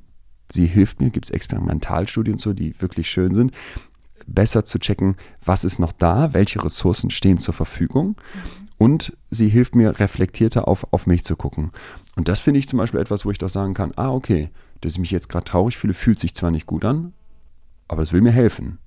Sie 0.49 0.67
hilft 0.67 1.01
mir, 1.01 1.09
gibt 1.09 1.25
es 1.25 1.31
Experimentalstudien 1.31 2.37
so, 2.37 2.53
die 2.53 2.79
wirklich 2.81 3.09
schön 3.09 3.35
sind 3.35 3.51
besser 4.27 4.65
zu 4.65 4.79
checken, 4.79 5.15
was 5.43 5.63
ist 5.63 5.79
noch 5.79 5.91
da, 5.91 6.33
welche 6.33 6.63
Ressourcen 6.63 7.09
stehen 7.09 7.37
zur 7.37 7.53
Verfügung. 7.53 8.15
Und 8.81 9.15
sie 9.29 9.47
hilft 9.47 9.75
mir, 9.75 9.99
reflektierter 9.99 10.67
auf, 10.67 10.91
auf 10.91 11.05
mich 11.05 11.23
zu 11.23 11.35
gucken. 11.35 11.69
Und 12.15 12.27
das 12.27 12.39
finde 12.39 12.57
ich 12.57 12.67
zum 12.67 12.77
Beispiel 12.77 12.99
etwas, 12.99 13.25
wo 13.25 13.29
ich 13.29 13.37
doch 13.37 13.47
sagen 13.47 13.75
kann, 13.75 13.91
ah, 13.95 14.09
okay, 14.11 14.49
dass 14.81 14.93
ich 14.93 14.97
mich 14.97 15.11
jetzt 15.11 15.29
gerade 15.29 15.43
traurig 15.43 15.77
fühle, 15.77 15.93
fühlt 15.93 16.17
sich 16.17 16.33
zwar 16.33 16.49
nicht 16.49 16.65
gut 16.65 16.83
an, 16.83 17.13
aber 17.87 18.01
es 18.01 18.11
will 18.11 18.21
mir 18.21 18.31
helfen. 18.31 18.79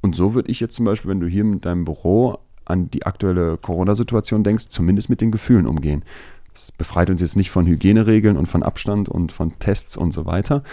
Und 0.00 0.16
so 0.16 0.34
würde 0.34 0.50
ich 0.50 0.58
jetzt 0.58 0.74
zum 0.74 0.84
Beispiel, 0.84 1.12
wenn 1.12 1.20
du 1.20 1.28
hier 1.28 1.44
mit 1.44 1.64
deinem 1.64 1.84
Büro 1.84 2.38
an 2.64 2.90
die 2.90 3.06
aktuelle 3.06 3.56
Corona-Situation 3.56 4.42
denkst, 4.42 4.66
zumindest 4.70 5.08
mit 5.08 5.20
den 5.20 5.30
Gefühlen 5.30 5.68
umgehen. 5.68 6.04
Das 6.52 6.72
befreit 6.72 7.08
uns 7.08 7.20
jetzt 7.20 7.36
nicht 7.36 7.52
von 7.52 7.68
Hygieneregeln 7.68 8.36
und 8.36 8.46
von 8.46 8.64
Abstand 8.64 9.08
und 9.08 9.30
von 9.30 9.60
Tests 9.60 9.96
und 9.96 10.10
so 10.10 10.26
weiter. 10.26 10.64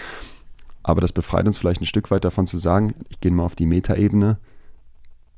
Aber 0.82 1.00
das 1.00 1.12
befreit 1.12 1.46
uns 1.46 1.58
vielleicht 1.58 1.80
ein 1.80 1.86
Stück 1.86 2.10
weit 2.10 2.24
davon 2.24 2.48
zu 2.48 2.56
sagen, 2.56 2.92
ich 3.08 3.20
gehe 3.20 3.30
mal 3.30 3.44
auf 3.44 3.54
die 3.54 3.66
Metaebene, 3.66 4.38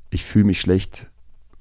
ich 0.09 0.25
fühle 0.25 0.45
mich 0.45 0.59
schlecht, 0.59 1.11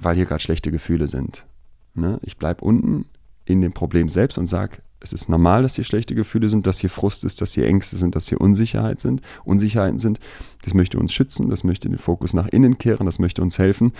weil 0.04 0.16
hier 0.16 0.26
gerade 0.26 0.42
schlechte 0.42 0.70
Gefühle 0.70 1.08
sind. 1.08 1.46
Ne? 1.94 2.18
Ich 2.22 2.36
bleibe 2.36 2.64
unten 2.64 3.06
in 3.44 3.60
dem 3.60 3.72
Problem 3.72 4.08
selbst 4.08 4.38
und 4.38 4.46
sage, 4.46 4.78
es 5.00 5.12
ist 5.12 5.28
normal, 5.28 5.62
dass 5.62 5.74
hier 5.74 5.84
schlechte 5.84 6.14
Gefühle 6.14 6.48
sind, 6.48 6.66
dass 6.66 6.78
hier 6.78 6.90
Frust 6.90 7.24
ist, 7.24 7.40
dass 7.40 7.52
hier 7.52 7.66
Ängste 7.66 7.96
sind, 7.96 8.14
dass 8.14 8.28
hier 8.28 8.40
Unsicherheit 8.40 9.00
sind, 9.00 9.20
Unsicherheiten 9.44 9.98
sind. 9.98 10.20
Das 10.62 10.74
möchte 10.74 10.98
uns 10.98 11.12
schützen, 11.12 11.50
das 11.50 11.64
möchte 11.64 11.88
den 11.88 11.98
Fokus 11.98 12.34
nach 12.34 12.46
innen 12.48 12.78
kehren, 12.78 13.06
das 13.06 13.18
möchte 13.18 13.42
uns 13.42 13.58
helfen. 13.58 13.92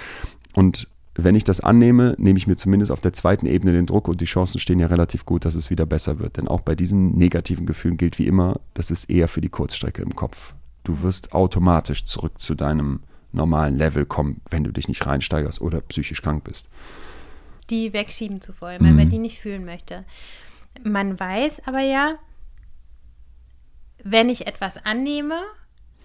Und 0.55 0.89
wenn 1.15 1.35
ich 1.35 1.45
das 1.45 1.61
annehme, 1.61 2.15
nehme 2.19 2.39
ich 2.39 2.47
mir 2.47 2.57
zumindest 2.57 2.91
auf 2.91 3.01
der 3.01 3.13
zweiten 3.13 3.47
Ebene 3.47 3.73
den 3.73 3.87
Druck 3.87 4.09
und 4.09 4.21
die 4.21 4.27
Chancen 4.27 4.61
stehen 4.61 4.79
ja 4.79 4.87
relativ 4.87 5.27
gut, 5.27 5.45
dass 5.45 5.57
es 5.57 5.71
wieder 5.71 5.87
besser 5.87 6.19
wird. 6.19 6.37
Denn 6.37 6.49
auch 6.49 6.63
bei 6.63 6.75
diesen 6.75 7.19
negativen 7.19 7.67
Gefühlen 7.67 7.97
gilt 7.97 8.19
wie 8.19 8.27
immer, 8.27 8.61
das 8.73 8.91
ist 8.91 9.11
eher 9.11 9.29
für 9.29 9.41
die 9.41 9.51
Kurzstrecke 9.51 10.03
im 10.03 10.15
Kopf. 10.15 10.55
Du 10.85 11.03
wirst 11.03 11.33
automatisch 11.33 12.05
zurück 12.05 12.41
zu 12.41 12.55
deinem 12.55 13.01
normalen 13.33 13.77
Level 13.77 14.05
kommen, 14.05 14.41
wenn 14.51 14.65
du 14.65 14.73
dich 14.73 14.89
nicht 14.89 15.07
reinsteigerst 15.07 15.61
oder 15.61 15.81
psychisch 15.83 16.23
krank 16.23 16.45
bist. 16.45 16.69
Die 17.71 17.93
wegschieben 17.93 18.41
zu 18.41 18.61
wollen, 18.61 18.83
weil 18.83 18.91
mhm. 18.91 18.97
man 18.97 19.11
die 19.11 19.19
nicht 19.19 19.41
fühlen 19.41 19.65
möchte. 19.65 20.05
Man 20.83 21.19
weiß 21.19 21.67
aber 21.67 21.81
ja, 21.81 22.17
wenn 24.03 24.29
ich 24.29 24.47
etwas 24.47 24.85
annehme, 24.85 25.41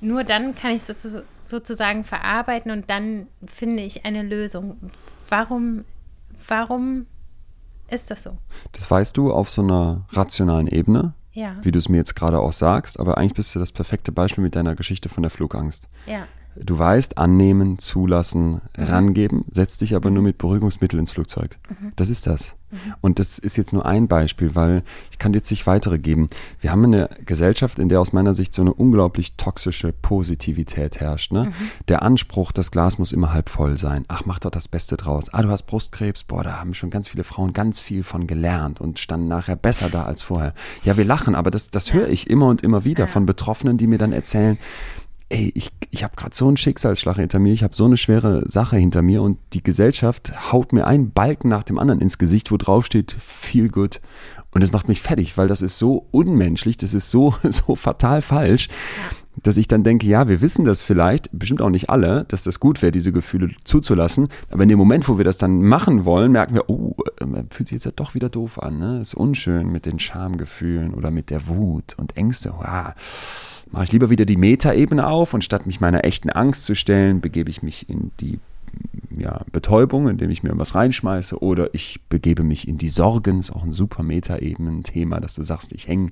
nur 0.02 0.24
dann 0.24 0.56
kann 0.56 0.72
ich 0.72 0.88
es 0.88 1.18
sozusagen 1.42 2.04
verarbeiten 2.04 2.72
und 2.72 2.90
dann 2.90 3.28
finde 3.46 3.84
ich 3.84 4.06
eine 4.06 4.22
Lösung. 4.22 4.92
Warum, 5.30 5.86
warum 6.48 7.08
ist 7.90 8.12
das 8.12 8.24
so? 8.24 8.38
Das 8.74 8.90
weißt 8.90 9.18
du 9.18 9.34
auf 9.34 9.50
so 9.50 9.64
einer 9.64 10.06
rationalen 10.12 10.68
Ebene, 10.68 11.14
ja. 11.34 11.56
wie 11.64 11.72
du 11.72 11.80
es 11.80 11.90
mir 11.90 11.98
jetzt 11.98 12.16
gerade 12.16 12.40
auch 12.40 12.54
sagst, 12.54 13.00
aber 13.00 13.18
eigentlich 13.18 13.34
bist 13.34 13.56
du 13.56 13.60
das 13.60 13.72
perfekte 13.72 14.12
Beispiel 14.12 14.44
mit 14.44 14.56
deiner 14.56 14.76
Geschichte 14.76 15.10
von 15.10 15.24
der 15.24 15.32
Flugangst. 15.32 15.88
Ja. 16.06 16.28
Du 16.64 16.78
weißt, 16.78 17.18
annehmen, 17.18 17.78
zulassen, 17.80 18.62
mhm. 18.78 18.84
rangeben, 18.84 19.46
setz 19.52 19.78
dich 19.78 19.96
aber 19.96 20.10
nur 20.10 20.24
mit 20.24 20.38
Beruhigungsmittel 20.38 21.00
ins 21.00 21.12
Flugzeug. 21.12 21.58
Mhm. 21.70 21.94
Das 21.96 22.10
ist 22.10 22.28
das. 22.28 22.56
Mhm. 22.70 22.78
Und 23.02 23.20
das 23.20 23.40
ist 23.40 23.58
jetzt 23.58 23.74
nur 23.74 23.86
ein 23.86 24.08
Beispiel, 24.08 24.56
weil 24.56 24.84
ich 25.12 25.20
kann 25.20 25.32
dir 25.32 25.38
jetzt 25.38 25.52
nicht 25.52 25.68
weitere 25.68 26.00
geben. 26.00 26.30
Wir 26.60 26.72
haben 26.72 26.84
eine 26.84 27.10
Gesellschaft, 27.26 27.80
in 27.80 27.90
der 27.90 28.02
aus 28.02 28.12
meiner 28.12 28.34
Sicht 28.34 28.54
so 28.54 28.62
eine 28.62 28.74
unglaublich 28.74 29.38
toxische 29.38 29.94
Positivität 29.94 31.00
herrscht. 31.00 31.32
Ne? 31.32 31.46
Mhm. 31.46 31.54
Der 31.88 32.02
Anspruch, 32.02 32.52
das 32.52 32.72
Glas 32.72 32.98
muss 32.98 33.12
immer 33.12 33.32
halb 33.32 33.50
voll 33.50 33.78
sein. 33.78 34.06
Ach, 34.08 34.24
mach 34.26 34.40
doch 34.40 34.52
das 34.52 34.68
Beste 34.68 34.98
draus. 34.98 35.34
Ah, 35.34 35.42
du 35.42 35.50
hast 35.50 35.64
Brustkrebs. 35.64 36.24
Boah, 36.24 36.44
da 36.44 36.60
haben 36.60 36.74
schon 36.74 36.90
ganz 36.90 37.08
viele 37.08 37.24
Frauen 37.24 37.54
ganz 37.54 37.80
viel 37.80 38.04
von 38.04 38.28
gelernt 38.28 38.82
und 38.82 39.00
standen 39.00 39.28
nachher 39.28 39.56
besser 39.56 39.90
da 39.90 40.04
als 40.04 40.24
vorher. 40.24 40.54
Ja, 40.84 40.98
wir 40.98 41.06
lachen, 41.06 41.36
aber 41.36 41.52
das, 41.52 41.70
das 41.70 41.94
höre 41.94 42.10
ich 42.10 42.30
immer 42.30 42.48
und 42.48 42.62
immer 42.62 42.84
wieder 42.84 43.06
ja. 43.06 43.08
von 43.08 43.26
Betroffenen, 43.26 43.78
die 43.78 43.88
mir 43.88 43.98
dann 43.98 44.12
erzählen, 44.12 44.58
ey, 45.30 45.52
ich, 45.56 45.70
ich 45.92 46.04
habe 46.04 46.16
gerade 46.16 46.36
so 46.36 46.48
einen 46.48 46.58
Schicksalsschlag 46.58 47.18
hinter 47.18 47.40
mir, 47.40 47.54
ich 47.54 47.64
habe 47.64 47.76
so 47.76 47.86
eine 47.86 47.98
schwere 47.98 48.44
Sache 48.48 48.78
hinter 48.78 49.02
mir 49.02 49.22
und 49.22 49.38
die 49.54 49.64
Gesellschaft 49.64 50.52
haut 50.52 50.74
mir 50.74 50.88
einen 50.88 51.12
Balken 51.12 51.50
nach 51.50 51.64
dem 51.64 51.80
anderen 51.80 52.02
ins 52.02 52.18
Gesicht, 52.18 52.52
wo 52.52 52.58
drauf 52.58 52.86
steht, 52.86 53.16
feel 53.20 53.70
good. 53.70 54.00
Und 54.58 54.62
das 54.62 54.72
macht 54.72 54.88
mich 54.88 55.04
fertig, 55.04 55.38
weil 55.38 55.48
das 55.48 55.62
ist 55.62 55.78
so 55.78 56.08
unmenschlich, 56.10 56.78
das 56.78 56.96
ist 56.96 57.12
so, 57.12 57.36
so 57.44 57.76
fatal 57.76 58.24
falsch, 58.24 58.70
dass 59.44 59.56
ich 59.56 59.68
dann 59.68 59.84
denke, 59.84 60.08
ja, 60.08 60.28
wir 60.28 60.42
wissen 60.42 60.66
das 60.66 60.82
vielleicht, 60.82 61.30
bestimmt 61.32 61.62
auch 61.62 61.70
nicht 61.70 61.92
alle, 61.92 62.26
dass 62.28 62.42
das 62.42 62.60
gut 62.60 62.82
wäre, 62.82 62.92
diese 62.92 63.12
Gefühle 63.12 63.52
zuzulassen. 63.66 64.30
Aber 64.50 64.64
in 64.64 64.70
dem 64.70 64.80
Moment, 64.80 65.08
wo 65.08 65.20
wir 65.20 65.26
das 65.26 65.38
dann 65.38 65.62
machen 65.62 66.06
wollen, 66.06 66.32
merken 66.32 66.56
wir, 66.56 66.72
oh, 66.72 66.96
fühlt 67.52 67.68
sich 67.68 67.76
jetzt 67.76 67.86
ja 67.86 67.92
doch 67.96 68.16
wieder 68.16 68.30
doof 68.30 68.60
an. 68.60 68.80
Ne? 68.80 69.00
Ist 69.00 69.14
unschön 69.14 69.72
mit 69.72 69.86
den 69.86 70.00
Schamgefühlen 70.00 70.96
oder 70.96 71.12
mit 71.12 71.30
der 71.30 71.48
Wut 71.48 71.94
und 71.96 72.18
Ängste. 72.18 72.56
Wow 72.58 72.96
mache 73.70 73.84
ich 73.84 73.92
lieber 73.92 74.10
wieder 74.10 74.24
die 74.24 74.38
Metaebene 74.38 75.06
auf 75.06 75.34
und 75.34 75.44
statt 75.44 75.66
mich 75.66 75.82
meiner 75.82 76.06
echten 76.06 76.30
Angst 76.30 76.64
zu 76.64 76.74
stellen, 76.74 77.20
begebe 77.20 77.50
ich 77.50 77.62
mich 77.62 77.90
in 77.90 78.12
die 78.22 78.40
ja, 79.18 79.42
Betäubung, 79.52 80.08
indem 80.08 80.30
ich 80.30 80.44
mir 80.44 80.52
was 80.58 80.76
reinschmeiße, 80.76 81.42
oder 81.42 81.74
ich 81.74 82.02
begebe 82.10 82.44
mich 82.44 82.68
in 82.68 82.78
die 82.78 82.90
Sorgen, 82.90 83.40
ist 83.40 83.52
auch 83.52 83.64
ein 83.64 83.72
super 83.72 84.04
Metaebenen-Thema, 84.04 85.20
dass 85.20 85.36
du 85.36 85.44
sagst, 85.44 85.72
ich 85.74 85.88
hänge 85.88 86.12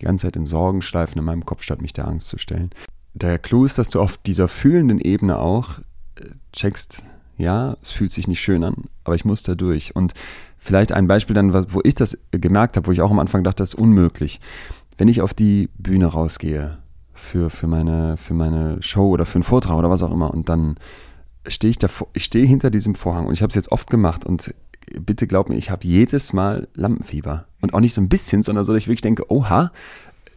die 0.00 0.04
ganze 0.04 0.26
Zeit 0.26 0.36
in 0.36 0.44
Sorgenschleifen 0.44 1.18
in 1.18 1.24
meinem 1.24 1.44
Kopf, 1.44 1.62
statt 1.62 1.82
mich 1.82 1.92
der 1.92 2.08
Angst 2.08 2.28
zu 2.28 2.38
stellen. 2.38 2.70
Der 3.14 3.38
Clou 3.38 3.64
ist, 3.64 3.78
dass 3.78 3.90
du 3.90 4.00
auf 4.00 4.16
dieser 4.16 4.48
fühlenden 4.48 4.98
Ebene 4.98 5.38
auch 5.38 5.78
äh, 6.16 6.24
checkst, 6.52 7.02
ja, 7.38 7.76
es 7.82 7.90
fühlt 7.90 8.12
sich 8.12 8.28
nicht 8.28 8.40
schön 8.40 8.64
an, 8.64 8.74
aber 9.04 9.14
ich 9.14 9.24
muss 9.24 9.42
da 9.42 9.54
durch. 9.54 9.94
Und 9.96 10.12
vielleicht 10.58 10.92
ein 10.92 11.06
Beispiel 11.06 11.34
dann, 11.34 11.52
wo 11.72 11.80
ich 11.84 11.94
das 11.94 12.18
gemerkt 12.30 12.76
habe, 12.76 12.86
wo 12.86 12.92
ich 12.92 13.00
auch 13.00 13.10
am 13.10 13.18
Anfang 13.18 13.44
dachte, 13.44 13.62
das 13.62 13.74
ist 13.74 13.80
unmöglich. 13.80 14.40
Wenn 14.98 15.08
ich 15.08 15.22
auf 15.22 15.34
die 15.34 15.68
Bühne 15.78 16.06
rausgehe 16.06 16.78
für, 17.14 17.50
für, 17.50 17.66
meine, 17.66 18.16
für 18.16 18.34
meine 18.34 18.82
Show 18.82 19.08
oder 19.08 19.26
für 19.26 19.36
einen 19.36 19.42
Vortrag 19.42 19.76
oder 19.76 19.90
was 19.90 20.02
auch 20.02 20.12
immer. 20.12 20.32
Und 20.32 20.48
dann 20.48 20.76
stehe 21.46 21.70
ich 21.70 21.78
davor, 21.78 22.08
ich 22.12 22.24
stehe 22.24 22.46
hinter 22.46 22.70
diesem 22.70 22.94
Vorhang 22.94 23.26
und 23.26 23.32
ich 23.34 23.42
habe 23.42 23.50
es 23.50 23.54
jetzt 23.54 23.72
oft 23.72 23.90
gemacht 23.90 24.24
und 24.24 24.54
bitte 25.00 25.26
glaub 25.26 25.48
mir, 25.48 25.56
ich 25.56 25.70
habe 25.70 25.86
jedes 25.86 26.32
Mal 26.32 26.68
Lampenfieber. 26.74 27.46
Und 27.60 27.74
auch 27.74 27.80
nicht 27.80 27.94
so 27.94 28.00
ein 28.00 28.08
bisschen, 28.08 28.42
sondern 28.42 28.64
so, 28.64 28.72
dass 28.72 28.82
ich 28.82 28.88
wirklich 28.88 29.02
denke, 29.02 29.30
oha, 29.30 29.70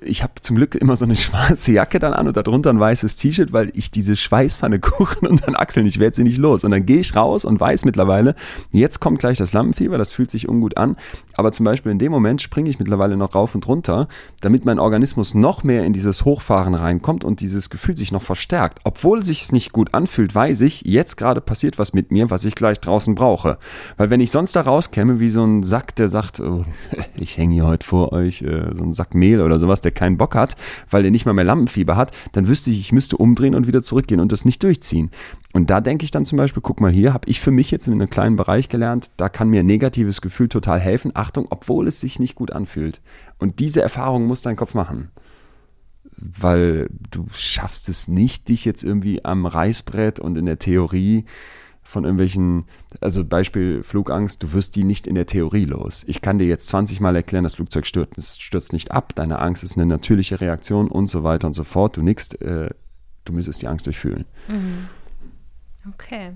ich 0.01 0.23
habe 0.23 0.33
zum 0.41 0.55
Glück 0.55 0.75
immer 0.75 0.95
so 0.95 1.05
eine 1.05 1.15
schwarze 1.15 1.71
Jacke 1.71 1.99
dann 1.99 2.13
an 2.13 2.27
und 2.27 2.37
darunter 2.37 2.69
ein 2.69 2.79
weißes 2.79 3.15
T-Shirt, 3.15 3.53
weil 3.53 3.71
ich 3.73 3.91
diese 3.91 4.15
Schweißpfanne 4.15 4.79
Kuchen 4.85 5.27
und 5.27 5.47
dann 5.47 5.55
Achseln, 5.55 5.85
ich 5.85 5.99
werde 5.99 6.15
sie 6.15 6.23
nicht 6.23 6.37
los. 6.37 6.63
Und 6.63 6.71
dann 6.71 6.85
gehe 6.85 6.99
ich 6.99 7.15
raus 7.15 7.45
und 7.45 7.59
weiß 7.59 7.85
mittlerweile, 7.85 8.35
jetzt 8.71 8.99
kommt 8.99 9.19
gleich 9.19 9.37
das 9.37 9.53
Lampenfieber, 9.53 9.97
das 9.97 10.11
fühlt 10.11 10.31
sich 10.31 10.49
ungut 10.49 10.77
an. 10.77 10.95
Aber 11.35 11.51
zum 11.51 11.65
Beispiel 11.65 11.91
in 11.91 11.99
dem 11.99 12.11
Moment 12.11 12.41
springe 12.41 12.69
ich 12.69 12.79
mittlerweile 12.79 13.17
noch 13.17 13.35
rauf 13.35 13.55
und 13.55 13.67
runter, 13.67 14.07
damit 14.41 14.65
mein 14.65 14.79
Organismus 14.79 15.33
noch 15.33 15.63
mehr 15.63 15.85
in 15.85 15.93
dieses 15.93 16.25
Hochfahren 16.25 16.73
reinkommt 16.73 17.23
und 17.23 17.39
dieses 17.39 17.69
Gefühl 17.69 17.97
sich 17.97 18.11
noch 18.11 18.21
verstärkt. 18.21 18.79
Obwohl 18.83 19.23
sich 19.25 19.43
es 19.43 19.51
nicht 19.51 19.73
gut 19.73 19.93
anfühlt, 19.93 20.33
weiß 20.33 20.61
ich, 20.61 20.81
jetzt 20.81 21.15
gerade 21.17 21.41
passiert 21.41 21.79
was 21.79 21.93
mit 21.93 22.11
mir, 22.11 22.29
was 22.29 22.45
ich 22.45 22.55
gleich 22.55 22.79
draußen 22.79 23.15
brauche. 23.15 23.57
Weil 23.97 24.09
wenn 24.09 24.19
ich 24.19 24.31
sonst 24.31 24.55
da 24.55 24.61
rauskäme 24.61 25.19
wie 25.19 25.29
so 25.29 25.43
ein 25.43 25.63
Sack, 25.63 25.95
der 25.95 26.07
sagt, 26.07 26.39
oh, 26.39 26.65
ich 27.15 27.37
hänge 27.37 27.55
hier 27.55 27.65
heute 27.65 27.85
vor 27.85 28.11
euch, 28.11 28.41
äh, 28.41 28.73
so 28.73 28.83
ein 28.83 28.93
Sack 28.93 29.15
Mehl 29.15 29.41
oder 29.41 29.59
sowas, 29.59 29.81
der 29.81 29.91
keinen 29.95 30.17
Bock 30.17 30.35
hat, 30.35 30.55
weil 30.89 31.05
er 31.05 31.11
nicht 31.11 31.25
mal 31.25 31.33
mehr 31.33 31.43
Lampenfieber 31.43 31.95
hat, 31.95 32.11
dann 32.33 32.47
wüsste 32.47 32.69
ich, 32.69 32.79
ich 32.79 32.91
müsste 32.91 33.17
umdrehen 33.17 33.55
und 33.55 33.67
wieder 33.67 33.81
zurückgehen 33.81 34.19
und 34.19 34.31
das 34.31 34.45
nicht 34.45 34.61
durchziehen. 34.61 35.11
Und 35.53 35.69
da 35.69 35.81
denke 35.81 36.05
ich 36.05 36.11
dann 36.11 36.25
zum 36.25 36.37
Beispiel, 36.37 36.61
guck 36.61 36.81
mal 36.81 36.91
hier, 36.91 37.13
habe 37.13 37.27
ich 37.27 37.39
für 37.39 37.51
mich 37.51 37.71
jetzt 37.71 37.87
in 37.87 37.93
einem 37.93 38.09
kleinen 38.09 38.35
Bereich 38.35 38.69
gelernt, 38.69 39.11
da 39.17 39.29
kann 39.29 39.49
mir 39.49 39.61
ein 39.61 39.65
negatives 39.65 40.21
Gefühl 40.21 40.49
total 40.49 40.79
helfen. 40.79 41.11
Achtung, 41.13 41.47
obwohl 41.49 41.87
es 41.87 41.99
sich 41.99 42.19
nicht 42.19 42.35
gut 42.35 42.51
anfühlt. 42.51 43.01
Und 43.39 43.59
diese 43.59 43.81
Erfahrung 43.81 44.25
muss 44.25 44.41
dein 44.41 44.55
Kopf 44.55 44.73
machen 44.73 45.09
weil 46.17 46.89
du 47.11 47.25
schaffst 47.33 47.89
es 47.89 48.07
nicht, 48.07 48.49
dich 48.49 48.65
jetzt 48.65 48.83
irgendwie 48.83 49.25
am 49.25 49.45
Reißbrett 49.45 50.19
und 50.19 50.37
in 50.37 50.45
der 50.45 50.59
Theorie 50.59 51.25
von 51.85 52.03
irgendwelchen, 52.03 52.65
also 52.99 53.23
Beispiel 53.23 53.83
Flugangst, 53.83 54.41
du 54.41 54.53
wirst 54.53 54.75
die 54.75 54.83
nicht 54.83 55.05
in 55.05 55.15
der 55.15 55.27
Theorie 55.27 55.65
los. 55.65 56.03
Ich 56.07 56.19
kann 56.19 56.39
dir 56.39 56.47
jetzt 56.47 56.67
20 56.67 56.99
Mal 56.99 57.15
erklären, 57.15 57.43
das 57.43 57.55
Flugzeug 57.55 57.85
stürzt, 57.85 58.17
es 58.17 58.37
stürzt 58.37 58.73
nicht 58.73 58.91
ab, 58.91 59.13
deine 59.15 59.39
Angst 59.39 59.63
ist 59.63 59.77
eine 59.77 59.85
natürliche 59.85 60.41
Reaktion 60.41 60.89
und 60.89 61.07
so 61.07 61.23
weiter 61.23 61.45
und 61.47 61.53
so 61.53 61.63
fort. 61.63 61.95
Du 61.95 62.01
nickst, 62.01 62.41
äh, 62.41 62.71
du 63.23 63.33
müsstest 63.33 63.61
die 63.61 63.67
Angst 63.67 63.85
durchfühlen. 63.85 64.25
Mhm. 64.47 64.89
Okay. 65.93 66.33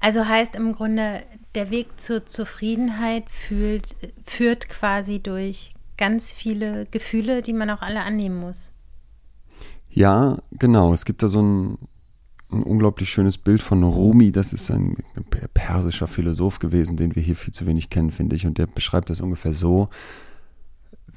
Also 0.00 0.26
heißt 0.26 0.56
im 0.56 0.72
Grunde, 0.72 1.22
der 1.54 1.70
Weg 1.70 2.00
zur 2.00 2.24
Zufriedenheit 2.24 3.28
fühlt, 3.28 3.94
führt 4.24 4.70
quasi 4.70 5.20
durch 5.20 5.74
ganz 5.98 6.32
viele 6.32 6.86
Gefühle, 6.86 7.42
die 7.42 7.52
man 7.52 7.68
auch 7.68 7.82
alle 7.82 8.02
annehmen 8.02 8.40
muss. 8.40 8.72
Ja, 9.90 10.38
genau. 10.52 10.92
Es 10.94 11.04
gibt 11.04 11.22
da 11.22 11.28
so 11.28 11.42
ein, 11.42 11.78
ein 12.52 12.62
unglaublich 12.62 13.10
schönes 13.10 13.38
Bild 13.38 13.62
von 13.62 13.82
Rumi. 13.82 14.32
Das 14.32 14.52
ist 14.52 14.70
ein 14.70 14.96
persischer 15.54 16.06
Philosoph 16.06 16.58
gewesen, 16.58 16.96
den 16.96 17.14
wir 17.14 17.22
hier 17.22 17.36
viel 17.36 17.52
zu 17.52 17.66
wenig 17.66 17.90
kennen, 17.90 18.10
finde 18.10 18.36
ich. 18.36 18.46
Und 18.46 18.58
der 18.58 18.66
beschreibt 18.66 19.10
das 19.10 19.20
ungefähr 19.20 19.52
so. 19.52 19.88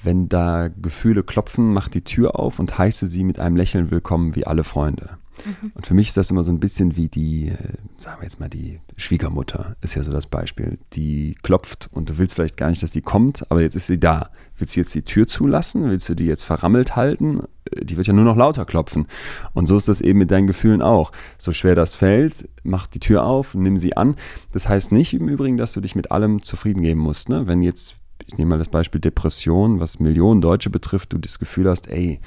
Wenn 0.04 0.30
da 0.30 0.67
Gefühle 0.67 1.24
klopfen, 1.24 1.74
mach 1.74 1.88
die 1.89 2.04
Tür 2.04 2.39
auf 2.39 2.60
und 2.60 2.78
heiße 2.78 3.08
sie 3.08 3.24
mit 3.24 3.39
einem 3.39 3.56
Lächeln 3.56 3.91
willkommen 3.91 4.36
wie 4.36 4.45
alle 4.45 4.63
Freunde. 4.63 5.17
Mhm. 5.45 5.71
Und 5.74 5.86
für 5.86 5.93
mich 5.93 6.08
ist 6.10 6.17
das 6.17 6.32
immer 6.32 6.43
so 6.43 6.52
ein 6.52 6.60
bisschen 6.60 6.95
wie 6.95 7.08
die, 7.08 7.50
äh, 7.50 7.58
sagen 7.98 8.21
wir 8.21 8.24
jetzt 8.24 8.39
mal, 8.39 8.50
die 8.50 8.80
Schwiegermutter 8.98 9.76
ist 9.82 9.95
ja 9.95 10.04
so 10.04 10.12
das 10.12 10.28
Beispiel. 10.28 10.78
Die 10.93 11.36
klopft 11.43 11.89
und 11.91 12.10
du 12.10 12.17
willst 12.17 12.36
vielleicht 12.36 12.58
gar 12.58 12.69
nicht, 12.69 12.84
dass 12.84 12.91
die 12.91 13.02
kommt, 13.02 13.50
aber 13.52 13.62
jetzt 13.62 13.76
ist 13.76 13.88
sie 13.88 14.00
da. 14.00 14.30
Willst 14.58 14.76
du 14.76 14.80
jetzt 14.80 14.95
die 14.95 15.02
Tür 15.02 15.28
zulassen? 15.28 15.89
Willst 15.89 16.08
du 16.08 16.15
die 16.15 16.26
jetzt 16.26 16.43
verrammelt 16.43 16.95
halten? 16.95 17.41
Äh, 17.71 17.86
die 17.86 17.98
wird 17.98 18.08
ja 18.08 18.13
nur 18.13 18.26
noch 18.26 18.38
lauter 18.38 18.65
klopfen. 18.65 19.08
Und 19.54 19.67
so 19.67 19.78
ist 19.78 19.88
das 19.88 20.02
eben 20.02 20.19
mit 20.19 20.32
deinen 20.32 20.48
Gefühlen 20.48 20.82
auch. 20.82 21.12
So 21.38 21.52
schwer 21.52 21.76
das 21.76 21.95
fällt, 21.95 22.50
mach 22.63 22.88
die 22.88 23.00
Tür 23.00 23.26
auf, 23.26 23.56
nimm 23.56 23.78
sie 23.78 23.98
an. 23.98 24.15
Das 24.52 24.69
heißt 24.69 24.91
nicht 24.91 25.13
im 25.13 25.28
Übrigen, 25.28 25.58
dass 25.58 25.74
du 25.74 25.82
dich 25.82 25.95
mit 25.95 26.12
allem 26.12 26.41
zufrieden 26.41 26.82
geben 26.82 27.02
musst. 27.02 27.30
Ne? 27.30 27.48
Wenn 27.48 27.62
jetzt 27.62 27.95
ich 28.28 28.38
nehme 28.38 28.52
mal 28.52 28.58
das 28.58 28.69
Beispiel 28.69 29.02
Depression, 29.02 29.80
was 29.80 30.00
Millionen 30.00 30.41
Deutsche 30.41 30.69
betrifft, 30.69 31.13
du 31.13 31.17
das 31.17 31.38
Gefühl 31.38 31.69
hast, 31.69 31.88
ey, 31.88 32.19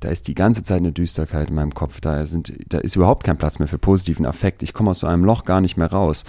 da 0.00 0.08
ist 0.10 0.28
die 0.28 0.34
ganze 0.34 0.62
Zeit 0.62 0.78
eine 0.78 0.92
Düsterkeit 0.92 1.48
in 1.48 1.54
meinem 1.54 1.74
Kopf, 1.74 2.00
da, 2.00 2.26
sind, 2.26 2.52
da 2.68 2.78
ist 2.78 2.96
überhaupt 2.96 3.24
kein 3.24 3.38
Platz 3.38 3.58
mehr 3.58 3.68
für 3.68 3.78
positiven 3.78 4.26
Affekt, 4.26 4.62
ich 4.62 4.74
komme 4.74 4.90
aus 4.90 5.00
so 5.00 5.06
einem 5.06 5.24
Loch 5.24 5.44
gar 5.44 5.60
nicht 5.60 5.76
mehr 5.76 5.90
raus. 5.90 6.24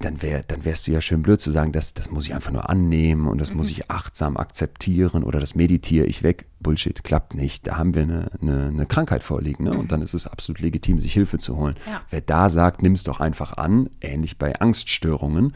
dann, 0.00 0.20
wär, 0.22 0.42
dann 0.42 0.64
wärst 0.64 0.86
du 0.86 0.92
ja 0.92 1.00
schön 1.00 1.22
blöd 1.22 1.40
zu 1.40 1.50
sagen, 1.50 1.72
das, 1.72 1.94
das 1.94 2.10
muss 2.10 2.26
ich 2.26 2.34
einfach 2.34 2.52
nur 2.52 2.68
annehmen 2.68 3.28
und 3.28 3.40
das 3.40 3.50
mhm. 3.50 3.58
muss 3.58 3.70
ich 3.70 3.90
achtsam 3.90 4.36
akzeptieren 4.36 5.24
oder 5.24 5.40
das 5.40 5.54
meditiere 5.54 6.06
ich 6.06 6.22
weg. 6.22 6.46
Bullshit, 6.60 7.02
klappt 7.02 7.34
nicht. 7.34 7.66
Da 7.66 7.78
haben 7.78 7.94
wir 7.94 8.02
eine, 8.02 8.30
eine, 8.40 8.66
eine 8.66 8.86
Krankheit 8.86 9.22
vorliegen 9.22 9.64
ne? 9.64 9.72
Mhm. 9.72 9.80
und 9.80 9.92
dann 9.92 10.02
ist 10.02 10.14
es 10.14 10.26
absolut 10.26 10.60
legitim, 10.60 10.98
sich 10.98 11.12
Hilfe 11.12 11.38
zu 11.38 11.56
holen. 11.56 11.76
Ja. 11.86 12.02
Wer 12.10 12.20
da 12.20 12.50
sagt, 12.50 12.82
nimm 12.82 12.92
es 12.92 13.04
doch 13.04 13.20
einfach 13.20 13.56
an, 13.56 13.88
ähnlich 14.00 14.38
bei 14.38 14.60
Angststörungen, 14.60 15.54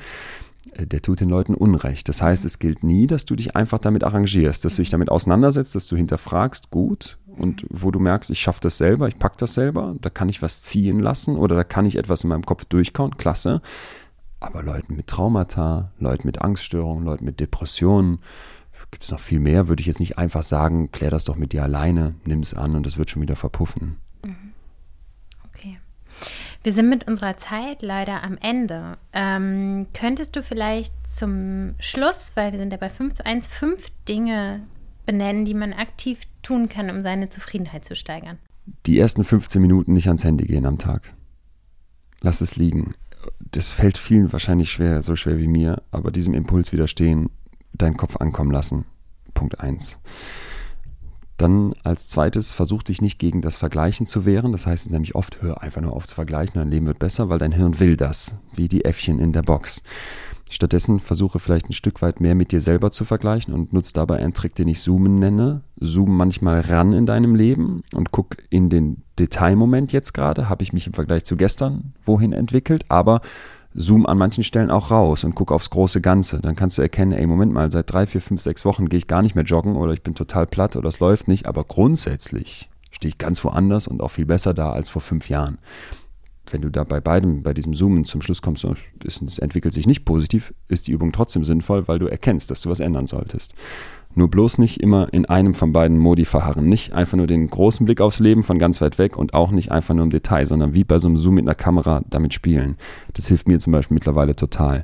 der 0.77 1.03
tut 1.03 1.20
den 1.20 1.29
Leuten 1.29 1.55
Unrecht. 1.55 2.09
Das 2.09 2.23
heißt, 2.23 2.44
es 2.44 2.59
gilt 2.59 2.85
nie, 2.85 3.07
dass 3.07 3.25
du 3.25 3.35
dich 3.37 3.57
einfach 3.57 3.79
damit 3.79 4.05
arrangierst, 4.05 4.64
dass 4.64 4.77
du 4.77 4.83
dich 4.83 4.90
damit 4.90 5.11
auseinandersetzt, 5.11 5.75
dass 5.75 5.87
du 5.87 5.96
hinterfragst, 5.96 6.70
gut, 6.70 7.18
und 7.27 7.66
wo 7.70 7.90
du 7.90 7.99
merkst, 7.99 8.31
ich 8.31 8.40
schaffe 8.40 8.61
das 8.61 8.77
selber, 8.77 9.09
ich 9.09 9.18
packe 9.18 9.37
das 9.38 9.55
selber, 9.55 9.94
da 10.01 10.11
kann 10.11 10.29
ich 10.29 10.42
was 10.42 10.62
ziehen 10.62 10.99
lassen 10.99 11.37
oder 11.37 11.57
da 11.57 11.64
kann 11.64 11.87
ich 11.87 11.96
etwas 11.96 12.25
in 12.25 12.29
meinem 12.29 12.44
Kopf 12.44 12.64
durchkauen, 12.66 13.16
klasse. 13.16 13.62
Aber 14.40 14.62
Leuten 14.62 14.96
mit 14.96 15.07
Traumata, 15.07 15.92
Leuten 15.99 16.27
mit 16.27 16.40
Angststörungen, 16.42 17.05
Leuten 17.05 17.25
mit 17.25 17.40
Depressionen, 17.40 18.20
gibt 18.90 19.05
es 19.05 19.11
noch 19.11 19.20
viel 19.20 19.40
mehr, 19.40 19.68
würde 19.68 19.81
ich 19.81 19.87
jetzt 19.87 20.01
nicht 20.01 20.18
einfach 20.18 20.42
sagen, 20.42 20.90
klär 20.90 21.11
das 21.11 21.25
doch 21.25 21.37
mit 21.37 21.53
dir 21.53 21.62
alleine, 21.62 22.14
nimm 22.25 22.40
es 22.40 22.55
an 22.55 22.75
und 22.75 22.85
das 22.85 22.99
wird 22.99 23.11
schon 23.11 23.23
wieder 23.23 23.37
verpuffen. 23.37 23.99
Mhm. 24.25 24.49
Wir 26.62 26.73
sind 26.75 26.90
mit 26.90 27.09
unserer 27.09 27.38
Zeit 27.38 27.81
leider 27.81 28.23
am 28.23 28.37
Ende. 28.37 28.99
Ähm, 29.14 29.87
könntest 29.94 30.37
du 30.37 30.42
vielleicht 30.42 30.92
zum 31.09 31.75
Schluss, 31.79 32.33
weil 32.35 32.53
wir 32.53 32.59
sind 32.59 32.70
ja 32.70 32.77
bei 32.77 32.90
5 32.90 33.14
zu 33.14 33.25
1, 33.25 33.46
fünf 33.46 33.88
Dinge 34.07 34.61
benennen, 35.07 35.46
die 35.46 35.55
man 35.55 35.73
aktiv 35.73 36.20
tun 36.42 36.68
kann, 36.68 36.90
um 36.90 37.03
seine 37.03 37.31
Zufriedenheit 37.31 37.87
zu 37.87 37.96
steigern? 37.96 38.38
Die 38.87 38.99
ersten 38.99 39.25
15 39.25 39.62
Minuten 39.62 39.94
nicht 39.94 40.09
ans 40.09 40.25
Handy 40.25 40.44
gehen 40.44 40.66
am 40.66 40.77
Tag. 40.77 41.14
Lass 42.20 42.42
es 42.42 42.57
liegen. 42.57 42.94
Das 43.38 43.73
fällt 43.73 43.96
vielen 43.96 44.31
wahrscheinlich 44.33 44.70
schwer, 44.70 45.03
so 45.03 45.16
schwer 45.16 45.38
wie 45.38 45.49
mir, 45.49 45.83
aber 45.90 46.11
diesem 46.11 46.35
Impuls 46.35 46.73
widerstehen, 46.73 47.31
deinen 47.73 47.96
Kopf 47.96 48.16
ankommen 48.16 48.51
lassen. 48.51 48.85
Punkt 49.33 49.61
1. 49.61 49.99
Dann 51.40 51.72
als 51.85 52.07
zweites, 52.07 52.53
versuch 52.53 52.83
dich 52.83 53.00
nicht 53.00 53.18
gegen 53.18 53.40
das 53.40 53.57
Vergleichen 53.57 54.05
zu 54.05 54.26
wehren. 54.26 54.53
Das 54.53 54.66
heißt 54.66 54.90
nämlich 54.90 55.14
oft, 55.14 55.40
hör 55.40 55.62
einfach 55.62 55.81
nur 55.81 55.94
auf 55.94 56.07
zu 56.07 56.14
vergleichen, 56.14 56.57
dein 56.57 56.70
Leben 56.70 56.87
wird 56.87 56.98
besser, 56.98 57.31
weil 57.31 57.38
dein 57.38 57.53
Hirn 57.53 57.81
will 57.81 57.96
das, 57.96 58.37
wie 58.55 58.68
die 58.68 58.85
Äffchen 58.85 59.18
in 59.18 59.33
der 59.33 59.40
Box. 59.40 59.83
Stattdessen 60.50 61.00
versuche 61.00 61.38
vielleicht 61.38 61.70
ein 61.70 61.72
Stück 61.72 62.03
weit 62.03 62.20
mehr 62.20 62.35
mit 62.35 62.53
dir 62.53 62.61
selber 62.61 62.90
zu 62.90 63.07
vergleichen 63.07 63.55
und 63.55 63.72
nutze 63.72 63.94
dabei 63.94 64.18
einen 64.18 64.35
Trick, 64.35 64.55
den 64.55 64.68
ich 64.68 64.81
Zoomen 64.81 65.14
nenne. 65.14 65.62
Zoom 65.76 66.14
manchmal 66.14 66.61
ran 66.61 66.92
in 66.92 67.07
deinem 67.07 67.35
Leben 67.35 67.85
und 67.94 68.11
guck 68.11 68.37
in 68.50 68.68
den 68.68 69.03
Detailmoment 69.18 69.92
jetzt 69.94 70.12
gerade. 70.12 70.50
Habe 70.50 70.62
ich 70.62 70.74
mich 70.74 70.88
im 70.88 70.92
Vergleich 70.92 71.24
zu 71.24 71.38
gestern 71.38 71.94
wohin 72.03 72.35
entwickelt? 72.35 72.85
Aber 72.88 73.22
zoom 73.74 74.06
an 74.06 74.18
manchen 74.18 74.44
Stellen 74.44 74.70
auch 74.70 74.90
raus 74.90 75.24
und 75.24 75.35
guck 75.35 75.52
aufs 75.52 75.70
große 75.70 76.00
Ganze. 76.00 76.40
Dann 76.40 76.56
kannst 76.56 76.78
du 76.78 76.83
erkennen, 76.83 77.12
ey, 77.12 77.26
Moment 77.26 77.52
mal, 77.52 77.70
seit 77.70 77.92
drei, 77.92 78.06
vier, 78.06 78.20
fünf, 78.20 78.40
sechs 78.40 78.64
Wochen 78.64 78.88
gehe 78.88 78.98
ich 78.98 79.06
gar 79.06 79.22
nicht 79.22 79.35
mehr 79.35 79.44
joggen 79.44 79.76
oder 79.76 79.92
ich 79.92 80.02
bin 80.02 80.14
total 80.14 80.46
platt 80.46 80.76
oder 80.76 80.88
es 80.88 81.00
läuft 81.00 81.28
nicht, 81.28 81.46
aber 81.46 81.64
grundsätzlich 81.64 82.68
stehe 82.90 83.11
ich 83.11 83.18
ganz 83.18 83.44
woanders 83.44 83.87
und 83.87 84.02
auch 84.02 84.11
viel 84.11 84.26
besser 84.26 84.54
da 84.54 84.72
als 84.72 84.88
vor 84.88 85.02
fünf 85.02 85.28
Jahren. 85.28 85.59
Wenn 86.50 86.62
du 86.62 86.70
da 86.70 86.83
bei 86.83 87.00
beidem, 87.00 87.42
bei 87.44 87.54
diesem 87.54 87.74
Zoomen 87.74 88.04
zum 88.04 88.22
Schluss 88.22 88.42
kommst, 88.42 88.66
es 89.04 89.38
entwickelt 89.38 89.72
sich 89.72 89.87
nicht 89.87 90.04
positiv, 90.04 90.52
ist 90.66 90.88
die 90.88 90.92
Übung 90.92 91.12
trotzdem 91.12 91.44
sinnvoll, 91.44 91.87
weil 91.87 92.00
du 92.00 92.06
erkennst, 92.06 92.50
dass 92.50 92.62
du 92.62 92.70
was 92.70 92.80
ändern 92.80 93.06
solltest. 93.06 93.54
Nur 94.14 94.29
bloß 94.29 94.59
nicht 94.59 94.81
immer 94.81 95.12
in 95.12 95.27
einem 95.27 95.55
von 95.55 95.73
beiden 95.73 95.99
Modi 95.99 96.25
verharren. 96.25 96.68
Nicht 96.68 96.92
einfach 96.92 97.16
nur 97.16 97.29
den 97.29 97.49
großen 97.49 97.87
Blick 97.87 98.01
aufs 98.01 98.18
Leben 98.18 98.42
von 98.42 98.59
ganz 98.59 98.81
weit 98.81 98.99
weg 98.99 99.16
und 99.16 99.35
auch 99.35 99.53
nicht 99.53 99.70
einfach 99.70 99.94
nur 99.94 100.05
im 100.05 100.11
Detail, 100.11 100.46
sondern 100.46 100.75
wie 100.75 100.85
bei 100.85 100.99
so 100.99 101.07
einem 101.07 101.16
Zoom 101.16 101.35
mit 101.35 101.44
einer 101.44 101.55
Kamera 101.55 102.03
damit 102.09 102.35
spielen. 102.35 102.77
Das 103.14 103.29
hilft 103.29 103.46
mir 103.46 103.59
zum 103.59 103.73
Beispiel 103.73 103.94
mittlerweile 103.94 104.35
total. 104.35 104.83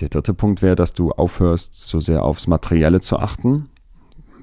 Der 0.00 0.08
dritte 0.10 0.34
Punkt 0.34 0.62
wäre, 0.62 0.76
dass 0.76 0.92
du 0.92 1.12
aufhörst, 1.12 1.74
so 1.74 2.00
sehr 2.00 2.22
aufs 2.24 2.46
Materielle 2.46 3.00
zu 3.00 3.18
achten. 3.18 3.68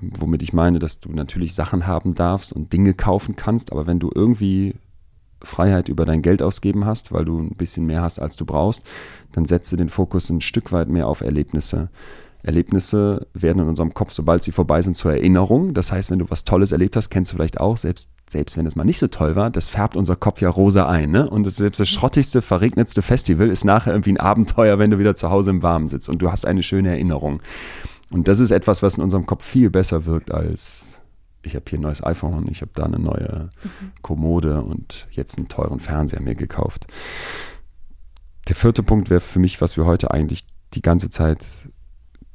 Womit 0.02 0.44
ich 0.44 0.54
meine, 0.54 0.80
dass 0.80 1.00
du 1.00 1.12
natürlich 1.12 1.54
Sachen 1.56 1.88
haben 1.88 2.14
darfst 2.14 2.54
und 2.54 2.74
Dinge 2.74 2.94
kaufen 2.94 3.36
kannst, 3.36 3.72
aber 3.72 3.88
wenn 3.88 4.00
du 4.00 4.12
irgendwie 4.14 4.76
Freiheit 5.42 5.90
über 5.90 6.06
dein 6.06 6.22
Geld 6.22 6.42
ausgeben 6.42 6.86
hast, 6.86 7.12
weil 7.12 7.26
du 7.26 7.40
ein 7.40 7.56
bisschen 7.56 7.86
mehr 7.86 8.02
hast, 8.02 8.20
als 8.20 8.36
du 8.36 8.46
brauchst, 8.46 8.84
dann 9.32 9.46
setze 9.46 9.78
den 9.78 9.90
Fokus 9.90 10.30
ein 10.30 10.42
Stück 10.42 10.72
weit 10.72 10.90
mehr 10.90 11.08
auf 11.08 11.22
Erlebnisse. 11.22 11.90
Erlebnisse 12.44 13.28
werden 13.34 13.60
in 13.64 13.68
unserem 13.68 13.94
Kopf, 13.94 14.12
sobald 14.12 14.44
sie 14.44 14.52
vorbei 14.52 14.82
sind, 14.82 14.96
zur 14.96 15.12
Erinnerung. 15.12 15.74
Das 15.74 15.92
heißt, 15.92 16.12
wenn 16.12 16.20
du 16.20 16.30
was 16.30 16.44
Tolles 16.44 16.72
erlebt 16.72 16.96
hast, 16.96 17.10
kennst 17.10 17.32
du 17.32 17.36
vielleicht 17.36 17.60
auch, 17.60 17.78
selbst, 17.78 18.10
selbst 18.30 18.58
wenn 18.58 18.66
es 18.66 18.76
mal 18.76 18.84
nicht 18.84 19.00
so 19.00 19.08
toll 19.08 19.36
war, 19.36 19.50
das 19.50 19.70
färbt 19.70 19.98
unser 19.98 20.16
Kopf 20.16 20.42
ja 20.42 20.50
rosa 20.50 20.88
ein. 20.88 21.12
Ne? 21.12 21.30
Und 21.30 21.46
das, 21.46 21.56
selbst 21.56 21.80
das 21.80 21.90
schrottigste, 21.90 22.42
verregnetste 22.42 23.02
Festival 23.02 23.50
ist 23.50 23.66
nachher 23.66 23.94
irgendwie 23.94 24.14
ein 24.14 24.20
Abenteuer, 24.20 24.80
wenn 24.80 24.92
du 24.92 25.00
wieder 25.00 25.16
zu 25.16 25.30
Hause 25.30 25.50
im 25.50 25.64
Warmen 25.64 25.88
sitzt 25.88 26.10
und 26.10 26.20
du 26.22 26.32
hast 26.32 26.46
eine 26.46 26.64
schöne 26.64 26.90
Erinnerung. 26.90 27.42
Und 28.12 28.28
das 28.28 28.40
ist 28.40 28.52
etwas, 28.52 28.84
was 28.84 28.98
in 28.98 29.04
unserem 29.04 29.26
Kopf 29.26 29.44
viel 29.44 29.70
besser 29.70 30.06
wirkt 30.06 30.32
als 30.32 31.02
ich 31.44 31.56
habe 31.56 31.66
hier 31.70 31.80
ein 31.80 31.84
neues 31.84 32.04
iPhone, 32.04 32.48
ich 32.50 32.62
habe 32.62 32.72
da 32.74 32.84
eine 32.84 33.00
neue 33.00 33.50
mhm. 33.64 33.92
Kommode 34.02 34.62
und 34.62 35.08
jetzt 35.12 35.38
einen 35.38 35.48
teuren 35.48 35.80
Fernseher 35.80 36.22
mir 36.22 36.36
gekauft. 36.36 36.88
Der 38.48 38.56
vierte 38.56 38.84
Punkt 38.84 39.10
wäre 39.10 39.22
für 39.22 39.40
mich, 39.40 39.62
was 39.62 39.78
wir 39.78 39.86
heute 39.86 40.12
eigentlich 40.12 40.46
die 40.74 40.82
ganze 40.82 41.10
Zeit 41.10 41.70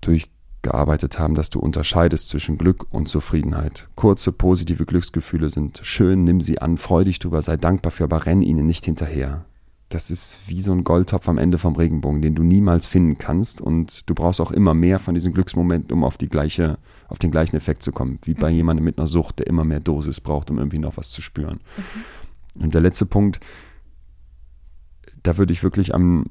durchgearbeitet 0.03 1.19
haben, 1.19 1.35
dass 1.35 1.51
du 1.51 1.59
unterscheidest 1.59 2.29
zwischen 2.29 2.59
Glück 2.59 2.87
und 2.91 3.09
Zufriedenheit. 3.09 3.89
Kurze, 3.95 4.33
positive 4.33 4.85
Glücksgefühle 4.85 5.51
sind 5.51 5.81
schön, 5.83 6.25
nimm 6.25 6.41
sie 6.41 6.61
an, 6.61 6.77
freu 6.77 7.05
dich 7.05 7.19
drüber, 7.19 7.41
sei 7.43 7.57
dankbar 7.57 7.91
für, 7.91 8.05
aber 8.05 8.27
renn 8.27 8.43
ihnen 8.43 8.67
nicht 8.67 8.85
hinterher. 8.85 9.45
Das 9.89 10.11
ist 10.11 10.41
wie 10.47 10.63
so 10.63 10.73
ein 10.73 10.85
Goldtopf 10.85 11.29
am 11.29 11.37
Ende 11.37 11.59
vom 11.59 11.77
Regenbogen, 11.77 12.23
den 12.23 12.35
du 12.35 12.43
niemals 12.43 12.87
finden 12.87 13.19
kannst 13.19 13.61
und 13.61 14.09
du 14.09 14.15
brauchst 14.15 14.41
auch 14.41 14.51
immer 14.51 14.73
mehr 14.73 14.99
von 14.99 15.15
diesen 15.15 15.35
Glücksmomenten, 15.35 15.93
um 15.93 16.03
auf 16.03 16.17
die 16.17 16.29
gleiche, 16.29 16.79
auf 17.09 17.19
den 17.19 17.31
gleichen 17.31 17.57
Effekt 17.57 17.83
zu 17.83 17.93
kommen, 17.93 18.19
wie 18.25 18.35
bei 18.35 18.51
mhm. 18.51 18.57
jemandem 18.57 18.85
mit 18.85 18.99
einer 18.99 19.07
Sucht, 19.07 19.39
der 19.39 19.49
immer 19.49 19.65
mehr 19.65 19.81
Dosis 19.81 20.21
braucht, 20.21 20.51
um 20.51 20.59
irgendwie 20.59 20.79
noch 20.79 20.97
was 20.97 21.11
zu 21.11 21.21
spüren. 21.21 21.61
Mhm. 21.77 22.65
Und 22.65 22.75
der 22.75 22.81
letzte 22.81 23.05
Punkt, 23.05 23.41
da 25.23 25.37
würde 25.37 25.53
ich 25.53 25.63
wirklich 25.63 25.95
am 25.95 26.27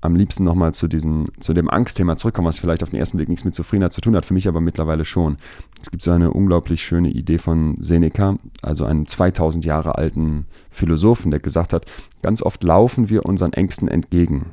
am 0.00 0.16
liebsten 0.16 0.44
nochmal 0.44 0.72
zu 0.72 0.88
diesem, 0.88 1.26
zu 1.40 1.52
dem 1.52 1.68
Angstthema 1.68 2.16
zurückkommen, 2.16 2.48
was 2.48 2.58
vielleicht 2.58 2.82
auf 2.82 2.90
den 2.90 2.98
ersten 2.98 3.18
Blick 3.18 3.28
nichts 3.28 3.44
mit 3.44 3.54
Zufriedenheit 3.54 3.92
zu 3.92 4.00
tun 4.00 4.16
hat, 4.16 4.24
für 4.24 4.34
mich 4.34 4.48
aber 4.48 4.60
mittlerweile 4.60 5.04
schon. 5.04 5.36
Es 5.80 5.90
gibt 5.90 6.02
so 6.02 6.10
eine 6.10 6.32
unglaublich 6.32 6.82
schöne 6.82 7.10
Idee 7.10 7.38
von 7.38 7.76
Seneca, 7.78 8.36
also 8.62 8.84
einem 8.84 9.06
2000 9.06 9.64
Jahre 9.64 9.98
alten 9.98 10.46
Philosophen, 10.70 11.30
der 11.30 11.40
gesagt 11.40 11.72
hat, 11.72 11.86
ganz 12.22 12.42
oft 12.42 12.62
laufen 12.64 13.10
wir 13.10 13.26
unseren 13.26 13.52
Ängsten 13.52 13.88
entgegen. 13.88 14.46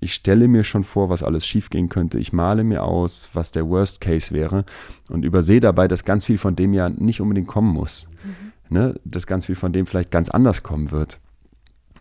Ich 0.00 0.14
stelle 0.14 0.48
mir 0.48 0.64
schon 0.64 0.82
vor, 0.82 1.10
was 1.10 1.22
alles 1.22 1.46
schiefgehen 1.46 1.88
könnte. 1.88 2.18
Ich 2.18 2.32
male 2.32 2.64
mir 2.64 2.82
aus, 2.82 3.30
was 3.34 3.52
der 3.52 3.68
Worst 3.68 4.00
Case 4.00 4.34
wäre 4.34 4.64
und 5.08 5.24
übersehe 5.24 5.60
dabei, 5.60 5.86
dass 5.86 6.04
ganz 6.04 6.24
viel 6.24 6.38
von 6.38 6.56
dem 6.56 6.72
ja 6.72 6.88
nicht 6.88 7.20
unbedingt 7.20 7.46
kommen 7.46 7.72
muss. 7.72 8.08
Mhm. 8.24 8.76
Ne? 8.76 9.00
Dass 9.04 9.28
ganz 9.28 9.46
viel 9.46 9.54
von 9.54 9.72
dem 9.72 9.86
vielleicht 9.86 10.10
ganz 10.10 10.28
anders 10.28 10.64
kommen 10.64 10.90
wird. 10.90 11.20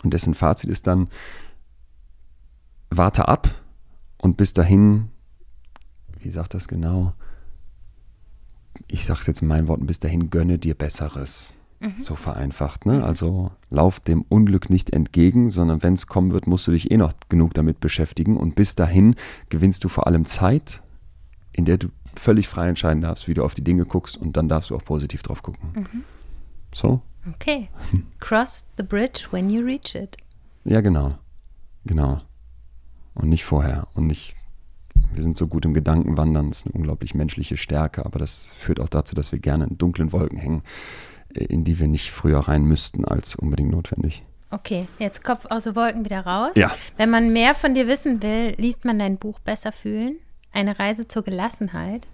Und 0.03 0.15
dessen 0.15 0.33
Fazit 0.33 0.69
ist 0.69 0.87
dann, 0.87 1.09
warte 2.91 3.27
ab 3.27 3.49
und 4.17 4.37
bis 4.37 4.53
dahin, 4.53 5.09
wie 6.19 6.29
sagt 6.29 6.53
das 6.53 6.67
genau? 6.67 7.13
Ich 8.87 9.05
sage 9.05 9.21
es 9.21 9.27
jetzt 9.27 9.41
in 9.41 9.47
meinen 9.47 9.67
Worten, 9.67 9.87
bis 9.87 9.99
dahin 9.99 10.29
gönne 10.29 10.59
dir 10.59 10.75
Besseres. 10.75 11.57
Mhm. 11.79 11.95
So 11.97 12.15
vereinfacht. 12.15 12.85
Ne? 12.85 13.03
Also 13.03 13.51
lauf 13.69 13.99
dem 13.99 14.23
Unglück 14.29 14.69
nicht 14.69 14.91
entgegen, 14.91 15.49
sondern 15.49 15.81
wenn 15.81 15.93
es 15.93 16.05
kommen 16.05 16.31
wird, 16.31 16.45
musst 16.45 16.67
du 16.67 16.71
dich 16.71 16.91
eh 16.91 16.97
noch 16.97 17.13
genug 17.29 17.53
damit 17.55 17.79
beschäftigen. 17.79 18.37
Und 18.37 18.55
bis 18.55 18.75
dahin 18.75 19.15
gewinnst 19.49 19.83
du 19.83 19.89
vor 19.89 20.05
allem 20.05 20.25
Zeit, 20.25 20.83
in 21.53 21.65
der 21.65 21.77
du 21.77 21.87
völlig 22.15 22.47
frei 22.47 22.69
entscheiden 22.69 23.01
darfst, 23.01 23.27
wie 23.27 23.33
du 23.33 23.43
auf 23.43 23.55
die 23.55 23.63
Dinge 23.63 23.85
guckst 23.85 24.17
und 24.17 24.37
dann 24.37 24.47
darfst 24.47 24.69
du 24.69 24.75
auch 24.75 24.83
positiv 24.83 25.23
drauf 25.23 25.41
gucken. 25.41 25.71
Mhm. 25.73 26.03
So? 26.73 27.01
Okay. 27.33 27.69
Cross 28.19 28.65
the 28.77 28.83
bridge 28.83 29.27
when 29.31 29.49
you 29.49 29.63
reach 29.63 29.95
it. 29.95 30.17
Ja, 30.65 30.81
genau. 30.81 31.17
Genau 31.85 32.19
und 33.13 33.29
nicht 33.29 33.45
vorher. 33.45 33.87
Und 33.93 34.07
nicht, 34.07 34.35
wir 35.13 35.23
sind 35.23 35.37
so 35.37 35.47
gut 35.47 35.65
im 35.65 35.73
Gedankenwandern, 35.73 36.49
das 36.49 36.59
ist 36.59 36.67
eine 36.67 36.75
unglaublich 36.75 37.15
menschliche 37.15 37.57
Stärke, 37.57 38.05
aber 38.05 38.19
das 38.19 38.51
führt 38.55 38.79
auch 38.79 38.89
dazu, 38.89 39.15
dass 39.15 39.31
wir 39.31 39.39
gerne 39.39 39.65
in 39.65 39.77
dunklen 39.77 40.11
Wolken 40.11 40.37
hängen, 40.37 40.63
äh, 41.33 41.45
in 41.45 41.63
die 41.63 41.79
wir 41.79 41.87
nicht 41.87 42.11
früher 42.11 42.39
rein 42.39 42.63
müssten 42.63 43.05
als 43.05 43.35
unbedingt 43.35 43.71
notwendig. 43.71 44.23
Okay, 44.51 44.87
jetzt 44.99 45.23
Kopf 45.23 45.45
aus 45.49 45.63
den 45.63 45.75
Wolken 45.75 46.03
wieder 46.03 46.25
raus. 46.25 46.51
Ja. 46.55 46.75
Wenn 46.97 47.09
man 47.09 47.31
mehr 47.31 47.55
von 47.55 47.73
dir 47.73 47.87
wissen 47.87 48.21
will, 48.21 48.53
liest 48.57 48.83
man 48.83 48.99
dein 48.99 49.17
Buch 49.17 49.39
Besser 49.39 49.71
fühlen. 49.71 50.17
Eine 50.51 50.77
Reise 50.77 51.07
zur 51.07 51.23
Gelassenheit. 51.23 52.05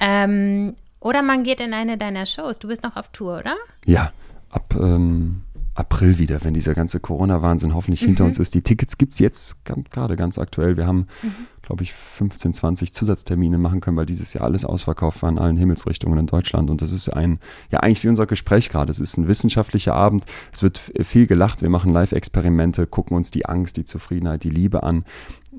Ähm, 0.00 0.74
oder 1.00 1.22
man 1.22 1.44
geht 1.44 1.60
in 1.60 1.74
eine 1.74 1.96
deiner 1.96 2.26
Shows. 2.26 2.58
Du 2.58 2.66
bist 2.66 2.82
noch 2.82 2.96
auf 2.96 3.08
Tour, 3.08 3.38
oder? 3.38 3.56
Ja, 3.84 4.12
ab 4.50 4.74
ähm, 4.76 5.42
April 5.78 6.18
wieder, 6.18 6.42
wenn 6.42 6.54
dieser 6.54 6.74
ganze 6.74 6.98
Corona-Wahnsinn 6.98 7.74
hoffentlich 7.74 8.02
mhm. 8.02 8.06
hinter 8.06 8.24
uns 8.24 8.38
ist. 8.38 8.54
Die 8.54 8.62
Tickets 8.62 8.98
gibt 8.98 9.14
es 9.14 9.20
jetzt 9.20 9.56
gerade 9.64 10.16
ganz 10.16 10.38
aktuell. 10.38 10.76
Wir 10.76 10.86
haben, 10.86 11.06
mhm. 11.22 11.46
Glaube 11.68 11.82
ich, 11.82 11.92
15, 11.92 12.54
20 12.54 12.94
Zusatztermine 12.94 13.58
machen 13.58 13.82
können, 13.82 13.98
weil 13.98 14.06
dieses 14.06 14.32
Jahr 14.32 14.44
alles 14.44 14.64
ausverkauft 14.64 15.20
war 15.20 15.28
in 15.28 15.38
allen 15.38 15.58
Himmelsrichtungen 15.58 16.18
in 16.18 16.26
Deutschland. 16.26 16.70
Und 16.70 16.80
das 16.80 16.92
ist 16.92 17.10
ein, 17.10 17.40
ja, 17.70 17.80
eigentlich 17.80 18.02
wie 18.04 18.08
unser 18.08 18.24
Gespräch 18.24 18.70
gerade. 18.70 18.90
Es 18.90 19.00
ist 19.00 19.18
ein 19.18 19.28
wissenschaftlicher 19.28 19.94
Abend. 19.94 20.24
Es 20.50 20.62
wird 20.62 20.78
viel 21.02 21.26
gelacht. 21.26 21.60
Wir 21.60 21.68
machen 21.68 21.92
Live-Experimente, 21.92 22.86
gucken 22.86 23.18
uns 23.18 23.30
die 23.30 23.44
Angst, 23.44 23.76
die 23.76 23.84
Zufriedenheit, 23.84 24.44
die 24.44 24.50
Liebe 24.50 24.82
an. 24.82 25.04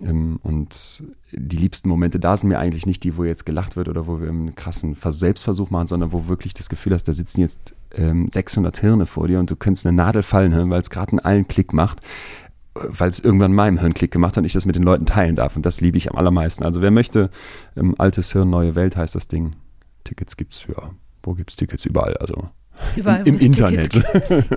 Ähm, 0.02 0.40
und 0.42 1.04
die 1.32 1.58
liebsten 1.58 1.90
Momente 1.90 2.20
da 2.20 2.36
sind 2.36 2.50
mir 2.50 2.58
eigentlich 2.58 2.88
nicht 2.88 3.04
die, 3.04 3.16
wo 3.16 3.24
jetzt 3.24 3.46
gelacht 3.46 3.76
wird 3.76 3.88
oder 3.88 4.08
wo 4.08 4.20
wir 4.20 4.30
einen 4.30 4.56
krassen 4.56 4.96
Selbstversuch 4.96 5.70
machen, 5.70 5.86
sondern 5.86 6.12
wo 6.12 6.28
wirklich 6.28 6.56
das 6.56 6.70
Gefühl 6.70 6.96
hast, 6.96 7.04
da 7.04 7.14
sitzen 7.14 7.42
jetzt 7.42 7.76
600 7.96 8.78
ähm, 8.78 8.82
Hirne 8.82 9.06
vor 9.06 9.28
dir 9.28 9.40
und 9.40 9.52
du 9.52 9.56
könntest 9.56 9.86
eine 9.86 9.96
Nadel 9.96 10.24
fallen 10.24 10.56
hören, 10.56 10.72
weil 10.72 10.82
es 10.82 10.90
gerade 10.90 11.12
einen 11.12 11.20
allen 11.20 11.48
Klick 11.48 11.72
macht 11.72 12.02
weil 12.76 13.10
es 13.10 13.20
irgendwann 13.20 13.54
meinem 13.54 13.80
Hirn 13.80 13.94
Klick 13.94 14.12
gemacht 14.12 14.34
hat 14.34 14.40
und 14.40 14.46
ich 14.46 14.54
das 14.54 14.66
mit 14.66 14.76
den 14.76 14.84
Leuten 14.84 15.06
teilen 15.06 15.36
darf. 15.36 15.56
Und 15.56 15.66
das 15.66 15.82
liebe 15.82 15.98
ich 15.98 16.10
am 16.10 16.18
allermeisten. 16.18 16.64
Also 16.64 16.82
wer 16.82 16.92
möchte, 16.92 17.30
ähm, 17.76 17.96
altes 17.98 18.32
Hirn, 18.32 18.50
neue 18.50 18.76
Welt 18.76 18.96
heißt 18.96 19.16
das 19.16 19.28
Ding. 19.28 19.52
Tickets 20.04 20.38
gibt's 20.38 20.66
ja. 20.68 20.92
Wo 21.24 21.34
gibt's 21.34 21.56
Tickets? 21.56 21.86
Überall. 21.86 22.16
Also 22.18 22.50
Überall, 22.96 23.28
im, 23.28 23.36
im 23.36 23.42
Internet. 23.42 23.90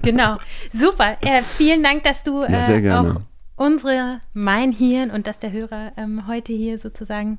genau. 0.02 0.38
Super. 0.72 1.16
Äh, 1.22 1.42
vielen 1.42 1.82
Dank, 1.82 2.04
dass 2.04 2.22
du 2.22 2.42
ja, 2.42 2.62
sehr 2.62 2.76
äh, 2.76 2.82
gerne. 2.82 3.16
auch 3.16 3.20
unsere, 3.56 4.20
mein 4.32 4.72
Hirn 4.72 5.10
und 5.10 5.26
dass 5.26 5.38
der 5.38 5.52
Hörer 5.52 5.92
ähm, 5.96 6.26
heute 6.26 6.52
hier 6.52 6.78
sozusagen 6.78 7.38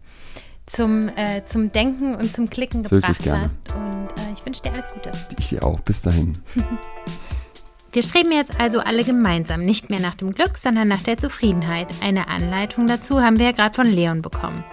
zum, 0.66 1.10
äh, 1.10 1.44
zum 1.46 1.72
Denken 1.72 2.16
und 2.16 2.34
zum 2.34 2.50
Klicken 2.50 2.84
gebracht 2.84 3.30
hast. 3.30 3.76
Und 3.76 4.08
äh, 4.18 4.34
ich 4.34 4.46
wünsche 4.46 4.62
dir 4.62 4.74
alles 4.74 4.88
Gute. 4.94 5.12
Ich 5.38 5.50
dir 5.50 5.64
auch. 5.64 5.80
Bis 5.82 6.02
dahin. 6.02 6.38
Wir 7.94 8.02
streben 8.02 8.32
jetzt 8.32 8.60
also 8.60 8.80
alle 8.80 9.04
gemeinsam 9.04 9.62
nicht 9.62 9.92
mehr 9.92 10.00
nach 10.00 10.16
dem 10.16 10.34
Glück, 10.34 10.58
sondern 10.58 10.88
nach 10.88 11.02
der 11.02 11.20
Zufriedenheit. 11.20 11.88
Eine 12.02 12.28
Anleitung 12.28 12.88
dazu 12.88 13.22
haben 13.22 13.38
wir 13.38 13.46
ja 13.46 13.52
gerade 13.52 13.76
von 13.76 13.86
Leon 13.86 14.24
bekommen. 14.24 14.64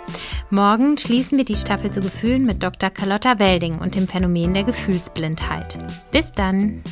Morgen 0.49 0.97
schließen 0.97 1.37
wir 1.37 1.45
die 1.45 1.55
Staffel 1.55 1.91
zu 1.91 2.01
Gefühlen 2.01 2.47
mit 2.47 2.62
Dr. 2.62 2.89
Carlotta 2.89 3.39
Welding 3.39 3.79
und 3.79 3.95
dem 3.95 4.09
Phänomen 4.09 4.55
der 4.55 4.64
Gefühlsblindheit. 4.64 5.79
Bis 6.11 6.33
dann! 6.33 6.83